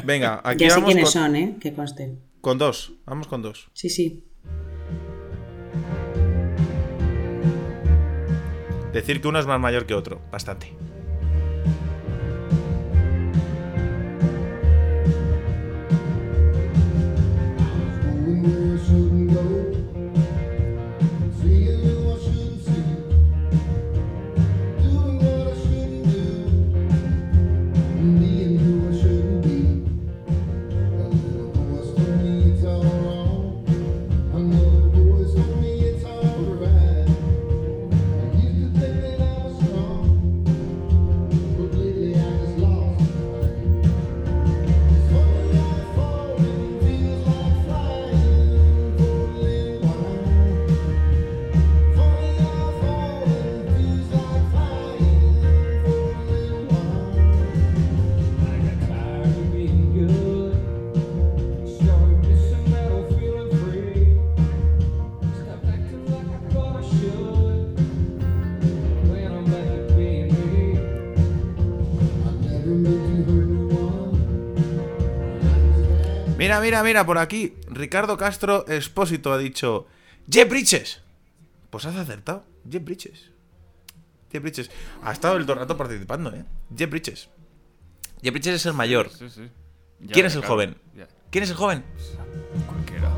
venga, 0.03 0.41
aquí 0.43 0.65
Ya 0.65 0.71
sé 0.71 0.75
vamos 0.75 0.87
quiénes 0.87 1.03
con, 1.05 1.13
son, 1.13 1.35
¿eh? 1.37 1.55
Que 1.61 1.73
conste. 1.73 2.17
con 2.41 2.57
dos. 2.57 2.91
Vamos 3.05 3.27
con 3.27 3.41
dos. 3.41 3.69
Sí, 3.71 3.89
sí. 3.89 4.25
Decir 8.93 9.21
que 9.21 9.27
uno 9.27 9.39
es 9.39 9.45
más 9.45 9.59
mayor 9.59 9.85
que 9.85 9.93
otro, 9.93 10.19
bastante. 10.31 10.73
Mira, 76.49 76.61
mira, 76.61 76.81
mira, 76.83 77.05
por 77.05 77.19
aquí. 77.19 77.53
Ricardo 77.67 78.17
Castro 78.17 78.65
Espósito 78.67 79.31
ha 79.31 79.37
dicho: 79.37 79.85
¡Jeff 80.27 80.49
Bridges! 80.49 81.03
Pues 81.69 81.85
has 81.85 81.95
acertado. 81.95 82.43
Jeff 82.67 82.83
Bridges. 82.83 83.29
Jeff 84.31 84.41
Bridges. 84.41 84.71
Ha 85.03 85.11
estado 85.11 85.37
el 85.37 85.45
todo 85.45 85.57
rato 85.57 85.77
participando, 85.77 86.33
¿eh? 86.33 86.43
Jeff 86.75 86.89
Bridges. 86.89 87.29
Jeff 88.23 88.33
Bridges 88.33 88.55
es 88.55 88.65
el 88.65 88.73
mayor. 88.73 89.11
Sí, 89.11 89.29
sí. 89.29 89.47
Ya, 89.99 90.13
¿Quién 90.13 90.25
es 90.25 90.33
el 90.33 90.39
claro, 90.41 90.55
joven? 90.55 90.77
ya. 90.95 91.07
¿Quién 91.29 91.43
es 91.43 91.51
el 91.51 91.55
joven? 91.55 91.83
Cualquiera. 92.65 93.11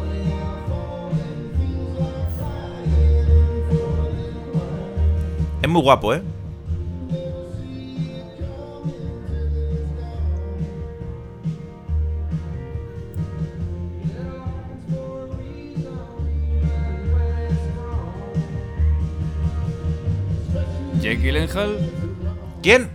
Es 5.62 5.70
muy 5.70 5.82
guapo, 5.82 6.14
¿eh? 6.16 6.22
Jake 21.02 21.18
Gyllenhaal. 21.18 21.80
¿Quién? 22.62 22.92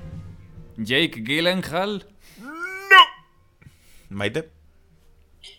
Jake 0.77 1.23
Gyllenhaal. 1.23 2.07
Maite. 4.09 4.49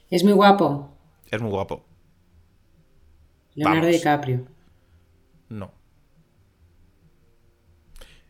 Es 0.09 0.23
muy 0.23 0.31
guapo. 0.31 0.97
Es 1.29 1.41
muy 1.41 1.51
guapo. 1.51 1.85
Leonardo 3.53 3.81
Vamos. 3.81 3.95
DiCaprio. 3.97 4.47
No. 5.49 5.73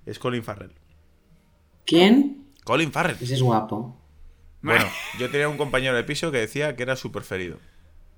Es 0.07 0.17
Colin 0.17 0.41
Farrell. 0.41 0.73
¿Quién? 1.85 2.47
Colin 2.63 2.91
Farrell. 2.91 3.17
Pues 3.17 3.29
es 3.29 3.43
guapo. 3.43 4.01
Bueno, 4.63 4.85
yo 5.19 5.29
tenía 5.29 5.47
un 5.47 5.57
compañero 5.57 5.95
de 5.95 6.03
piso 6.03 6.31
que 6.31 6.39
decía 6.39 6.75
que 6.75 6.81
era 6.81 6.95
su 6.95 7.11
preferido. 7.11 7.59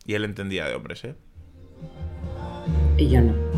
Y 0.05 0.13
él 0.13 0.23
entendía 0.23 0.65
de 0.65 0.75
hombres, 0.75 1.03
¿eh? 1.03 1.15
Y 2.97 3.09
yo 3.09 3.21
no. 3.21 3.48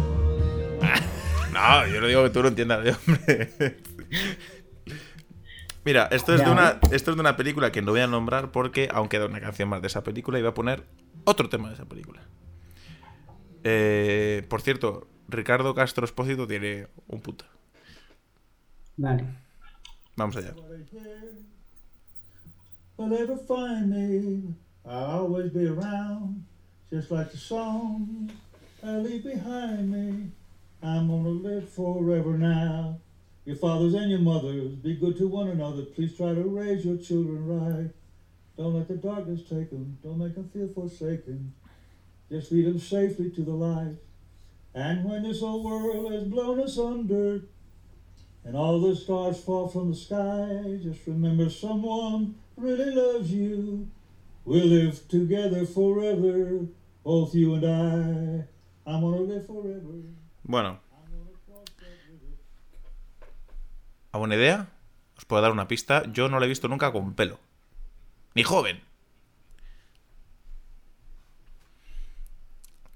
No, 1.53 1.87
yo 1.87 2.01
no 2.01 2.07
digo 2.07 2.23
que 2.23 2.29
tú 2.29 2.41
no 2.41 2.47
entiendas 2.49 2.83
de 2.83 2.91
hombres. 2.91 3.53
Mira, 5.83 6.07
esto 6.11 6.35
es, 6.35 6.43
de 6.45 6.51
una, 6.51 6.79
esto 6.91 7.11
es 7.11 7.17
de 7.17 7.21
una 7.21 7.35
película 7.35 7.71
que 7.71 7.81
no 7.81 7.91
voy 7.91 8.01
a 8.01 8.07
nombrar 8.07 8.51
porque, 8.51 8.87
aunque 8.93 9.17
da 9.17 9.25
una 9.25 9.41
canción 9.41 9.67
más 9.67 9.81
de 9.81 9.87
esa 9.87 10.03
película, 10.03 10.37
iba 10.37 10.49
a 10.49 10.53
poner 10.53 10.83
otro 11.23 11.49
tema 11.49 11.69
de 11.69 11.73
esa 11.73 11.85
película. 11.85 12.21
Eh, 13.63 14.45
por 14.47 14.61
cierto, 14.61 15.07
Ricardo 15.27 15.73
Castro 15.73 16.05
Espósito 16.05 16.47
tiene 16.47 16.87
un 17.07 17.21
punto. 17.21 17.45
Vale. 18.97 19.25
Vamos 20.15 20.35
allá. 20.37 20.53
will 23.01 23.17
ever 23.17 23.37
find 23.37 23.89
me. 23.89 24.53
I'll 24.85 25.21
always 25.21 25.51
be 25.51 25.67
around, 25.67 26.45
just 26.91 27.09
like 27.11 27.31
the 27.31 27.37
songs 27.37 28.31
I 28.83 28.97
leave 28.97 29.23
behind 29.23 29.91
me. 29.91 30.31
I'm 30.83 31.07
gonna 31.07 31.29
live 31.29 31.69
forever 31.69 32.37
now. 32.37 32.99
Your 33.45 33.55
fathers 33.55 33.93
and 33.93 34.09
your 34.09 34.19
mothers, 34.19 34.75
be 34.75 34.95
good 34.95 35.17
to 35.17 35.27
one 35.27 35.47
another. 35.47 35.83
Please 35.83 36.15
try 36.17 36.33
to 36.33 36.41
raise 36.41 36.85
your 36.85 36.97
children 36.97 37.47
right. 37.47 37.91
Don't 38.57 38.73
let 38.73 38.87
the 38.87 38.95
darkness 38.95 39.41
take 39.47 39.69
them. 39.69 39.97
Don't 40.03 40.17
make 40.17 40.35
them 40.35 40.49
feel 40.49 40.67
forsaken. 40.69 41.53
Just 42.29 42.51
lead 42.51 42.65
them 42.65 42.79
safely 42.79 43.29
to 43.31 43.41
the 43.43 43.51
light. 43.51 43.95
And 44.73 45.03
when 45.03 45.23
this 45.23 45.41
old 45.41 45.65
world 45.65 46.13
has 46.13 46.23
blown 46.23 46.59
us 46.59 46.77
under, 46.77 47.41
and 48.43 48.55
all 48.55 48.79
the 48.79 48.95
stars 48.95 49.39
fall 49.43 49.67
from 49.67 49.91
the 49.91 49.95
sky, 49.95 50.79
just 50.81 51.05
remember 51.05 51.49
someone 51.49 52.35
really 52.57 52.91
loves 52.91 53.31
you. 53.31 53.87
We'll 54.45 54.65
live 54.65 55.07
together 55.07 55.65
forever, 55.65 56.65
both 57.03 57.35
you 57.35 57.53
and 57.55 57.65
I. 57.65 58.89
I'm 58.89 59.01
gonna 59.01 59.21
live 59.21 59.45
forever. 59.45 60.20
Bueno. 60.51 60.81
¿Alguna 64.11 64.35
idea? 64.35 64.67
Os 65.17 65.23
puedo 65.23 65.41
dar 65.41 65.53
una 65.53 65.69
pista. 65.69 66.03
Yo 66.11 66.27
no 66.27 66.39
la 66.41 66.45
he 66.45 66.49
visto 66.49 66.67
nunca 66.67 66.91
con 66.91 67.13
pelo. 67.13 67.39
ni 68.35 68.43
joven. 68.43 68.83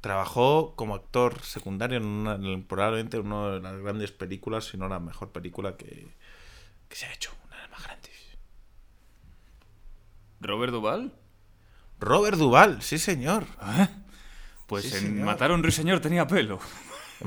Trabajó 0.02 0.76
como 0.76 0.96
actor 0.96 1.42
secundario 1.44 1.98
en, 1.98 2.06
una, 2.06 2.36
en 2.36 2.64
probablemente 2.64 3.18
una 3.20 3.52
de 3.52 3.62
las 3.62 3.78
grandes 3.80 4.12
películas, 4.12 4.66
si 4.66 4.78
no 4.78 4.90
la 4.90 5.00
mejor 5.00 5.32
película 5.32 5.78
que, 5.78 6.10
que 6.90 6.96
se 6.96 7.06
ha 7.06 7.14
hecho, 7.14 7.32
una 7.46 7.56
de 7.56 7.62
las 7.62 7.72
más 7.72 7.84
grandes. 7.84 8.12
¿Robert 10.42 10.74
Duval? 10.74 11.14
Robert 12.02 12.38
Duval, 12.38 12.82
sí 12.84 12.98
señor. 13.00 13.46
Pues 14.68 14.84
Sí, 14.84 14.96
en 14.96 15.02
señor. 15.04 15.26
Matar 15.26 15.52
a 15.52 15.54
un 15.56 15.64
ruiseñor 15.64 16.02
tenía 16.02 16.28
pelo. 16.28 16.60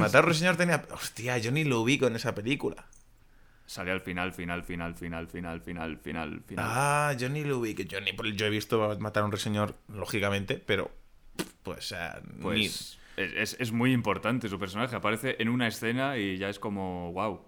Matar 0.01 0.27
un 0.27 0.35
señor 0.35 0.57
tenía... 0.57 0.85
Hostia, 0.93 1.39
yo 1.39 1.51
ni 1.51 1.65
lo 1.65 1.81
ubico 1.81 2.07
en 2.07 2.17
esa 2.17 2.35
película. 2.35 2.87
Sale 3.67 3.91
al 3.91 4.01
final, 4.01 4.33
final, 4.33 4.63
final, 4.65 4.95
final, 4.95 5.27
final, 5.29 5.61
final, 5.61 5.99
final, 5.99 6.43
final. 6.47 6.65
Ah, 6.67 7.15
yo 7.19 7.29
ni 7.29 7.45
lo 7.45 7.59
ubico. 7.59 7.83
Yo, 7.83 8.01
ni, 8.01 8.13
yo 8.35 8.47
he 8.47 8.51
visto 8.51 8.97
Matar 8.99 9.25
a 9.25 9.27
un 9.27 9.37
señor, 9.37 9.75
lógicamente, 9.89 10.57
pero... 10.65 10.91
Pues, 11.63 11.95
ni- 12.37 12.43
Pues 12.43 12.99
es, 13.17 13.57
es- 13.61 13.73
muy 13.73 13.93
importante 13.93 14.49
su 14.49 14.59
personaje. 14.59 14.97
Aparece 14.97 15.37
en 15.39 15.49
una 15.51 15.69
escena 15.69 16.17
y 16.17 16.39
ya 16.39 16.49
es 16.49 16.59
como, 16.59 17.13
wow. 17.13 17.43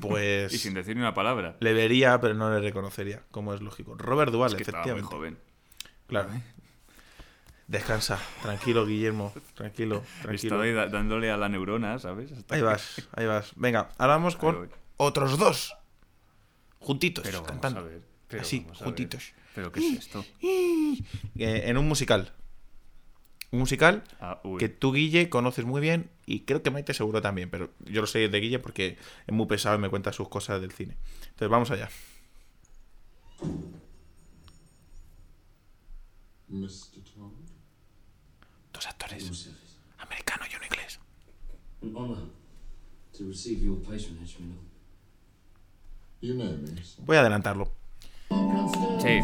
Pues... 0.00 0.52
Y 0.54 0.58
sin 0.58 0.74
decir 0.74 0.94
ni 0.94 1.00
una 1.00 1.14
palabra. 1.14 1.56
Le 1.60 1.72
vería, 1.72 2.20
pero 2.20 2.34
no 2.34 2.50
le 2.52 2.60
reconocería, 2.60 3.22
como 3.30 3.54
es 3.54 3.62
lógico. 3.62 3.94
Robert 3.96 4.30
Duval, 4.30 4.50
Es 4.50 4.56
que 4.56 4.62
estaba 4.64 4.82
muy 4.84 4.90
efectivamente. 5.00 5.16
joven. 5.16 5.38
Claro. 6.06 6.28
Descansa, 7.68 8.18
tranquilo, 8.42 8.84
Guillermo. 8.86 9.32
Tranquilo, 9.54 10.02
tranquilo. 10.20 10.58
Da- 10.74 10.88
dándole 10.88 11.30
a 11.30 11.36
la 11.36 11.48
neurona, 11.48 11.98
¿sabes? 11.98 12.30
Hasta 12.32 12.54
Ahí 12.54 12.60
que- 12.60 12.64
vas, 12.66 13.08
ahí 13.16 13.26
vas. 13.26 13.52
Venga, 13.56 13.90
ahora 13.98 14.14
vamos 14.14 14.36
con 14.36 14.70
otros 14.96 15.38
dos. 15.38 15.74
Juntitos, 16.80 17.22
Pero 17.24 17.38
vamos 17.38 17.50
cantando. 17.50 17.80
a 17.80 17.82
ver. 17.84 18.02
pero 18.28 18.42
Así, 18.42 18.60
vamos 18.60 18.76
a 18.78 18.80
ver. 18.80 18.84
juntitos. 18.86 19.32
¿Pero 19.54 19.70
qué 19.70 19.80
es 19.80 19.98
esto? 20.00 20.24
Eh, 20.42 20.98
en 21.36 21.76
un 21.78 21.86
musical. 21.86 22.32
Un 23.52 23.58
musical 23.60 24.02
Ah, 24.18 24.40
que 24.58 24.68
tú, 24.70 24.92
Guille, 24.92 25.28
conoces 25.28 25.64
muy 25.66 25.80
bien 25.82 26.10
y 26.26 26.40
creo 26.40 26.62
que 26.62 26.70
Maite 26.70 26.94
seguro 26.94 27.20
también, 27.22 27.50
pero 27.50 27.70
yo 27.80 28.00
lo 28.00 28.06
sé 28.06 28.28
de 28.28 28.40
Guille 28.40 28.58
porque 28.58 28.96
es 29.26 29.34
muy 29.34 29.46
pesado 29.46 29.76
y 29.76 29.78
me 29.78 29.90
cuenta 29.90 30.10
sus 30.12 30.28
cosas 30.28 30.60
del 30.60 30.72
cine. 30.72 30.96
Entonces 31.24 31.48
vamos 31.50 31.70
allá. 31.70 31.90
Mr. 36.48 37.02
Actores. 38.86 39.50
Americano 39.98 40.44
y 40.50 40.56
uno 40.56 40.64
inglés. 40.66 41.00
Voy 46.98 47.16
a 47.16 47.20
adelantarlo. 47.20 47.72
Sí. 49.00 49.20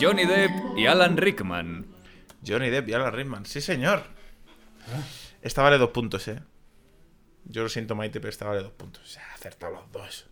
Johnny 0.00 0.24
Depp 0.26 0.78
y 0.78 0.86
Alan 0.86 1.16
Rickman. 1.16 1.86
Johnny 2.46 2.70
Depp 2.70 2.88
y 2.88 2.92
Alan 2.94 3.12
Rickman. 3.12 3.46
Sí, 3.46 3.60
señor. 3.60 4.04
Esta 5.42 5.62
vale 5.62 5.78
dos 5.78 5.90
puntos, 5.90 6.26
eh. 6.28 6.40
Yo 7.44 7.62
lo 7.62 7.68
siento, 7.68 7.94
Maite, 7.94 8.20
pero 8.20 8.30
esta 8.30 8.46
vale 8.46 8.62
dos 8.62 8.72
puntos. 8.72 9.08
Se 9.08 9.20
ha 9.20 9.34
acertado 9.34 9.74
los 9.74 9.92
dos. 9.92 10.26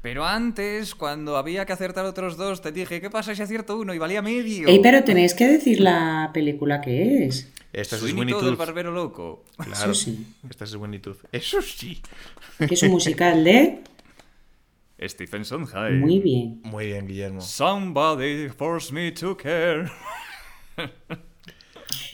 Pero 0.00 0.24
antes, 0.24 0.94
cuando 0.94 1.36
había 1.36 1.66
que 1.66 1.72
acertar 1.72 2.04
otros 2.04 2.36
dos, 2.36 2.62
te 2.62 2.70
dije, 2.70 3.00
¿qué 3.00 3.10
pasa 3.10 3.34
si 3.34 3.42
acierto 3.42 3.78
uno 3.78 3.94
y 3.94 3.98
valía 3.98 4.22
medio? 4.22 4.68
Ey, 4.68 4.80
pero 4.80 5.02
tenéis 5.02 5.34
que 5.34 5.46
decir 5.46 5.80
la 5.80 6.30
película 6.32 6.80
que 6.80 7.24
es. 7.26 7.52
Esta 7.72 7.96
es 7.96 8.02
Winnie 8.02 8.32
Todd, 8.34 8.44
el 8.44 8.48
Tooth. 8.50 8.58
barbero 8.58 8.92
loco. 8.92 9.44
Claro. 9.56 9.72
Eso 9.72 9.94
sí. 9.94 10.26
Esta 10.48 10.64
es 10.64 10.74
Winnie 10.74 11.00
Tooth. 11.00 11.24
Eso 11.32 11.60
sí. 11.60 12.00
Que 12.58 12.74
es 12.74 12.82
un 12.82 12.90
musical 12.90 13.42
de... 13.44 13.82
Stephen 15.00 15.44
Sondheim. 15.44 16.00
Muy 16.00 16.18
bien. 16.18 16.60
Muy 16.64 16.86
bien, 16.86 17.06
Guillermo. 17.06 17.40
Somebody 17.40 18.48
force 18.48 18.92
me 18.92 19.12
to 19.12 19.36
care. 19.36 19.90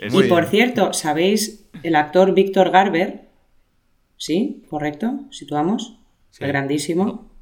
Y 0.01 0.23
por 0.29 0.47
cierto, 0.47 0.93
¿sabéis 0.93 1.67
el 1.83 1.97
actor 1.97 2.35
Víctor 2.35 2.71
Garber? 2.71 3.29
¿Sí? 4.17 4.65
¿Correcto? 4.69 5.21
¿Situamos? 5.31 5.99
Sí. 6.31 6.45
El 6.45 6.49
grandísimo. 6.49 7.34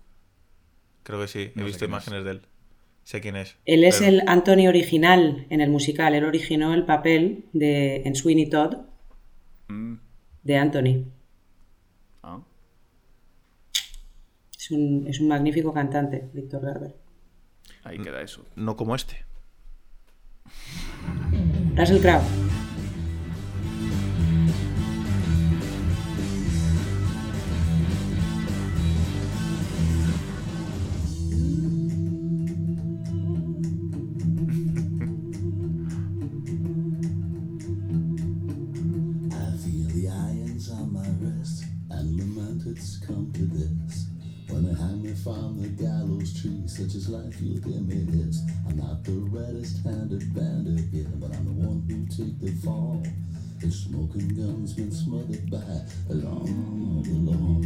Creo 1.03 1.21
que 1.21 1.29
sí. 1.29 1.53
He 1.55 1.59
No 1.59 1.65
visto 1.67 1.85
imágenes 1.85 2.25
de 2.25 2.31
él. 2.33 2.43
Sé 3.05 3.21
quién 3.21 3.37
es. 3.37 3.57
Él 3.65 3.83
es 3.85 3.99
pero- 3.99 4.11
el 4.11 4.23
Anthony 4.29 4.69
original 4.69 5.47
en 5.51 5.61
el 5.61 5.71
musical. 5.71 6.15
Él 6.15 6.25
originó 6.25 6.73
el 6.75 6.85
papel 6.85 7.47
de 7.53 8.03
en 8.05 8.15
Sweeney 8.15 8.49
Todd 8.49 8.77
Mm, 9.69 9.95
de 10.45 10.57
Anthony. 10.57 11.05
ah. 12.23 12.41
Es 14.59 14.71
un, 14.71 15.07
es 15.09 15.19
un 15.21 15.29
magnífico 15.29 15.73
cantante, 15.73 16.29
Víctor 16.33 16.63
Garber. 16.63 16.95
Ahí 17.85 17.99
queda 17.99 18.23
eso. 18.23 18.45
No 18.55 18.77
como 18.77 18.95
este. 18.95 19.25
Russell 21.77 22.01
Crowe. 22.01 22.23
Tree, 47.03 47.15
is 47.15 47.25
life, 47.25 47.37
you'll 47.41 47.63
hear 47.63 47.81
me 47.83 48.05
this. 48.09 48.43
I'm 48.69 48.77
not 48.77 49.05
the 49.05 49.13
reddest 49.13 49.85
handed 49.85 50.35
bandit 50.35 50.85
here, 50.93 51.11
but 51.17 51.35
I'm 51.35 51.45
the 51.45 51.67
one 51.67 51.83
who 51.89 52.07
take 52.07 52.39
the 52.41 52.53
fall. 52.65 53.03
The 53.61 53.71
smoking 53.71 54.29
gun's 54.29 54.75
been 54.75 54.91
smothered 54.91 55.51
by 55.51 55.59
the 56.09 56.15
long 56.15 57.03
law. 57.27 57.63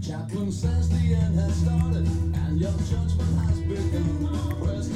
Chaplain 0.00 0.52
says 0.52 0.88
the 0.90 1.14
end 1.14 1.38
has 1.38 1.54
started, 1.56 2.06
and 2.06 2.60
your 2.60 2.72
judgment 2.90 3.38
has 3.46 3.60
begun. 3.60 4.60
Prayers 4.60 4.88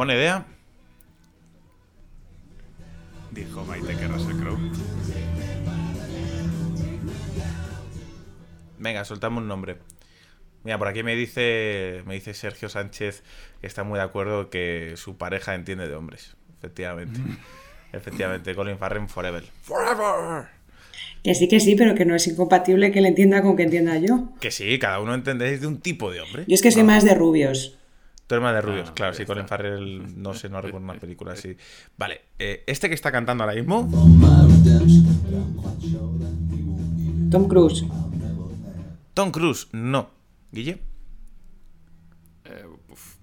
¿Alguna 0.00 0.14
idea? 0.14 0.46
Dijo 3.32 3.66
Maite 3.66 3.94
que 3.96 4.08
Russell 4.08 4.34
Crowe. 4.40 4.58
Venga, 8.78 9.04
soltamos 9.04 9.42
un 9.42 9.48
nombre. 9.48 9.76
Mira, 10.64 10.78
por 10.78 10.88
aquí 10.88 11.02
me 11.02 11.14
dice, 11.14 12.02
me 12.06 12.14
dice 12.14 12.32
Sergio 12.32 12.70
Sánchez 12.70 13.22
que 13.60 13.66
está 13.66 13.84
muy 13.84 13.98
de 13.98 14.04
acuerdo 14.04 14.48
que 14.48 14.94
su 14.96 15.18
pareja 15.18 15.54
entiende 15.54 15.86
de 15.86 15.94
hombres. 15.96 16.34
Efectivamente. 16.56 17.20
Efectivamente, 17.92 18.54
Colin 18.54 18.78
Farrell 18.78 19.06
Forever. 19.06 19.44
Forever. 19.60 20.46
Que 21.22 21.34
sí, 21.34 21.46
que 21.46 21.60
sí, 21.60 21.76
pero 21.76 21.94
que 21.94 22.06
no 22.06 22.14
es 22.14 22.26
incompatible 22.26 22.90
que 22.90 23.02
le 23.02 23.08
entienda 23.08 23.42
con 23.42 23.54
que 23.54 23.64
entienda 23.64 23.98
yo. 23.98 24.30
Que 24.40 24.50
sí, 24.50 24.78
cada 24.78 24.98
uno 25.00 25.12
entendéis 25.12 25.60
de 25.60 25.66
un 25.66 25.78
tipo 25.78 26.10
de 26.10 26.22
hombre. 26.22 26.44
Yo 26.48 26.54
es 26.54 26.62
que 26.62 26.70
soy 26.70 26.84
más 26.84 27.04
de 27.04 27.14
rubios. 27.14 27.76
Tu 28.30 28.36
hermana 28.36 28.54
de 28.54 28.60
rubios, 28.60 28.88
Ah, 28.90 28.94
claro, 28.94 29.12
sí, 29.12 29.24
Colin. 29.24 29.48
Farrell, 29.48 30.22
no 30.22 30.34
sé, 30.34 30.48
no 30.48 30.60
recuerdo 30.62 30.84
una 30.84 30.94
película 31.00 31.32
así. 31.32 31.56
Vale, 31.98 32.20
eh, 32.38 32.62
este 32.68 32.86
que 32.88 32.94
está 32.94 33.10
cantando 33.10 33.42
ahora 33.42 33.56
mismo. 33.56 33.90
Tom 37.28 37.48
Cruise. 37.48 37.84
Tom 39.14 39.32
Cruise, 39.32 39.66
no. 39.72 40.10
Guille, 40.52 40.78
Eh, 42.44 42.64
uf. 42.88 43.16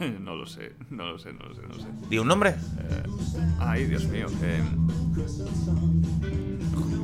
no 0.20 0.34
lo 0.34 0.46
sé, 0.46 0.72
no 0.90 1.06
lo 1.12 1.18
sé, 1.20 1.32
no 1.32 1.46
lo 1.46 1.54
sé, 1.54 1.62
no 1.62 1.68
lo 1.74 1.80
sé. 1.80 1.86
di 2.10 2.18
un 2.18 2.26
nombre. 2.26 2.56
Ay, 3.60 3.84
Dios 3.84 4.06
mío. 4.06 4.26
eh, 4.42 4.60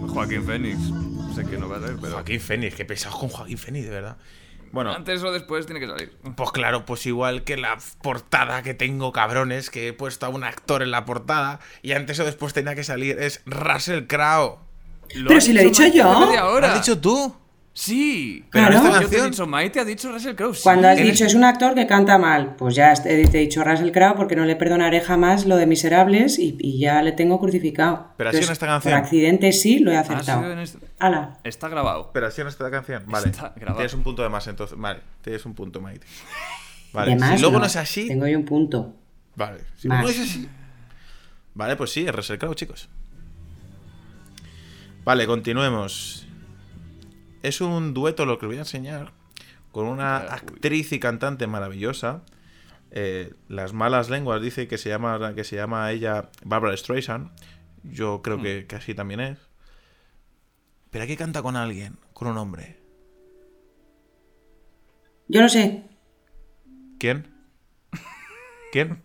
Joaquín 0.08 0.42
Phoenix. 0.42 0.78
Sé 1.36 1.44
que 1.44 1.56
no 1.56 1.68
va 1.68 1.76
a 1.76 1.80
ser, 1.86 1.96
pero. 2.00 2.14
Joaquín 2.14 2.40
Phoenix, 2.40 2.74
qué 2.74 2.84
pesado 2.84 3.16
con 3.16 3.28
Joaquín 3.28 3.58
Phoenix, 3.58 3.84
de 3.84 3.90
verdad. 3.92 4.16
Bueno, 4.72 4.92
Antes 4.92 5.22
o 5.22 5.32
después 5.32 5.66
tiene 5.66 5.80
que 5.80 5.86
salir. 5.86 6.16
pues 6.36 6.50
claro, 6.52 6.84
pues 6.84 7.06
igual 7.06 7.44
que 7.44 7.56
la 7.56 7.78
portada 8.02 8.62
que 8.62 8.74
tengo, 8.74 9.12
cabrones, 9.12 9.70
que 9.70 9.88
he 9.88 9.92
puesto 9.92 10.26
a 10.26 10.28
un 10.28 10.44
actor 10.44 10.82
en 10.82 10.90
la 10.90 11.04
portada 11.04 11.60
y 11.82 11.92
antes 11.92 12.18
o 12.20 12.24
después 12.24 12.52
tenía 12.52 12.74
que 12.74 12.84
salir, 12.84 13.18
es 13.18 13.42
Russell 13.46 14.06
Crowe. 14.06 14.58
Pero 15.26 15.40
si 15.40 15.52
lo 15.52 15.60
he 15.60 15.64
dicho 15.64 15.86
yo. 15.86 16.30
¿Lo 16.60 16.66
has 16.66 16.74
dicho 16.74 17.00
tú? 17.00 17.34
Sí. 17.72 18.44
Pero 18.50 18.66
en 18.66 18.70
Claro. 18.72 18.86
esta 18.88 19.02
Yo 19.02 19.08
te 19.08 19.18
he 19.18 19.24
dicho 19.30 19.46
Maite, 19.46 19.78
ha 19.78 19.84
dicho 19.84 20.10
Russell 20.10 20.34
Crowe. 20.34 20.52
sí. 20.54 20.62
Cuando 20.64 20.88
has 20.88 20.98
en 20.98 21.04
dicho 21.04 21.22
el- 21.22 21.28
es 21.30 21.34
un 21.36 21.44
actor 21.44 21.74
que 21.76 21.86
canta 21.86 22.18
mal, 22.18 22.56
pues 22.56 22.74
ya 22.74 22.92
te, 22.94 23.22
he 23.22 23.26
dicho 23.28 23.62
Russell 23.62 23.92
Crowe 23.92 24.16
porque 24.16 24.34
no 24.34 24.44
le 24.44 24.56
perdonaré 24.56 25.00
jamás 25.00 25.46
lo 25.46 25.56
de 25.56 25.66
Miserables 25.66 26.40
y, 26.40 26.56
y 26.58 26.80
ya 26.80 27.02
le 27.02 27.12
tengo 27.12 27.38
crucificado. 27.38 28.08
Pero 28.16 28.30
ha 28.30 28.32
sido 28.32 28.46
en 28.46 28.52
esta 28.52 28.66
canción. 28.66 28.92
Por 28.94 29.00
accidente 29.04 29.52
sí 29.52 29.78
lo 29.78 29.92
he 29.92 29.96
Ha 29.96 30.00
acertado. 30.00 30.50
en 30.50 30.58
este- 30.58 30.78
Ala. 30.98 31.38
Está 31.44 31.68
grabado. 31.68 32.10
Pero 32.12 32.26
así 32.26 32.42
no 32.42 32.48
está 32.48 32.64
la 32.64 32.70
canción. 32.72 33.04
Vale. 33.06 33.28
Está 33.30 33.52
grabado. 33.54 33.76
Tienes 33.76 33.94
un 33.94 34.02
punto 34.02 34.22
de 34.24 34.28
más 34.28 34.46
entonces. 34.48 34.76
Vale, 34.76 35.00
tienes 35.22 35.46
un 35.46 35.54
punto, 35.54 35.80
Maite. 35.80 36.06
Vale, 36.92 37.12
De 37.12 37.16
más, 37.20 37.36
si 37.36 37.42
luego 37.42 37.60
no. 37.60 37.66
es 37.66 37.76
así, 37.76 38.08
Tengo 38.08 38.26
yo 38.26 38.38
un 38.38 38.44
punto. 38.44 38.94
vale. 39.36 39.60
Si 39.76 39.86
Más. 39.86 40.02
no 40.02 40.08
es 40.08 40.18
así. 40.18 40.48
Vale, 41.54 41.76
pues 41.76 41.90
sí, 41.92 42.04
es 42.06 42.12
Russell 42.14 42.38
Crowe, 42.38 42.54
chicos. 42.56 42.88
Vale, 45.04 45.26
continuemos. 45.26 46.24
Es 47.42 47.60
un 47.60 47.94
dueto 47.94 48.26
lo 48.26 48.38
que 48.38 48.46
os 48.46 48.50
voy 48.50 48.56
a 48.56 48.60
enseñar 48.60 49.12
con 49.72 49.86
una 49.86 50.16
Ah, 50.18 50.34
actriz 50.34 50.92
y 50.92 50.98
cantante 51.00 51.46
maravillosa. 51.46 52.22
Eh, 52.90 53.34
las 53.48 53.72
malas 53.74 54.08
lenguas 54.10 54.40
dice 54.40 54.66
que 54.66 54.78
se 54.78 54.88
llama 54.88 55.34
que 55.34 55.44
se 55.44 55.56
llama 55.56 55.90
ella 55.92 56.30
Barbara 56.44 56.76
Streisand. 56.76 57.30
Yo 57.84 58.22
creo 58.22 58.40
que, 58.42 58.66
que 58.66 58.76
así 58.76 58.94
también 58.94 59.20
es. 59.20 59.38
Pero 60.90 61.04
aquí 61.04 61.16
canta 61.16 61.42
con 61.42 61.54
alguien, 61.54 61.96
con 62.14 62.28
un 62.28 62.38
hombre. 62.38 62.78
Yo 65.28 65.42
lo 65.42 65.48
sé. 65.48 65.84
¿Quién? 66.98 67.28
¿Quién? 68.72 69.02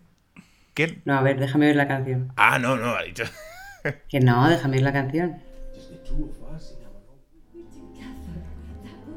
¿Quién? 0.72 1.02
No, 1.04 1.14
a 1.18 1.22
ver, 1.22 1.38
déjame 1.38 1.66
ver 1.66 1.76
la 1.76 1.86
canción. 1.86 2.32
Ah, 2.36 2.58
no, 2.58 2.76
no, 2.76 2.96
ha 2.96 3.02
dicho. 3.02 3.24
Que 4.08 4.18
no, 4.18 4.48
déjame 4.48 4.76
ver 4.76 4.82
la 4.84 4.92
canción. 4.92 5.42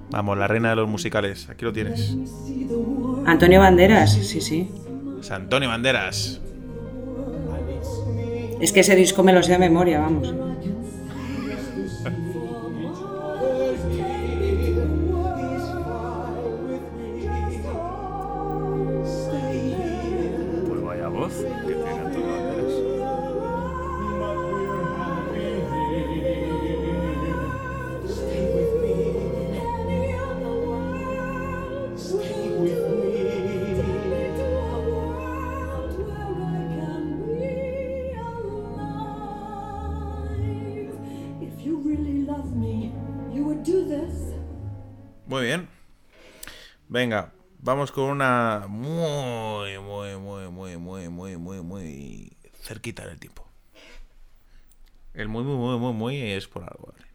Vamos, 0.10 0.38
la 0.38 0.48
reina 0.48 0.70
de 0.70 0.76
los 0.78 0.88
musicales. 0.88 1.50
Aquí 1.50 1.66
lo 1.66 1.74
tienes. 1.74 2.16
Antonio 3.26 3.60
Banderas, 3.60 4.14
sí, 4.14 4.42
sí. 4.42 4.70
Es 5.20 5.32
Antonio 5.32 5.70
Banderas. 5.70 6.42
Es 8.60 8.72
que 8.72 8.80
ese 8.80 8.96
disco 8.96 9.24
me 9.24 9.34
lo 9.34 9.44
sé 9.44 9.52
de 9.52 9.60
memoria, 9.60 10.00
vamos. 10.00 10.34
Vamos 47.88 47.92
con 47.92 48.10
una 48.10 48.66
muy, 48.68 49.78
muy, 49.80 50.18
muy, 50.18 50.50
muy, 50.50 50.78
muy, 50.78 51.08
muy, 51.10 51.38
muy, 51.38 51.62
muy 51.62 52.34
cerquita 52.62 53.06
del 53.06 53.20
tiempo. 53.20 53.46
El 55.14 55.28
muy, 55.30 55.44
muy, 55.44 55.56
muy, 55.56 55.78
muy, 55.80 55.94
muy 55.94 56.22
es 56.22 56.48
por 56.48 56.64
algo, 56.64 56.92
¿vale? 56.92 57.06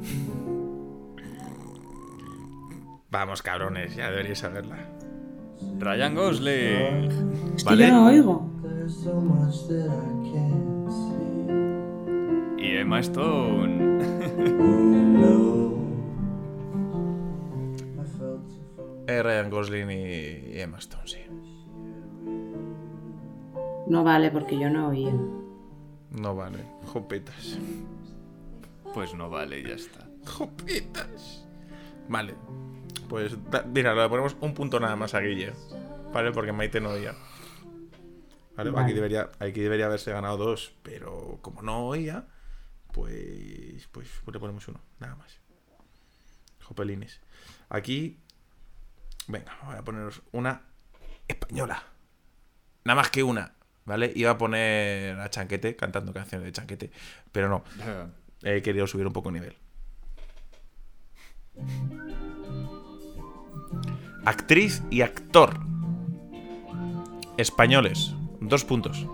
Vamos, 3.10 3.40
cabrones, 3.42 3.96
ya 3.96 4.10
deberíais 4.10 4.40
saberla. 4.40 4.76
Ryan 5.78 6.14
Gosling. 6.14 7.54
Es 7.56 7.64
que 7.64 7.70
Vale. 7.70 7.86
yo 7.86 7.92
no 7.94 8.04
oigo. 8.06 8.46
Y 12.58 12.76
Emma 12.76 13.00
Stone. 13.00 13.78
Eh, 19.08 19.22
Ryan 19.22 19.48
Gosling 19.48 19.90
y, 19.90 20.54
y 20.54 20.60
Emma 20.60 20.76
Stone, 20.76 21.08
sí. 21.08 21.18
No 23.86 24.04
vale 24.04 24.30
porque 24.30 24.58
yo 24.58 24.68
no 24.68 24.90
oía. 24.90 25.14
No 26.10 26.36
vale. 26.36 26.62
Jopetas. 26.92 27.58
Pues 28.92 29.14
no 29.14 29.30
vale, 29.30 29.62
ya 29.62 29.76
está. 29.76 30.06
Jopetas. 30.26 31.48
Vale. 32.06 32.34
Pues, 33.08 33.34
mira, 33.72 33.94
le 33.94 34.08
ponemos 34.10 34.36
un 34.42 34.52
punto 34.52 34.78
nada 34.78 34.94
más 34.94 35.14
a 35.14 35.20
Guille. 35.20 35.54
¿Vale? 36.12 36.30
Porque 36.32 36.52
Maite 36.52 36.78
no 36.78 36.90
oía. 36.90 37.14
¿Vale? 38.56 38.70
Vale. 38.70 38.84
Aquí, 38.84 38.92
debería, 38.92 39.30
aquí 39.38 39.60
debería 39.60 39.86
haberse 39.86 40.12
ganado 40.12 40.36
dos, 40.36 40.74
pero 40.82 41.38
como 41.40 41.62
no 41.62 41.86
oía, 41.86 42.26
pues, 42.92 43.88
pues, 43.90 44.06
pues 44.22 44.34
le 44.34 44.38
ponemos 44.38 44.68
uno, 44.68 44.82
nada 45.00 45.16
más. 45.16 45.40
Jopelines. 46.60 47.22
Aquí, 47.70 48.20
venga, 49.28 49.56
voy 49.64 49.76
a 49.76 49.82
poneros 49.82 50.22
una 50.32 50.62
española. 51.28 51.84
Nada 52.84 52.96
más 52.96 53.10
que 53.10 53.22
una, 53.22 53.54
¿vale? 53.84 54.12
Iba 54.14 54.32
a 54.32 54.38
poner 54.38 55.18
a 55.20 55.30
Chanquete 55.30 55.76
cantando 55.76 56.12
canciones 56.12 56.46
de 56.46 56.52
Chanquete, 56.52 56.90
pero 57.30 57.48
no. 57.48 57.64
He 58.42 58.62
querido 58.62 58.86
subir 58.86 59.06
un 59.06 59.12
poco 59.12 59.28
el 59.28 59.34
nivel. 59.34 59.56
Actriz 64.24 64.82
y 64.90 65.02
actor. 65.02 65.58
Españoles. 67.36 68.14
Dos 68.40 68.64
puntos. 68.64 69.06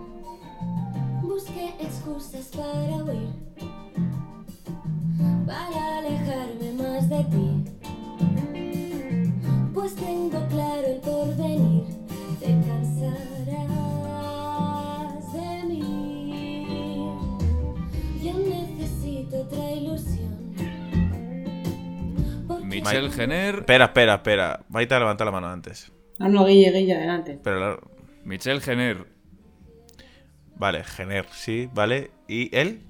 Michelle 22.85 23.11
Jenner. 23.11 23.55
Espera, 23.55 23.85
espera, 23.85 24.15
espera. 24.15 24.59
Maite 24.69 24.97
levanta 24.99 25.25
la 25.25 25.31
mano 25.31 25.47
antes. 25.47 25.91
Ah, 26.19 26.27
no, 26.29 26.45
Guille, 26.45 26.71
Guille, 26.71 26.95
adelante. 26.95 27.39
Pero 27.43 27.59
la- 27.59 27.79
Michelle 28.23 28.61
Jenner. 28.61 29.05
Vale, 30.57 30.83
Gener, 30.83 31.25
sí, 31.31 31.69
vale. 31.73 32.11
¿Y 32.27 32.55
él? 32.55 32.81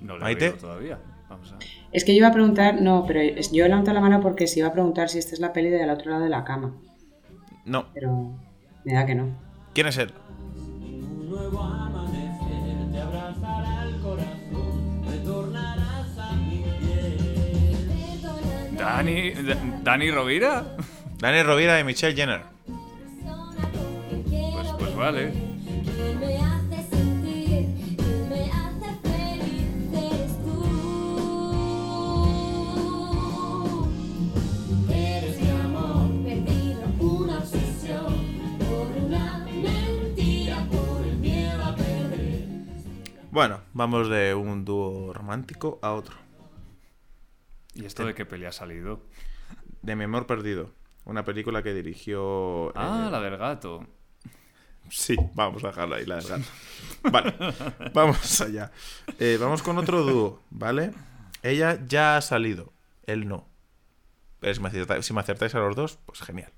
No 0.00 0.14
lo 0.14 0.20
he 0.20 0.22
Maite. 0.22 0.50
todavía. 0.52 0.98
Vamos 1.28 1.52
a. 1.52 1.58
Es 1.92 2.04
que 2.04 2.12
yo 2.12 2.18
iba 2.18 2.28
a 2.28 2.32
preguntar, 2.32 2.80
no, 2.80 3.04
pero 3.06 3.20
yo 3.22 3.64
he 3.64 3.68
levantado 3.68 3.94
la 3.94 4.00
mano 4.00 4.20
porque 4.20 4.46
se 4.46 4.60
iba 4.60 4.68
a 4.68 4.72
preguntar 4.72 5.08
si 5.08 5.18
esta 5.18 5.32
es 5.34 5.40
la 5.40 5.52
peli 5.52 5.70
del 5.70 5.90
otro 5.90 6.10
lado 6.10 6.22
de 6.24 6.28
la 6.30 6.44
cama. 6.44 6.74
No. 7.64 7.86
Pero 7.94 8.34
me 8.84 8.94
da 8.94 9.06
que 9.06 9.14
no. 9.14 9.28
¿Quién 9.72 9.86
es 9.88 9.96
él? 9.98 10.12
Dani. 18.84 19.32
Da- 19.48 19.56
Dani 19.82 20.10
Rovira. 20.10 20.76
Dani 21.18 21.42
Rovira 21.42 21.80
y 21.80 21.84
Michelle 21.84 22.14
Jenner. 22.14 22.42
Pues, 24.56 24.68
pues 24.78 24.94
vale. 24.96 25.32
Bueno, 43.30 43.60
vamos 43.72 44.08
de 44.08 44.34
un 44.34 44.64
dúo 44.64 45.12
romántico 45.12 45.78
a 45.82 45.92
otro. 45.92 46.23
¿Y 47.74 47.84
esto 47.84 48.06
de 48.06 48.14
qué 48.14 48.24
peli 48.24 48.44
ha 48.44 48.52
salido? 48.52 49.00
De 49.82 49.96
Mi 49.96 50.04
amor 50.04 50.26
perdido. 50.26 50.70
Una 51.04 51.24
película 51.24 51.62
que 51.62 51.74
dirigió. 51.74 52.76
Ah, 52.76 53.06
eh, 53.06 53.10
la 53.10 53.20
del 53.20 53.36
gato. 53.36 53.86
Sí, 54.90 55.16
vamos 55.34 55.64
a 55.64 55.68
dejarla 55.68 55.96
ahí, 55.96 56.06
la 56.06 56.16
del 56.16 56.26
gato. 56.28 56.44
Vale, 57.10 57.34
vamos 57.92 58.40
allá. 58.40 58.70
Eh, 59.18 59.36
vamos 59.40 59.62
con 59.62 59.76
otro 59.78 60.02
dúo, 60.02 60.42
¿vale? 60.50 60.92
Ella 61.42 61.78
ya 61.86 62.16
ha 62.16 62.22
salido, 62.22 62.72
él 63.06 63.28
no. 63.28 63.46
Pero 64.40 64.54
si 64.54 64.60
me, 64.60 64.68
acertáis, 64.68 65.04
si 65.04 65.12
me 65.12 65.20
acertáis 65.20 65.54
a 65.54 65.58
los 65.58 65.76
dos, 65.76 65.98
pues 66.06 66.22
genial. 66.22 66.52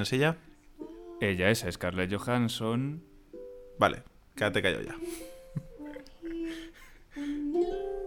Quién 0.00 0.02
es 0.02 0.12
ella? 0.12 0.36
Ella 1.20 1.50
es 1.50 1.66
Scarlett 1.70 2.12
Johansson. 2.12 3.02
Vale, 3.78 4.02
quédate 4.34 4.62
callado 4.62 4.82
ya. 4.82 4.96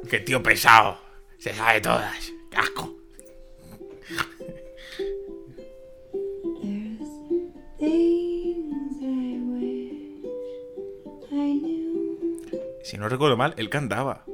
¡Qué 0.09 0.19
tío 0.19 0.41
pesado! 0.41 0.97
Se 1.37 1.53
sabe 1.53 1.81
todas. 1.81 2.31
¡Qué 2.49 2.57
asco! 2.57 2.95
Si 12.83 12.97
no 12.97 13.09
recuerdo 13.09 13.37
mal, 13.37 13.53
él 13.57 13.69
cantaba. 13.69 14.25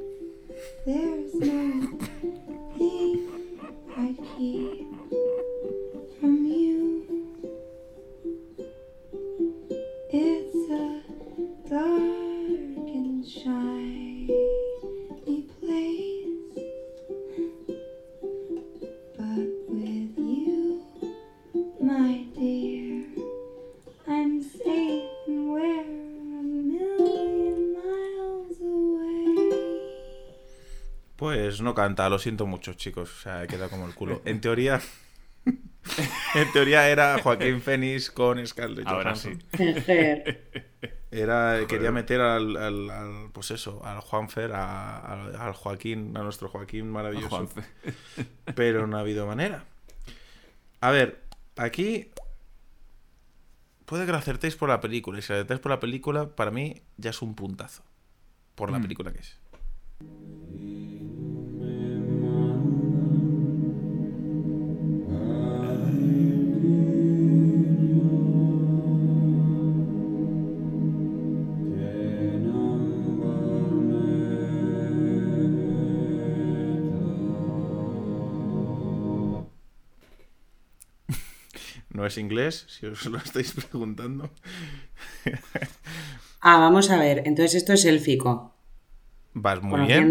Pues 31.59 31.65
no 31.65 31.75
canta, 31.75 32.07
lo 32.09 32.17
siento 32.19 32.45
mucho, 32.45 32.73
chicos. 32.75 33.11
O 33.11 33.21
sea, 33.21 33.45
queda 33.45 33.67
como 33.67 33.85
el 33.85 33.93
culo. 33.93 34.21
En 34.25 34.39
teoría. 34.39 34.79
en 35.45 36.51
teoría 36.53 36.87
era 36.87 37.19
Joaquín 37.21 37.59
Phoenix 37.61 38.09
con 38.11 38.45
Scarlett 38.47 38.87
Ahora 38.87 39.13
Johansson. 39.13 39.43
Jejer. 39.57 40.69
Era, 41.11 41.59
quería 41.67 41.91
meter 41.91 42.21
al, 42.21 42.55
al, 42.55 42.89
al- 42.89 43.29
pues 43.33 43.51
eso, 43.51 43.81
al 43.83 43.99
Juanfer, 43.99 44.53
a- 44.53 44.99
al, 44.99 45.35
al 45.35 45.51
Joaquín, 45.53 46.15
a 46.15 46.23
nuestro 46.23 46.47
Joaquín 46.47 46.89
maravilloso. 46.89 47.49
Pero 48.55 48.87
no 48.87 48.95
ha 48.95 49.01
habido 49.01 49.27
manera. 49.27 49.65
A 50.79 50.91
ver, 50.91 51.21
aquí 51.57 52.09
puede 53.85 54.05
que 54.05 54.13
lo 54.13 54.17
acertéis 54.17 54.55
por 54.55 54.69
la 54.69 54.79
película. 54.79 55.19
Y 55.19 55.21
si 55.23 55.33
lo 55.33 55.39
acertáis 55.39 55.59
por 55.59 55.71
la 55.71 55.81
película, 55.81 56.29
para 56.37 56.51
mí 56.51 56.81
ya 56.95 57.09
es 57.09 57.21
un 57.21 57.35
puntazo. 57.35 57.83
Por 58.55 58.71
la 58.71 58.79
Mm. 58.79 58.81
película 58.83 59.11
que 59.11 59.19
es. 59.19 59.37
Es 82.09 82.17
inglés, 82.17 82.65
si 82.67 82.85
os 82.85 83.05
lo 83.05 83.17
estáis 83.17 83.53
preguntando. 83.53 84.29
Ah, 86.41 86.57
vamos 86.59 86.89
a 86.91 86.97
ver. 86.97 87.23
Entonces 87.25 87.55
esto 87.55 87.73
es 87.73 87.85
élfico. 87.85 88.53
Vas 89.33 89.61
muy 89.61 89.81
bien. 89.81 90.09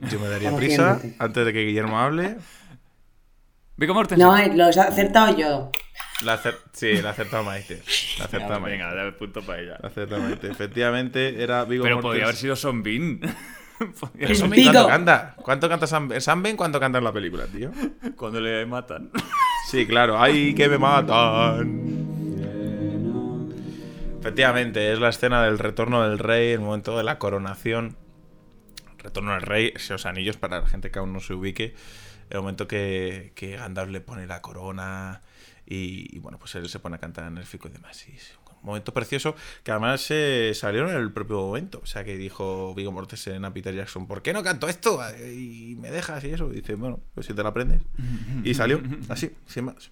Yo 0.00 0.20
me 0.20 0.28
daría 0.28 0.54
prisa 0.56 1.00
antes 1.18 1.44
de 1.46 1.52
que 1.52 1.64
Guillermo 1.66 1.98
hable. 1.98 2.36
Viggo 3.76 3.94
Mortensen. 3.94 4.26
No, 4.26 4.36
eh, 4.36 4.52
lo 4.54 4.66
he 4.66 4.70
acertado 4.70 5.36
yo. 5.36 5.70
La 6.24 6.34
acer- 6.40 6.58
Sí, 6.72 7.02
la 7.02 7.10
acertado 7.10 7.42
Maite. 7.42 7.82
La 8.18 8.26
acertado 8.26 8.60
Maite. 8.60 8.78
Venga, 8.78 8.94
dame 8.94 9.12
punto 9.12 9.42
para 9.42 9.60
ella. 9.60 9.78
La 9.82 9.88
acertado 9.88 10.22
Maite. 10.22 10.48
Efectivamente, 10.50 11.42
era 11.42 11.64
Vigo 11.64 11.82
Pero 11.84 12.00
podría 12.00 12.24
haber 12.24 12.36
sido 12.36 12.54
Son 12.54 12.82
Bean. 12.82 13.20
¿Cuánto 13.98 14.86
canta? 14.86 15.34
¿Cuánto 15.36 15.68
canta 15.68 15.86
Sam, 15.88 16.12
Sam 16.20 16.42
Ben? 16.42 16.56
¿Cuánto 16.56 16.78
canta 16.78 16.98
en 16.98 17.04
la 17.04 17.12
película, 17.12 17.46
tío? 17.46 17.72
Cuando 18.14 18.40
le 18.40 18.64
matan. 18.66 19.10
Sí, 19.68 19.86
claro. 19.86 20.20
¡Ay, 20.20 20.54
que 20.54 20.68
me 20.68 20.78
matan! 20.78 21.92
Efectivamente, 24.20 24.92
es 24.92 25.00
la 25.00 25.08
escena 25.08 25.42
del 25.42 25.58
retorno 25.58 26.06
del 26.08 26.18
rey, 26.18 26.52
el 26.52 26.60
momento 26.60 26.96
de 26.96 27.04
la 27.04 27.18
coronación. 27.18 27.96
Retorno 28.98 29.32
del 29.32 29.42
rey, 29.42 29.72
esos 29.74 30.06
anillos 30.06 30.36
para 30.36 30.60
la 30.60 30.68
gente 30.68 30.90
que 30.90 30.98
aún 30.98 31.12
no 31.12 31.20
se 31.20 31.34
ubique. 31.34 31.74
El 32.30 32.40
momento 32.40 32.68
que, 32.68 33.32
que 33.34 33.56
Gandalf 33.56 33.90
le 33.90 34.00
pone 34.00 34.26
la 34.26 34.40
corona 34.40 35.22
y, 35.66 36.18
bueno, 36.18 36.38
pues 36.38 36.54
él 36.54 36.68
se 36.68 36.78
pone 36.78 36.96
a 36.96 36.98
cantar 36.98 37.26
en 37.26 37.38
y 37.38 37.68
demás. 37.68 38.06
Momento 38.62 38.94
precioso 38.94 39.34
que 39.62 39.70
además 39.70 40.06
eh, 40.10 40.52
salió 40.54 40.88
en 40.88 40.96
el 40.96 41.12
propio 41.12 41.36
momento. 41.36 41.80
O 41.82 41.86
sea, 41.86 42.04
que 42.04 42.16
dijo 42.16 42.74
Vigo 42.74 42.92
Mortensen 42.92 43.44
a 43.44 43.52
Peter 43.52 43.74
Jackson, 43.74 44.06
¿por 44.06 44.22
qué 44.22 44.32
no 44.32 44.42
canto 44.42 44.68
esto? 44.68 45.00
Y 45.18 45.76
me 45.78 45.90
dejas 45.90 46.24
y 46.24 46.30
eso. 46.30 46.50
Y 46.52 46.56
dice, 46.56 46.74
bueno, 46.74 47.00
pues 47.14 47.26
si 47.26 47.34
te 47.34 47.42
la 47.42 47.50
aprendes. 47.50 47.82
Y 48.44 48.54
salió 48.54 48.80
así, 49.08 49.30
sin 49.46 49.66
más. 49.66 49.90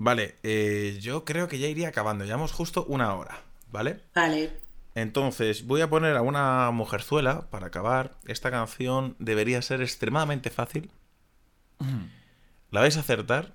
Vale, 0.00 0.36
eh, 0.44 0.96
yo 1.00 1.24
creo 1.24 1.48
que 1.48 1.58
ya 1.58 1.66
iría 1.66 1.88
acabando. 1.88 2.24
Llevamos 2.24 2.52
justo 2.52 2.84
una 2.84 3.14
hora, 3.14 3.42
¿vale? 3.72 4.00
Vale. 4.14 4.52
Entonces, 4.94 5.66
voy 5.66 5.80
a 5.80 5.90
poner 5.90 6.16
a 6.16 6.22
una 6.22 6.70
mujerzuela 6.70 7.50
para 7.50 7.66
acabar. 7.66 8.16
Esta 8.26 8.50
canción 8.50 9.16
debería 9.18 9.60
ser 9.60 9.82
extremadamente 9.82 10.50
fácil. 10.50 10.90
La 12.70 12.80
vais 12.80 12.96
a 12.96 13.00
acertar. 13.00 13.54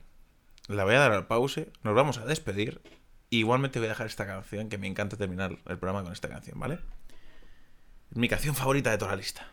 La 0.67 0.83
voy 0.83 0.95
a 0.95 0.99
dar 0.99 1.11
al 1.13 1.27
pause. 1.27 1.67
Nos 1.83 1.95
vamos 1.95 2.17
a 2.17 2.25
despedir. 2.25 2.81
Igualmente 3.39 3.79
voy 3.79 3.87
a 3.87 3.89
dejar 3.89 4.05
esta 4.05 4.27
canción, 4.27 4.69
que 4.69 4.77
me 4.77 4.85
encanta 4.85 5.17
terminar 5.17 5.57
el 5.67 5.79
programa 5.79 6.03
con 6.03 6.13
esta 6.13 6.29
canción, 6.29 6.59
¿vale? 6.59 6.77
Mi 8.11 8.29
canción 8.29 8.53
favorita 8.53 8.91
de 8.91 8.99
toda 8.99 9.09
la 9.11 9.17
lista. 9.17 9.47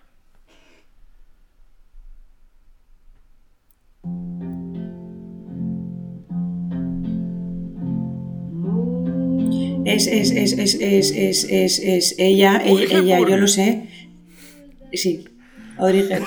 Es, 9.87 10.07
es, 10.07 10.31
es, 10.31 10.53
es, 10.53 10.75
es, 10.75 11.11
es, 11.13 11.45
es, 11.45 11.79
es 11.79 12.15
ella, 12.19 12.61
ella, 12.63 12.99
ella, 12.99 13.21
yo 13.21 13.37
lo 13.39 13.49
sé. 13.49 13.89
Sí, 14.93 15.25
Audrey. 15.79 16.07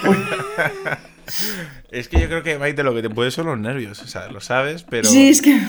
Es 1.92 2.08
que 2.08 2.20
yo 2.20 2.28
creo 2.28 2.42
que, 2.42 2.58
Maite, 2.58 2.82
lo 2.82 2.96
que 2.96 3.04
te 3.04 3.10
puede 3.10 3.30
son 3.30 3.46
los 3.46 3.60
nervios. 3.60 4.02
O 4.02 4.08
sea, 4.08 4.28
lo 4.28 4.42
sabes, 4.42 4.82
pero. 4.82 5.08
Sí, 5.08 5.30
es 5.30 5.44
que... 5.44 5.62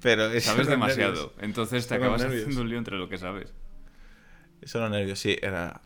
pero 0.00 0.26
es- 0.32 0.44
Sabes 0.44 0.66
demasiado. 0.66 1.12
nervios. 1.12 1.32
Entonces 1.40 1.84
te 1.86 1.94
Son 1.94 1.98
acabas 2.02 2.22
nervios. 2.22 2.42
haciendo 2.42 2.62
un 2.62 2.68
lío 2.68 2.78
entre 2.78 2.96
lo 2.96 3.08
que 3.08 3.18
sabes. 3.18 3.52
Son 4.64 4.82
los 4.82 4.90
nervios, 4.90 5.18
sí, 5.18 5.36
era 5.40 5.80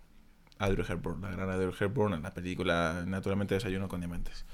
Audrey 0.59 0.85
Hepburn, 0.89 1.21
la 1.23 1.31
gran 1.31 1.51
Audrey 1.51 1.71
Hepburn 1.79 2.15
en 2.15 2.23
la 2.23 2.33
película 2.35 3.05
Naturalmente 3.07 3.55
Desayuno 3.55 3.89
con 3.89 4.01
Diamantes. 4.01 4.45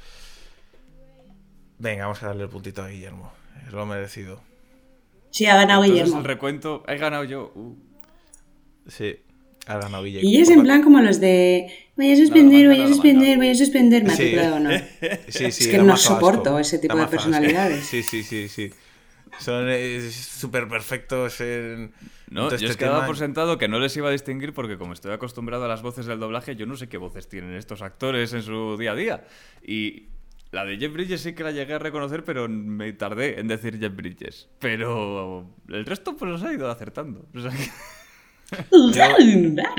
Venga, 1.78 2.04
vamos 2.04 2.22
a 2.22 2.26
darle 2.26 2.44
el 2.44 2.48
puntito 2.50 2.82
a 2.82 2.88
Guillermo. 2.88 3.32
Es 3.66 3.72
lo 3.72 3.86
merecido. 3.86 4.42
Sí, 5.30 5.46
ha 5.46 5.54
ganado 5.56 5.84
Entonces 5.84 6.04
Guillermo. 6.04 6.18
el 6.20 6.24
recuento, 6.26 6.84
he 6.88 6.96
ganado 6.98 7.24
yo. 7.24 7.52
Uh, 7.54 7.76
Sí, 8.88 9.16
ha 9.66 9.78
ganado 9.78 10.02
Guillermo. 10.02 10.28
Y 10.28 10.38
es 10.38 10.50
en 10.50 10.62
plan 10.64 10.82
como 10.82 11.00
los 11.00 11.20
de 11.20 11.68
voy 11.96 12.12
a 12.12 12.16
suspender, 12.16 12.66
voy 12.66 12.80
a 12.80 12.88
suspender, 12.88 13.36
voy 13.38 13.48
a 13.50 13.54
suspender, 13.54 14.02
Sí. 14.02 14.06
matrícula 14.08 14.42
de 14.42 14.52
honor. 14.52 14.80
Sí, 15.28 15.52
sí, 15.52 15.64
Es 15.64 15.68
que 15.68 15.78
no 15.78 15.96
soporto 15.96 16.50
asco. 16.50 16.58
ese 16.58 16.78
tipo 16.78 16.96
de 16.96 17.06
personalidades. 17.06 17.84
Sí, 17.86 18.02
sí, 18.02 18.22
sí, 18.22 18.48
sí. 18.48 18.70
Son 19.40 19.66
súper 20.12 20.68
perfectos 20.68 21.40
en... 21.40 21.92
No, 22.30 22.48
yo 22.50 22.54
este 22.54 22.66
es 22.66 22.76
que 22.76 22.84
daba 22.84 22.98
tema. 22.98 23.06
por 23.06 23.16
sentado 23.16 23.58
que 23.58 23.66
no 23.66 23.78
les 23.80 23.96
iba 23.96 24.08
a 24.08 24.12
distinguir 24.12 24.52
porque 24.54 24.78
como 24.78 24.92
estoy 24.92 25.12
acostumbrado 25.12 25.64
a 25.64 25.68
las 25.68 25.82
voces 25.82 26.06
del 26.06 26.20
doblaje, 26.20 26.54
yo 26.56 26.66
no 26.66 26.76
sé 26.76 26.88
qué 26.88 26.96
voces 26.98 27.28
tienen 27.28 27.54
estos 27.54 27.82
actores 27.82 28.32
en 28.34 28.42
su 28.42 28.76
día 28.78 28.92
a 28.92 28.94
día. 28.94 29.24
Y 29.66 30.04
la 30.52 30.64
de 30.64 30.76
Jeff 30.78 30.92
Bridges 30.92 31.20
sí 31.22 31.32
que 31.34 31.42
la 31.42 31.50
llegué 31.50 31.74
a 31.74 31.78
reconocer, 31.80 32.22
pero 32.24 32.48
me 32.48 32.92
tardé 32.92 33.40
en 33.40 33.48
decir 33.48 33.78
Jeff 33.80 33.94
Bridges. 33.96 34.48
Pero 34.60 35.48
el 35.68 35.84
resto 35.86 36.16
pues 36.16 36.30
los 36.30 36.42
ha 36.44 36.52
ido 36.52 36.70
acertando. 36.70 37.26
O 37.34 37.40
sea 37.40 37.50
que- 37.50 37.70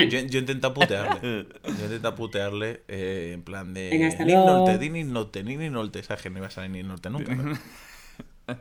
Yo, 0.09 0.19
yo 0.19 0.39
intento 0.39 0.73
putearle. 0.73 1.45
Yo 1.77 1.83
intento 1.85 2.15
putearle 2.15 2.83
eh, 2.87 3.31
en 3.33 3.43
plan 3.43 3.73
de. 3.73 3.89
Venga, 3.91 4.45
norte, 4.45 4.77
di 4.77 4.89
ni 4.89 5.03
norte, 5.03 5.43
ni 5.43 5.57
ni 5.57 5.69
norte. 5.69 5.99
Esa 5.99 6.15
que 6.15 6.29
no 6.29 6.37
iba 6.37 6.47
a 6.47 6.51
salir 6.51 6.71
ni 6.71 6.81
norte 6.83 7.09
nunca. 7.09 7.35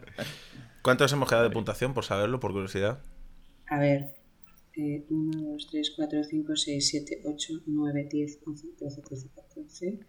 ¿Cuántos 0.83 1.12
hemos 1.12 1.28
quedado 1.28 1.45
de 1.45 1.51
puntuación 1.51 1.95
por 1.95 2.05
saberlo, 2.05 2.41
por 2.41 2.53
curiosidad? 2.53 3.03
A 3.68 3.78
ver. 3.78 4.14
Eh, 4.76 5.05
1, 5.11 5.51
2, 5.53 5.66
3, 5.70 5.93
4, 5.97 6.24
5, 6.24 6.57
6, 6.57 6.89
7, 6.89 7.22
8, 7.26 7.53
9, 7.66 8.09
10, 8.11 8.39
11, 8.47 8.66
12, 8.81 9.03
13, 9.03 9.28
14, 9.35 9.61
11. 9.61 10.01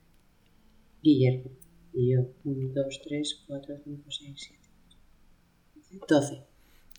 Guillermo. 1.02 1.52
Y 1.94 2.14
yo. 2.14 2.22
1, 2.44 2.74
2, 2.74 3.02
3, 3.08 3.44
4, 3.48 3.76
5, 3.84 4.04
6, 4.10 4.34
7. 4.36 4.62
12. 6.08 6.44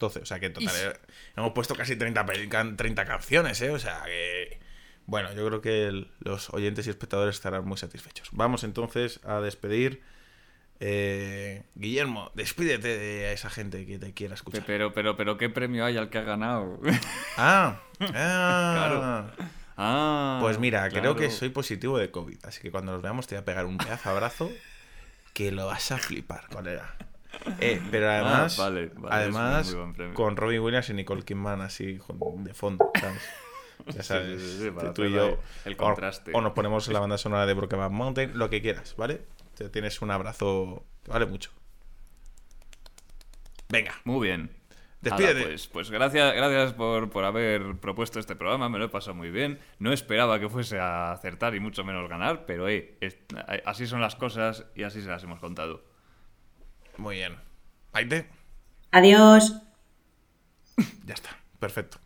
12, 0.01 0.19
o 0.21 0.27
sea 0.27 0.41
que 0.41 0.47
en 0.47 0.53
total 0.53 0.75
eh, 0.77 0.93
hemos 1.37 1.53
puesto 1.53 1.75
casi 1.77 1.95
30, 1.97 2.27
peli- 2.27 2.49
can- 2.49 2.77
30 2.77 3.05
canciones, 3.05 3.61
¿eh? 3.63 3.71
O 3.71 3.79
sea 3.79 4.03
que... 4.05 4.59
Bueno, 5.07 5.33
yo 5.35 5.47
creo 5.47 5.61
que 5.61 5.87
el- 5.87 6.09
los 6.21 6.51
oyentes 6.53 6.87
y 6.87 6.91
espectadores 6.91 7.37
estarán 7.37 7.65
muy 7.65 7.77
satisfechos. 7.79 8.29
Vamos 8.33 8.65
entonces 8.65 9.21
a 9.25 9.41
despedir. 9.41 10.03
Eh, 10.85 11.63
Guillermo, 11.77 12.33
despídete 12.35 12.89
de 12.99 13.33
esa 13.33 13.49
gente 13.51 13.87
que 13.87 14.01
te 14.01 14.13
quiera 14.15 14.35
escuchar. 14.35 14.65
Pero, 14.67 14.93
pero, 14.93 15.17
pero, 15.17 15.39
¿qué 15.39 15.49
premio 15.49 15.85
hay 15.85 15.97
al 15.97 16.11
que 16.11 16.19
ha 16.19 16.23
ganado? 16.23 16.81
Ah, 17.37 17.81
ah. 18.15 19.27
Ah, 19.77 20.39
Pues 20.43 20.59
mira, 20.59 20.89
creo 20.91 21.15
que 21.15 21.27
claro. 21.27 21.31
soy 21.37 21.49
positivo 21.51 21.99
de 21.99 22.11
COVID, 22.11 22.45
así 22.45 22.61
que 22.61 22.71
cuando 22.73 22.91
nos 22.93 23.01
veamos 23.01 23.29
te 23.29 23.37
voy 23.37 23.43
a 23.43 23.45
pegar 23.45 23.65
un 23.65 23.79
pedazo 23.79 24.11
abrazo 24.11 24.51
que 25.33 25.53
lo 25.53 25.67
vas 25.67 25.93
a 25.93 25.99
flipar, 25.99 26.49
colega. 26.49 26.97
Eh, 27.61 27.81
pero 27.91 28.11
además, 28.11 28.59
Ah, 28.59 28.63
vale, 28.65 28.91
vale, 28.95 29.15
además 29.17 29.77
con 30.15 30.37
Robin 30.37 30.61
Williams 30.61 30.91
y 30.91 30.95
Nicole 30.95 31.23
Kidman 31.23 31.61
así 31.61 31.99
de 32.39 32.55
fondo, 32.55 32.91
¿sabes? 33.01 33.23
Ya 33.97 34.03
sabes, 34.03 34.41
sí, 34.43 34.59
sí, 34.65 34.71
para 34.71 34.93
tú 34.95 35.05
y 35.05 35.13
yo. 35.13 35.39
el 35.65 35.73
o- 35.75 35.77
contraste. 35.77 36.33
O, 36.35 36.41
nos 36.41 36.53
ponemos 36.53 36.87
la 36.89 37.01
banda 37.01 37.19
sonora 37.19 37.47
de 37.47 37.55
Brokeback 37.55 37.91
Mountain, 37.91 38.37
lo 38.39 38.49
que 38.51 38.61
quieras, 38.63 38.95
¿vale? 38.97 39.23
Te 39.63 39.69
tienes 39.71 40.03
un 40.03 40.11
abrazo 40.11 40.85
que 41.05 41.11
vale 41.13 41.27
mucho. 41.27 41.51
Venga, 43.69 43.95
Muy 44.05 44.27
bien. 44.29 44.51
Despídete. 45.01 45.43
Pues, 45.43 45.67
pues 45.67 45.91
gracias, 45.91 46.33
gracias 46.35 46.75
por, 46.75 47.11
por 47.11 47.25
haber 47.25 47.77
propuesto 47.81 48.21
este 48.21 48.37
programa, 48.37 48.69
me 48.69 48.79
lo 48.79 48.85
he 48.85 48.89
pasado 48.89 49.15
muy 49.17 49.31
bien. 49.33 49.59
No 49.81 49.93
esperaba 49.93 50.39
que 50.39 50.49
fuese 50.49 50.79
a 50.79 51.11
acertar 51.11 51.57
y 51.57 51.61
mucho 51.61 51.83
menos 51.83 52.09
ganar, 52.09 52.45
pero 52.47 52.69
eh, 52.69 52.97
es- 53.01 53.19
así 53.65 53.89
son 53.89 54.01
las 54.01 54.15
cosas 54.15 54.65
y 54.77 54.85
así 54.85 55.03
se 55.03 55.09
las 55.09 55.25
hemos 55.25 55.41
contado. 55.41 55.85
muy 56.99 57.17
bien. 57.17 57.37
Maite, 57.93 58.29
Adiós. 58.93 59.57
ya 61.05 61.15
está, 61.15 61.31
perfecto. 61.59 61.99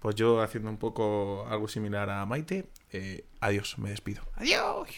Pues 0.00 0.14
yo 0.16 0.42
haciendo 0.42 0.68
un 0.68 0.76
poco 0.78 1.46
algo 1.48 1.66
similar 1.66 2.10
a 2.10 2.26
Maite, 2.26 2.68
eh, 2.92 3.24
adiós, 3.40 3.78
me 3.78 3.88
despido. 3.88 4.22
Adiós. 4.34 4.88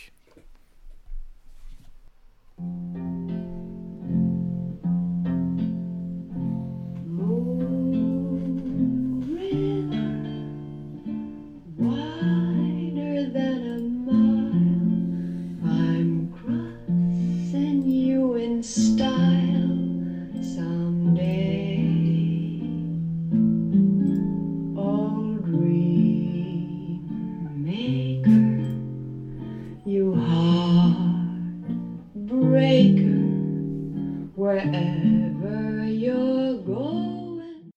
Thank 2.58 3.30
you. 3.30 3.45